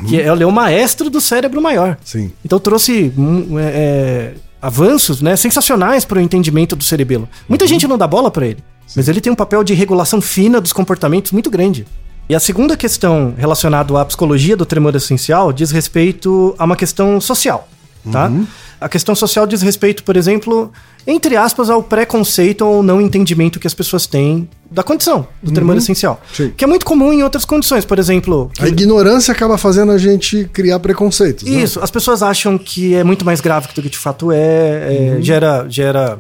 Que 0.08 0.20
é, 0.20 0.30
ele 0.30 0.44
é 0.44 0.46
o 0.46 0.52
maestro 0.52 1.10
do 1.10 1.20
cérebro 1.20 1.62
maior. 1.62 1.98
sim. 2.04 2.32
Então 2.44 2.58
trouxe 2.58 3.14
hum, 3.18 3.60
é, 3.60 3.64
é, 3.64 4.34
avanços 4.62 5.22
né, 5.22 5.36
sensacionais 5.36 6.06
para 6.06 6.20
o 6.20 6.22
entendimento 6.22 6.74
do 6.76 6.84
cerebelo. 6.84 7.28
Muita 7.50 7.68
gente 7.68 7.86
não 7.86 7.98
dá 7.98 8.08
bola 8.08 8.32
para 8.32 8.48
ele, 8.48 8.64
mas 8.96 9.10
ele 9.10 9.20
tem 9.20 9.32
um 9.32 9.36
papel 9.36 9.62
de 9.62 9.74
regulação 9.74 10.22
fina 10.22 10.62
dos 10.62 10.72
comportamentos 10.72 11.34
muito 11.34 11.50
grande. 11.50 11.86
E 12.30 12.36
a 12.36 12.40
segunda 12.40 12.78
questão 12.78 13.34
relacionada 13.38 14.00
à 14.00 14.06
psicologia 14.06 14.56
do 14.56 14.66
tremor 14.66 14.96
essencial 14.96 15.52
diz 15.52 15.70
respeito 15.72 16.56
a 16.58 16.64
uma 16.64 16.78
questão 16.78 17.20
social, 17.20 17.68
tá? 18.12 18.32
A 18.80 18.90
questão 18.90 19.16
social 19.16 19.48
diz 19.48 19.62
respeito, 19.62 20.04
por 20.04 20.18
exemplo, 20.18 20.72
entre 21.08 21.38
aspas, 21.38 21.70
ao 21.70 21.82
preconceito 21.82 22.66
ou 22.66 22.84
não 22.84 23.00
entendimento 23.00 23.60
que 23.60 23.68
as 23.68 23.74
pessoas 23.74 24.06
têm 24.06 24.48
da 24.70 24.84
condição 24.84 25.28
do 25.42 25.52
tremor 25.52 25.78
essencial. 25.78 26.22
Sim. 26.34 26.52
Que 26.56 26.64
é 26.64 26.68
muito 26.68 26.86
comum 26.86 27.14
em 27.14 27.24
outras 27.24 27.46
condições, 27.46 27.86
por 27.86 28.00
exemplo... 28.00 28.52
A 28.60 28.68
ignorância 28.68 29.32
acaba 29.32 29.58
fazendo 29.58 29.92
a 29.92 29.98
gente 29.98 30.50
criar 30.52 30.80
preconceitos. 30.80 31.44
né? 31.56 31.64
isso, 31.64 31.80
as 31.80 31.92
pessoas 31.92 32.24
acham 32.24 32.58
que 32.58 32.96
é 32.96 33.04
muito 33.04 33.24
mais 33.24 33.40
grave 33.40 33.68
do 33.74 33.82
que 33.82 33.90
de 33.90 33.98
fato 33.98 34.32
é, 34.32 35.18
é, 35.18 35.22
gera, 35.22 35.66
gera 35.70 36.20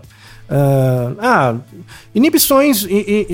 ah, 0.49 1.11
ah, 1.19 1.55
inibições, 2.13 2.85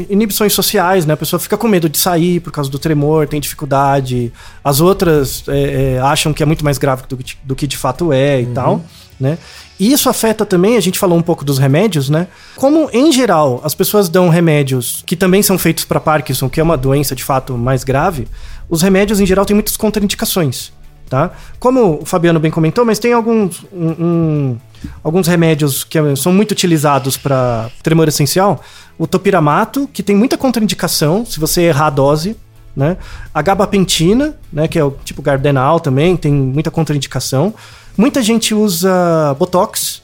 inibições 0.10 0.54
sociais, 0.54 1.06
né? 1.06 1.13
A 1.13 1.17
pessoa 1.17 1.39
fica 1.39 1.58
com 1.58 1.67
medo 1.67 1.89
de 1.89 1.98
sair 1.98 2.39
por 2.39 2.52
causa 2.52 2.69
do 2.69 2.80
tremor, 2.80 3.28
tem 3.28 3.39
dificuldade. 3.39 4.32
As 4.63 4.80
outras 4.80 5.43
é, 5.48 5.95
é, 5.95 6.00
acham 6.00 6.34
que 6.34 6.43
é 6.43 6.45
muito 6.45 6.63
mais 6.63 6.78
grave 6.78 7.04
do 7.08 7.17
que, 7.17 7.36
do 7.43 7.56
que 7.56 7.67
de 7.67 7.78
fato 7.78 8.13
é 8.13 8.41
e 8.41 8.45
tal, 8.48 8.82
né? 9.19 9.38
E 9.80 9.91
isso 9.93 10.10
afeta 10.10 10.45
também, 10.45 10.76
a 10.76 10.82
gente 10.82 11.00
falou 11.00 11.17
um 11.17 11.22
pouco 11.22 11.45
dos 11.45 11.58
remédios, 11.58 12.10
né? 12.10 12.28
Como, 12.58 12.89
em 12.91 13.12
geral, 13.12 13.62
as 13.63 13.74
pessoas 13.74 14.10
dão 14.10 14.28
remédios 14.30 15.04
que 15.06 15.15
também 15.15 15.41
são 15.41 15.58
feitos 15.58 15.86
para 15.86 16.00
Parkinson, 16.02 16.50
que 16.50 16.60
é 16.60 16.63
uma 16.63 16.76
doença 16.78 17.15
de 17.15 17.24
fato 17.24 17.58
mais 17.58 17.84
grave, 17.84 18.28
os 18.69 18.82
remédios, 18.82 19.19
em 19.19 19.26
geral, 19.26 19.45
têm 19.45 19.56
muitas 19.56 19.78
contraindicações 19.78 20.72
tá? 21.10 21.32
Como 21.60 22.00
o 22.04 22.06
Fabiano 22.06 22.39
bem 22.39 22.52
comentou, 22.52 22.86
mas 22.86 23.00
tem 23.00 23.13
alguns, 23.13 23.65
um- 23.74 23.89
um- 23.89 24.58
alguns 25.04 25.28
remédios 25.28 25.84
que 25.84 25.98
são 26.15 26.32
muito 26.32 26.52
utilizados 26.52 27.18
para 27.18 27.70
tremor 27.84 28.08
essencial. 28.08 28.62
O 28.98 29.08
topiramato, 29.08 29.89
que 29.92 30.04
tem 30.04 30.15
muita 30.15 30.38
contraindicação 30.38 31.26
se 31.26 31.39
você 31.39 31.63
errar 31.63 31.88
a 31.88 31.89
dose, 31.89 32.36
né? 32.76 32.98
A 33.34 33.42
gabapentina, 33.42 34.36
né, 34.52 34.68
que 34.68 34.78
é 34.78 34.84
o 34.84 34.92
tipo 35.04 35.22
Gardenal 35.22 35.80
também, 35.80 36.15
tem 36.15 36.32
muita 36.32 36.72
contraindicação. 36.72 37.54
Muita 37.98 38.22
gente 38.22 38.54
usa 38.54 39.36
Botox, 39.38 40.02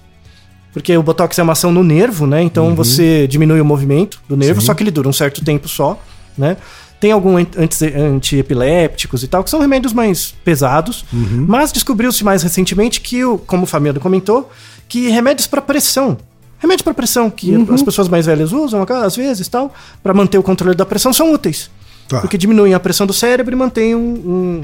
porque 0.74 0.96
o 0.98 1.02
Botox 1.02 1.40
é 1.40 1.44
uma 1.44 1.54
ação 1.54 1.72
no 1.72 1.84
nervo, 1.84 2.28
né? 2.28 2.42
Então 2.42 2.76
você 2.76 3.28
diminui 3.28 3.62
o 3.62 3.66
movimento 3.66 4.22
do 4.28 4.36
nervo, 4.36 4.60
Sim. 4.60 4.68
só 4.68 4.74
que 4.74 4.84
ele 4.84 4.92
dura 4.92 5.08
um 5.08 5.14
certo 5.14 5.44
tempo 5.44 5.70
só, 5.70 5.98
né? 6.38 6.58
Tem 7.06 7.12
alguns 7.12 7.46
anti- 7.56 7.94
antiepilépticos 7.96 9.22
e 9.22 9.28
tal, 9.28 9.44
que 9.44 9.50
são 9.52 9.60
remédios 9.60 9.94
mais 9.94 10.34
pesados, 10.44 11.06
mas 11.48 11.72
descobriu-se 11.72 12.24
mais 12.24 12.41
recentemente 12.41 13.00
que, 13.00 13.24
o, 13.24 13.38
como 13.38 13.62
o 13.62 13.65
Fabiano 13.68 14.00
comentou, 14.00 14.50
que 14.89 15.08
remédios 15.10 15.46
para 15.46 15.62
pressão, 15.62 16.18
remédios 16.58 16.82
para 16.82 16.96
pressão 16.96 17.30
que 17.30 17.54
as 17.72 17.84
pessoas 17.84 18.08
mais 18.08 18.26
velhas 18.26 18.52
usam 18.52 18.84
às 18.89 19.15
vezes 19.15 19.48
tal, 19.48 19.72
para 20.02 20.15
manter 20.15 20.39
o 20.39 20.41
controle 20.44 20.76
da 20.76 20.84
pressão 20.84 21.13
são 21.13 21.32
úteis, 21.32 21.70
Tá. 22.08 22.22
porque 22.22 22.39
diminuem 22.39 22.74
a 22.74 22.80
pressão 22.80 23.06
do 23.06 23.13
cérebro 23.13 23.54
e 23.54 23.56
mantêm 23.56 23.94
um- 23.94 24.00
um- 24.02 24.63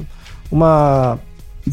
uma 0.52 1.20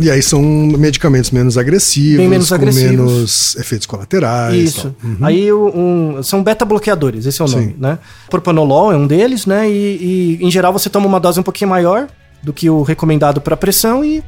E 0.01 0.11
aí 0.11 0.23
são 0.23 0.41
medicamentos 0.41 1.31
menos 1.31 1.59
agressivos, 1.59 2.19
Bem 2.19 2.29
menos 2.29 2.49
com 2.51 2.55
agressivos. 2.55 2.91
menos 2.91 3.57
efeitos 3.57 3.87
colaterais. 3.87 4.55
Isso. 4.57 4.95
Uhum. 5.03 5.17
Aí 5.23 5.53
um- 5.53 6.23
são 6.23 6.43
beta-bloqueadores, 6.43 7.27
esse 7.27 7.41
é 7.43 7.45
o 7.45 7.49
Sim. 7.49 7.55
nome, 7.57 7.77
né? 7.79 7.99
Propanolol 8.31 8.93
é 8.93 8.97
um 8.97 9.07
deles, 9.07 9.45
né? 9.47 9.69
E, 9.69 10.39
e, 10.41 10.45
em 10.47 10.51
geral 10.51 10.73
você 10.73 10.89
toma 10.89 11.07
uma 11.07 11.19
dose 11.19 11.41
um 11.41 11.43
pouquinho 11.43 11.71
maior 11.71 12.07
do 12.43 12.53
que 12.53 12.71
o 12.71 12.83
recomendado 12.83 13.41
para 13.41 13.57
pressão 13.57 14.05
e 14.05 14.23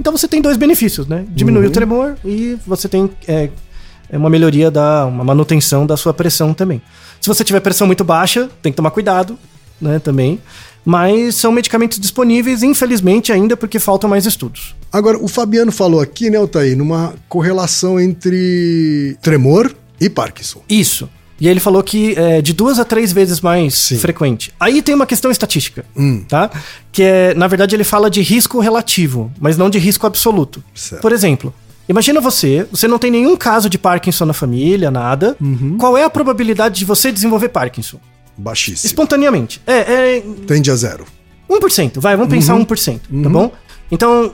então 0.00 0.10
você 0.16 0.26
tem 0.26 0.42
dois 0.42 0.56
benefícios, 0.56 1.06
né? 1.06 1.24
Diminui 1.28 1.62
Uhum. 1.62 1.68
o 1.68 1.72
tremor 1.72 2.16
e 2.24 2.58
você 2.66 2.88
tem 2.88 3.08
é, 3.28 3.48
é 4.10 4.18
uma 4.18 4.28
melhoria 4.28 4.68
da 4.70 5.06
uma 5.06 5.22
manutenção 5.22 5.86
da 5.86 5.96
sua 5.96 6.12
pressão 6.12 6.52
também. 6.52 6.82
Se 7.20 7.28
você 7.28 7.44
tiver 7.44 7.60
pressão 7.60 7.86
muito 7.86 8.02
baixa, 8.02 8.50
tem 8.60 8.72
que 8.72 8.76
tomar 8.76 8.90
cuidado, 8.90 9.38
né? 9.80 10.00
Também. 10.00 10.40
Mas 10.84 11.36
são 11.36 11.50
medicamentos 11.50 11.98
disponíveis, 11.98 12.62
infelizmente, 12.62 13.32
ainda 13.32 13.56
porque 13.56 13.78
faltam 13.78 14.08
mais 14.10 14.26
estudos. 14.26 14.74
Agora, 14.92 15.18
o 15.18 15.26
Fabiano 15.28 15.72
falou 15.72 16.00
aqui, 16.00 16.28
né, 16.28 16.36
Altair, 16.36 16.76
numa 16.76 17.14
correlação 17.28 17.98
entre 17.98 19.16
tremor 19.22 19.74
e 20.00 20.10
Parkinson. 20.10 20.60
Isso. 20.68 21.08
E 21.40 21.46
aí 21.48 21.52
ele 21.52 21.60
falou 21.60 21.82
que 21.82 22.14
é 22.16 22.40
de 22.40 22.52
duas 22.52 22.78
a 22.78 22.84
três 22.84 23.12
vezes 23.12 23.40
mais 23.40 23.74
Sim. 23.74 23.98
frequente. 23.98 24.52
Aí 24.60 24.80
tem 24.82 24.94
uma 24.94 25.06
questão 25.06 25.30
estatística, 25.30 25.84
Hum. 25.96 26.24
tá? 26.28 26.50
Que 26.92 27.02
é, 27.02 27.34
na 27.34 27.46
verdade, 27.48 27.74
ele 27.74 27.82
fala 27.84 28.08
de 28.08 28.20
risco 28.22 28.60
relativo, 28.60 29.32
mas 29.40 29.56
não 29.56 29.68
de 29.68 29.78
risco 29.78 30.06
absoluto. 30.06 30.62
Certo. 30.74 31.02
Por 31.02 31.10
exemplo, 31.12 31.52
imagina 31.88 32.20
você, 32.20 32.66
você 32.70 32.86
não 32.86 32.98
tem 32.98 33.10
nenhum 33.10 33.36
caso 33.36 33.68
de 33.68 33.76
Parkinson 33.78 34.26
na 34.26 34.32
família, 34.32 34.90
nada. 34.92 35.36
Uhum. 35.40 35.76
Qual 35.76 35.98
é 35.98 36.04
a 36.04 36.10
probabilidade 36.10 36.78
de 36.78 36.84
você 36.84 37.10
desenvolver 37.10 37.48
Parkinson? 37.48 37.98
Baixíssimo. 38.36 38.86
Espontaneamente. 38.86 39.60
É, 39.66 40.16
é 40.18 40.22
Tende 40.46 40.70
a 40.70 40.74
zero. 40.76 41.04
1%, 41.48 42.00
vai, 42.00 42.16
vamos 42.16 42.32
Uhum. 42.32 42.38
pensar 42.40 42.54
1%, 42.54 43.00
tá 43.22 43.28
bom? 43.28 43.52
Então, 43.90 44.32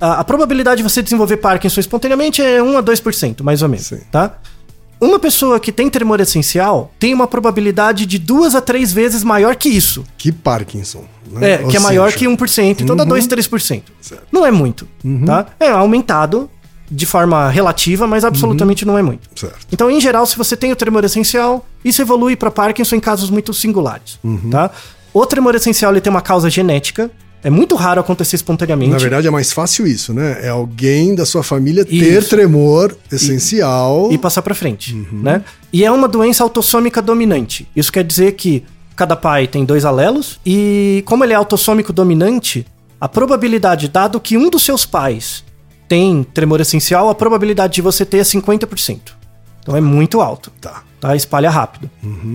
a, 0.00 0.20
a 0.20 0.24
probabilidade 0.24 0.78
de 0.82 0.88
você 0.88 1.02
desenvolver 1.02 1.36
Parkinson 1.38 1.80
espontaneamente 1.80 2.40
é 2.40 2.62
1 2.62 2.78
a 2.78 2.82
2%, 2.82 3.42
mais 3.42 3.62
ou 3.62 3.68
menos, 3.68 3.86
Sim. 3.86 4.00
tá? 4.10 4.38
Uma 5.00 5.18
pessoa 5.18 5.58
que 5.58 5.72
tem 5.72 5.90
tremor 5.90 6.20
essencial 6.20 6.92
tem 7.00 7.12
uma 7.12 7.26
probabilidade 7.26 8.06
de 8.06 8.18
duas 8.20 8.54
a 8.54 8.60
três 8.60 8.92
vezes 8.92 9.24
maior 9.24 9.56
que 9.56 9.68
isso. 9.68 10.04
Que 10.16 10.30
Parkinson. 10.30 11.04
né? 11.28 11.54
É, 11.54 11.60
Ou 11.64 11.68
que 11.68 11.76
é 11.76 11.80
maior 11.80 12.06
seja, 12.12 12.18
que 12.18 12.26
1%, 12.28 12.80
então 12.82 12.94
dá 12.94 13.02
Uhum. 13.02 13.08
2, 13.08 13.26
3%. 13.26 13.82
Certo. 14.00 14.22
Não 14.30 14.46
é 14.46 14.52
muito, 14.52 14.86
tá? 15.26 15.46
É 15.58 15.68
aumentado 15.70 16.48
de 16.94 17.06
forma 17.06 17.48
relativa, 17.48 18.06
mas 18.06 18.24
absolutamente 18.24 18.84
não 18.84 18.98
é 18.98 19.02
muito. 19.02 19.28
Certo. 19.34 19.66
Então, 19.72 19.90
em 19.90 20.00
geral, 20.00 20.26
se 20.26 20.36
você 20.36 20.54
tem 20.56 20.70
o 20.72 20.76
tremor 20.76 21.02
essencial, 21.04 21.66
isso 21.84 22.02
evolui 22.02 22.36
para 22.36 22.50
Parkinson 22.50 22.96
em 22.96 23.00
casos 23.00 23.30
muito 23.30 23.54
singulares, 23.54 24.18
Uhum. 24.22 24.50
tá? 24.50 24.70
O 25.14 25.24
tremor 25.26 25.54
essencial 25.54 25.90
ele 25.92 26.00
tem 26.02 26.10
uma 26.10 26.20
causa 26.20 26.50
genética, 26.50 27.10
é 27.44 27.50
muito 27.50 27.74
raro 27.74 28.00
acontecer 28.00 28.36
espontaneamente. 28.36 28.92
Na 28.92 28.98
verdade, 28.98 29.26
é 29.26 29.30
mais 29.30 29.52
fácil 29.52 29.86
isso, 29.86 30.12
né? 30.14 30.38
É 30.42 30.48
alguém 30.48 31.14
da 31.14 31.26
sua 31.26 31.42
família 31.42 31.84
ter 31.84 32.18
Isso. 32.18 32.28
tremor 32.28 32.94
essencial. 33.10 34.10
e 34.12 34.18
passar 34.18 34.42
para 34.42 34.54
frente, 34.54 34.94
Uhum. 34.94 35.20
né? 35.22 35.42
E 35.72 35.84
é 35.84 35.90
uma 35.90 36.06
doença 36.08 36.42
autossômica 36.44 37.00
dominante. 37.02 37.66
Isso 37.74 37.90
quer 37.92 38.04
dizer 38.04 38.32
que 38.32 38.62
cada 38.94 39.16
pai 39.16 39.46
tem 39.46 39.64
dois 39.64 39.84
alelos 39.84 40.38
e 40.46 41.02
como 41.06 41.24
ele 41.24 41.32
é 41.32 41.36
autossômico 41.36 41.92
dominante, 41.92 42.66
a 43.00 43.08
probabilidade, 43.08 43.88
dado 43.88 44.20
que 44.20 44.36
um 44.36 44.48
dos 44.48 44.62
seus 44.62 44.86
pais 44.86 45.42
tem 45.92 46.24
tremor 46.32 46.58
essencial, 46.58 47.10
a 47.10 47.14
probabilidade 47.14 47.74
de 47.74 47.82
você 47.82 48.02
ter 48.06 48.16
é 48.16 48.22
50%. 48.22 48.98
Então 49.60 49.76
é 49.76 49.80
muito 49.80 50.22
alto, 50.22 50.50
Tá. 50.58 50.82
tá? 50.98 51.14
Espalha 51.14 51.50
rápido. 51.50 51.90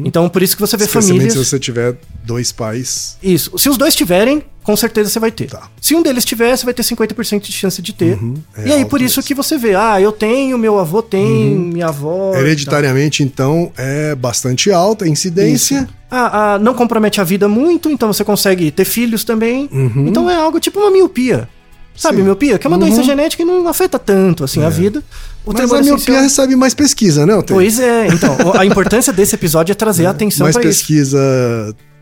Então 0.06 0.30
por 0.30 0.44
isso 0.44 0.56
que 0.56 0.62
você 0.62 0.78
vê 0.78 0.86
famílias... 0.86 1.34
se 1.34 1.44
você 1.44 1.58
tiver 1.58 1.98
dois 2.24 2.52
pais. 2.52 3.18
Isso. 3.22 3.58
Se 3.58 3.68
os 3.68 3.76
dois 3.76 3.96
tiverem, 3.96 4.44
com 4.62 4.78
certeza 4.78 5.10
você 5.10 5.20
vai 5.20 5.32
ter. 5.32 5.50
Tá. 5.50 5.70
Se 5.82 5.96
um 5.96 6.04
deles 6.04 6.24
tiver, 6.24 6.56
você 6.56 6.66
vai 6.66 6.74
ter 6.74 6.84
50% 6.84 7.42
de 7.42 7.52
chance 7.52 7.82
de 7.82 7.94
ter. 7.94 8.20
É 8.56 8.68
e 8.68 8.74
aí, 8.74 8.86
por 8.86 9.02
isso 9.02 9.18
mesmo. 9.18 9.28
que 9.28 9.34
você 9.34 9.58
vê, 9.58 9.74
ah, 9.74 10.00
eu 10.00 10.12
tenho, 10.12 10.56
meu 10.56 10.78
avô 10.78 11.02
tem, 11.02 11.56
minha 11.56 11.88
avó. 11.88 12.36
Hereditariamente, 12.36 13.24
então, 13.24 13.72
é 13.76 14.14
bastante 14.14 14.72
alta 14.72 15.06
a 15.06 15.08
incidência. 15.08 15.78
Isso. 15.80 15.88
Ah, 16.12 16.54
ah, 16.54 16.60
não 16.60 16.76
compromete 16.76 17.20
a 17.20 17.24
vida 17.24 17.48
muito, 17.48 17.90
então 17.90 18.14
você 18.14 18.24
consegue 18.24 18.70
ter 18.70 18.86
filhos 18.86 19.24
também. 19.24 19.68
Então 19.96 20.30
é 20.30 20.36
algo 20.36 20.60
tipo 20.60 20.80
uma 20.80 20.92
miopia. 20.92 21.50
Sabe, 21.98 22.18
Uhum. 22.18 22.22
Sim. 22.22 22.26
miopia? 22.26 22.58
Que 22.60 22.68
é 22.68 22.70
uma 22.70 22.78
doença 22.78 23.02
genética 23.04 23.42
e 23.44 23.46
não 23.46 23.68
afeta 23.68 23.98
tanto 24.00 24.44
assim 24.44 24.64
a 24.64 24.70
vida. 24.70 25.04
O 25.46 25.52
Mas 25.52 25.64
a 25.72 25.76
miopia 25.82 25.96
essencial- 25.96 26.22
recebe 26.22 26.56
mais 26.56 26.74
pesquisa, 26.74 27.26
né? 27.26 27.42
Pois 27.48 27.80
é, 27.80 28.08
então, 28.08 28.38
a 28.56 28.66
importância 28.66 29.12
desse 29.12 29.34
episódio 29.36 29.72
é 29.72 29.76
trazer 29.76 30.06
a 30.06 30.12
atenção 30.12 30.46
mais 30.46 30.56
para 30.56 30.70
isso. 30.70 30.80
pesquisa. 30.82 31.18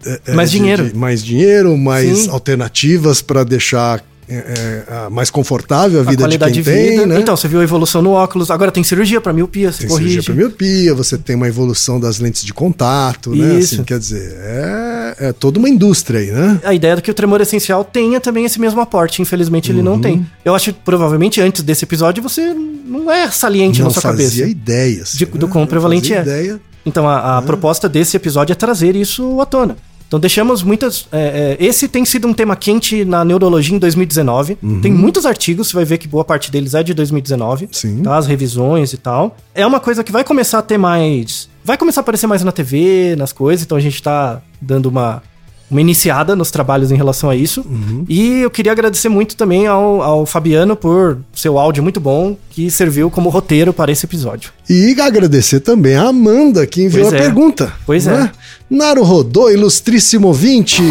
é, 0.06 0.20
é, 0.28 0.34
Mais 0.34 0.52
dinheiro. 0.52 0.89
de- 0.89 0.96
mais 0.96 1.24
dinheiro, 1.24 1.76
mais 1.78 2.20
Sim. 2.20 2.30
alternativas 2.30 3.22
para 3.22 3.43
deixar 3.43 4.04
é, 4.28 4.84
é, 4.90 4.94
a 5.06 5.10
mais 5.10 5.30
confortável 5.30 6.00
a 6.00 6.02
A 6.02 6.06
vida 6.06 6.16
de 6.16 6.38
qualidade 6.38 6.54
quem 6.54 6.64
de 6.64 6.70
tem, 6.98 7.06
né? 7.06 7.20
Então, 7.20 7.36
você 7.38 7.48
viu 7.48 7.60
a 7.60 7.64
evolução 7.64 8.02
no 8.02 8.12
óculos. 8.12 8.50
Agora 8.52 8.72
tem 8.72 8.84
cirurgia 8.84 9.22
pra 9.22 9.32
miopia, 9.34 9.72
você 9.72 9.80
tem 9.80 9.88
corrige. 9.88 10.10
cirurgia 10.22 10.24
para 10.24 10.36
miopia, 10.36 10.94
você 10.94 11.18
tem 11.18 11.36
uma 11.36 11.48
evolução 11.48 12.00
das 12.00 12.20
lentes 12.20 12.44
de 12.44 12.54
contato, 12.54 13.36
né? 13.36 13.60
Isso. 13.60 13.76
Assim, 13.76 13.84
quer 13.84 14.00
dizer, 14.00 14.36
é, 14.40 15.16
é 15.28 15.34
toda 15.34 15.60
uma 15.60 15.70
indústria 15.70 16.20
aí, 16.20 16.32
né? 16.32 16.60
A 16.64 16.74
ideia 16.74 16.94
é 16.94 17.02
que 17.02 17.12
o 17.12 17.14
tremor 17.14 17.42
essencial 17.42 17.84
tenha 17.84 18.20
também 18.20 18.46
esse 18.46 18.60
mesmo 18.60 18.82
aporte. 18.82 19.22
Infelizmente, 19.22 19.72
ele 19.72 19.80
Uhum. 19.80 19.84
não 19.86 20.00
tem. 20.02 20.26
Eu 20.44 20.56
acho 20.56 20.74
que 20.74 20.80
provavelmente 20.84 21.40
antes 21.42 21.62
desse 21.64 21.86
episódio 21.86 22.22
você 22.24 22.54
não 22.54 23.12
é 23.12 23.30
saliente 23.32 23.80
não 23.80 23.88
na 23.88 23.94
sua 23.94 24.02
fazia 24.02 24.26
cabeça. 24.28 24.48
ideia. 24.50 25.02
assim, 25.04 25.18
De- 25.18 25.26
do 25.26 25.46
né? 25.48 25.52
quão 25.52 25.62
Não 25.64 25.68
prevalente 25.68 26.14
fazia 26.14 26.20
é. 26.20 26.22
Ideia. 26.44 26.62
Então 26.86 27.08
a, 27.10 27.40
a 27.40 27.42
proposta 27.42 27.90
desse 27.90 28.16
episódio 28.16 28.52
é 28.54 28.56
trazer 28.56 28.96
isso 28.96 29.42
à 29.42 29.46
tona. 29.46 29.76
Então 30.08 30.20
deixamos 30.20 30.64
muitas. 30.64 31.08
é, 31.12 31.58
é, 31.60 31.66
esse 31.66 31.88
tem 31.88 32.06
sido 32.06 32.28
um 32.28 32.34
tema 32.34 32.56
quente 32.56 33.03
na 33.03 33.26
neurologia 33.26 33.76
em 33.76 33.80
2019. 33.80 34.58
Uhum. 34.62 34.82
Tem 34.82 34.91
muitos 34.91 35.26
artigos, 35.26 35.68
você 35.68 35.76
vai 35.76 35.86
ver 35.86 35.97
que 35.97 36.08
boa 36.08 36.24
parte 36.24 36.51
deles 36.51 36.74
é 36.74 36.84
de 36.84 36.93
2019. 36.93 37.70
Sim. 37.72 38.03
Tá? 38.03 38.18
As 38.18 38.28
revisões 38.28 38.93
e 38.93 38.97
tal. 38.97 39.36
É 39.53 39.66
uma 39.66 39.80
coisa 39.80 40.03
que 40.03 40.12
vai 40.12 40.24
começar 40.24 40.60
a 40.60 40.62
ter 40.62 40.78
mais. 40.78 41.49
Vai 41.64 41.78
começar 41.78 42.01
a 42.01 42.03
aparecer 42.03 42.28
mais 42.28 42.43
na 42.43 42.51
TV, 42.51 43.16
nas 43.18 43.34
coisas, 43.34 43.66
então 43.66 43.78
a 43.78 43.82
gente 43.82 44.01
tá 44.01 44.41
dando 44.62 44.86
uma. 44.88 45.24
Uma 45.70 45.82
iniciada 45.82 46.36
nos 46.36 46.51
trabalhos 46.51 46.91
em 46.91 46.95
relação 46.95 47.30
a 47.30 47.36
isso. 47.36 47.61
Uhum. 47.61 48.05
E 48.07 48.41
eu 48.41 48.51
queria 48.51 48.72
agradecer 48.72 49.09
muito 49.09 49.36
também 49.36 49.66
ao, 49.66 50.01
ao 50.01 50.26
Fabiano 50.26 50.76
por 50.76 51.18
seu 51.34 51.57
áudio 51.57 51.82
muito 51.82 51.99
bom, 51.99 52.38
que 52.51 52.70
serviu 52.70 53.09
como 53.09 53.30
roteiro 53.30 53.74
para 53.74 53.91
esse 53.91 54.05
episódio. 54.05 54.51
E 54.70 54.95
agradecer 55.01 55.61
também 55.61 55.95
a 55.95 56.03
Amanda, 56.03 56.68
que 56.68 56.84
enviou 56.84 57.09
Pois 57.09 57.13
a 57.13 57.18
é. 57.18 57.22
pergunta. 57.22 57.74
Pois 57.86 58.05
né? 58.05 58.32
Naru 58.70 59.03
Rodô, 59.03 59.49
ilustríssimo 59.49 60.28
ouvinte. 60.28 60.84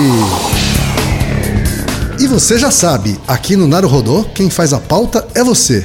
E 2.21 2.27
você 2.27 2.59
já 2.59 2.71
sabe, 2.71 3.19
aqui 3.27 3.57
no 3.57 3.67
Naru 3.67 3.89
Rodô, 3.89 4.25
quem 4.35 4.49
faz 4.49 4.73
a 4.73 4.79
pauta 4.79 5.27
é 5.35 5.43
você. 5.43 5.85